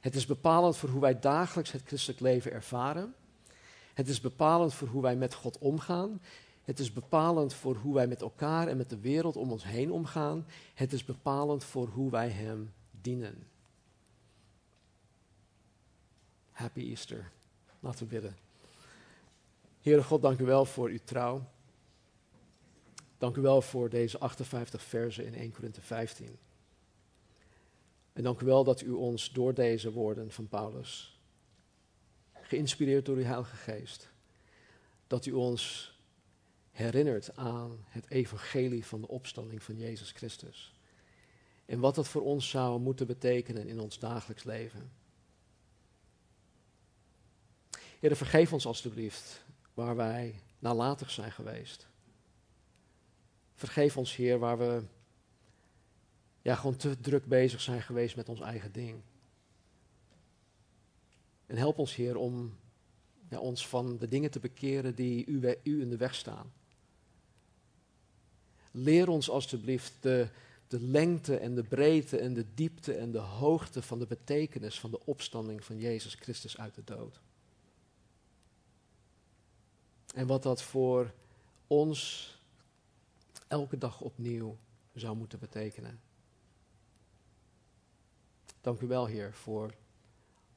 Het 0.08 0.16
is 0.16 0.26
bepalend 0.26 0.78
voor 0.78 0.90
hoe 0.90 1.02
wij 1.02 1.20
dagelijks 1.20 1.72
het 1.72 1.82
christelijk 1.86 2.20
leven 2.20 2.52
ervaren. 2.52 3.16
Het 3.94 4.08
is 4.08 4.22
bepalend 4.22 4.74
voor 4.74 4.88
hoe 4.88 5.02
wij 5.02 5.16
met 5.16 5.34
God 5.34 5.58
omgaan. 5.58 6.22
Het 6.64 6.80
is 6.80 6.94
bepalend 6.94 7.54
voor 7.54 7.76
hoe 7.76 7.94
wij 7.94 8.08
met 8.08 8.22
elkaar 8.22 8.68
en 8.68 8.78
met 8.78 8.90
de 8.90 9.00
wereld 9.00 9.36
om 9.36 9.52
ons 9.52 9.64
heen 9.64 9.92
omgaan. 9.92 10.46
Het 10.74 10.94
is 10.94 11.06
bepalend 11.06 11.64
voor 11.64 11.88
hoe 11.88 12.12
wij 12.12 12.30
Hem 12.30 12.74
dienen. 13.02 13.48
Happy 16.52 16.90
Easter. 16.90 17.32
Laten 17.80 18.00
we 18.00 18.06
bidden. 18.06 18.38
Heere 19.82 20.04
God, 20.04 20.22
dank 20.22 20.40
u 20.40 20.46
wel 20.46 20.66
voor 20.66 20.90
uw 20.90 21.00
trouw. 21.04 21.50
Dank 23.18 23.36
u 23.36 23.42
wel 23.42 23.62
voor 23.62 23.90
deze 23.90 24.20
58 24.20 24.82
versen 24.82 25.26
in 25.26 25.34
1 25.34 25.52
Korinthe 25.52 25.82
15. 25.82 26.38
En 28.18 28.24
dank 28.24 28.42
u 28.42 28.46
wel 28.46 28.64
dat 28.64 28.82
u 28.82 28.92
ons 28.92 29.32
door 29.32 29.54
deze 29.54 29.92
woorden 29.92 30.32
van 30.32 30.48
Paulus, 30.48 31.20
geïnspireerd 32.42 33.06
door 33.06 33.16
uw 33.16 33.24
Heilige 33.24 33.56
Geest, 33.56 34.10
dat 35.08 35.26
u 35.26 35.32
ons 35.32 35.94
herinnert 36.72 37.36
aan 37.36 37.86
het 37.88 38.10
evangelie 38.10 38.86
van 38.86 39.02
de 39.02 39.08
opstanding 39.08 39.64
van 39.64 39.78
Jezus 39.78 40.12
Christus. 40.12 40.74
En 41.66 41.80
wat 41.80 41.96
dat 41.96 42.08
voor 42.08 42.22
ons 42.22 42.50
zou 42.50 42.80
moeten 42.80 43.08
betekenen 43.08 43.68
in 43.68 43.80
ons 43.80 44.00
dagelijks 44.00 44.44
leven. 44.44 44.92
Heer, 48.00 48.16
vergeef 48.16 48.54
ons 48.54 48.66
alstublieft 48.66 49.44
waar 49.74 49.96
wij 49.96 50.42
nalatig 50.60 51.12
zijn 51.12 51.32
geweest. 51.32 51.88
Vergeef 53.54 53.98
ons, 53.98 54.16
Heer, 54.16 54.40
waar 54.40 54.58
we 54.58 54.84
ja, 56.48 56.56
gewoon 56.56 56.76
te 56.76 57.00
druk 57.00 57.26
bezig 57.26 57.62
zijn 57.62 57.82
geweest 57.82 58.16
met 58.16 58.30
ons 58.30 58.40
eigen 58.40 58.72
ding. 58.72 59.02
En 61.46 61.58
help 61.58 61.78
ons, 61.78 61.96
Heer, 61.96 62.16
om 62.16 62.58
ons 63.30 63.68
van 63.68 63.98
de 63.98 64.08
dingen 64.08 64.32
te 64.32 64.40
bekeren 64.40 64.96
die 64.96 65.26
u, 65.26 65.56
u 65.64 65.82
in 65.82 65.90
de 65.90 65.98
weg 65.98 66.16
staan. 66.16 66.54
Leer 68.72 69.10
ons 69.10 69.30
alstublieft 69.30 69.94
de, 70.02 70.28
de 70.68 70.82
lengte 70.82 71.38
en 71.38 71.56
de 71.56 71.64
breedte 71.64 72.18
en 72.18 72.34
de 72.34 72.46
diepte 72.54 72.94
en 72.94 73.12
de 73.12 73.20
hoogte 73.20 73.82
van 73.82 74.00
de 74.00 74.08
betekenis 74.08 74.80
van 74.80 74.92
de 74.92 75.06
opstanding 75.06 75.66
van 75.66 75.78
Jezus 75.78 76.14
Christus 76.14 76.58
uit 76.58 76.76
de 76.76 76.84
dood. 76.84 77.22
En 80.14 80.28
wat 80.28 80.44
dat 80.44 80.62
voor 80.62 81.14
ons 81.68 82.32
elke 83.48 83.78
dag 83.78 84.02
opnieuw 84.02 84.58
zou 84.94 85.18
moeten 85.18 85.40
betekenen. 85.40 86.07
Dank 88.68 88.82
u 88.82 88.88
wel, 88.88 89.06
Heer, 89.06 89.34
voor 89.34 89.74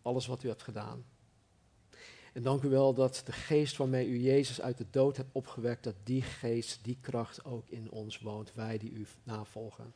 alles 0.02 0.26
wat 0.26 0.42
u 0.42 0.48
hebt 0.48 0.62
gedaan. 0.62 1.04
En 2.32 2.42
dank 2.42 2.62
u 2.62 2.68
wel 2.68 2.94
dat 2.94 3.22
de 3.24 3.32
geest 3.32 3.76
waarmee 3.76 4.08
u 4.08 4.18
Jezus 4.18 4.61
uit 4.61 4.78
de 4.78 4.86
dood 4.90 5.16
hebt 5.16 5.28
opgewekt, 5.32 5.84
dat 5.84 5.94
die 6.04 6.22
geest, 6.22 6.84
die 6.84 6.98
kracht 7.00 7.44
ook 7.44 7.68
in 7.68 7.90
ons 7.90 8.18
woont, 8.18 8.54
wij 8.54 8.78
die 8.78 8.92
u 8.92 9.06
navolgen. 9.22 9.94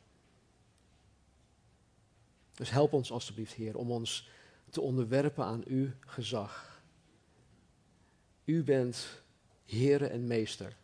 Dus 2.53 2.69
help 2.69 2.93
ons 2.93 3.11
alstublieft, 3.11 3.53
Heer, 3.53 3.77
om 3.77 3.91
ons 3.91 4.29
te 4.69 4.81
onderwerpen 4.81 5.45
aan 5.45 5.63
uw 5.65 5.89
gezag. 5.99 6.81
U 8.45 8.63
bent 8.63 9.23
Heere 9.65 10.07
en 10.07 10.27
Meester. 10.27 10.77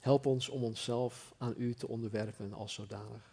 Help 0.00 0.26
ons 0.26 0.48
om 0.48 0.64
onszelf 0.64 1.34
aan 1.38 1.54
u 1.56 1.74
te 1.74 1.88
onderwerpen 1.88 2.52
als 2.52 2.74
zodanig. 2.74 3.31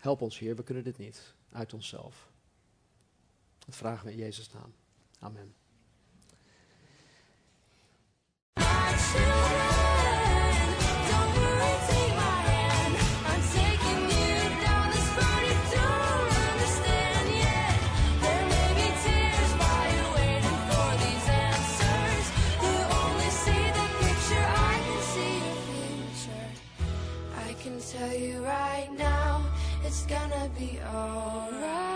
Help 0.00 0.20
ons, 0.20 0.38
Heer, 0.38 0.56
we 0.56 0.62
kunnen 0.62 0.84
dit 0.84 0.98
niet 0.98 1.34
uit 1.52 1.72
onszelf. 1.72 2.30
Dat 3.58 3.76
vragen 3.76 4.06
we 4.06 4.12
in 4.12 4.18
Jezus' 4.18 4.52
naam. 4.52 4.74
Amen. 5.18 5.54
tell 27.92 28.18
you 28.18 28.42
right 28.42 28.69
gonna 30.10 30.50
be 30.58 30.76
alright. 30.92 31.89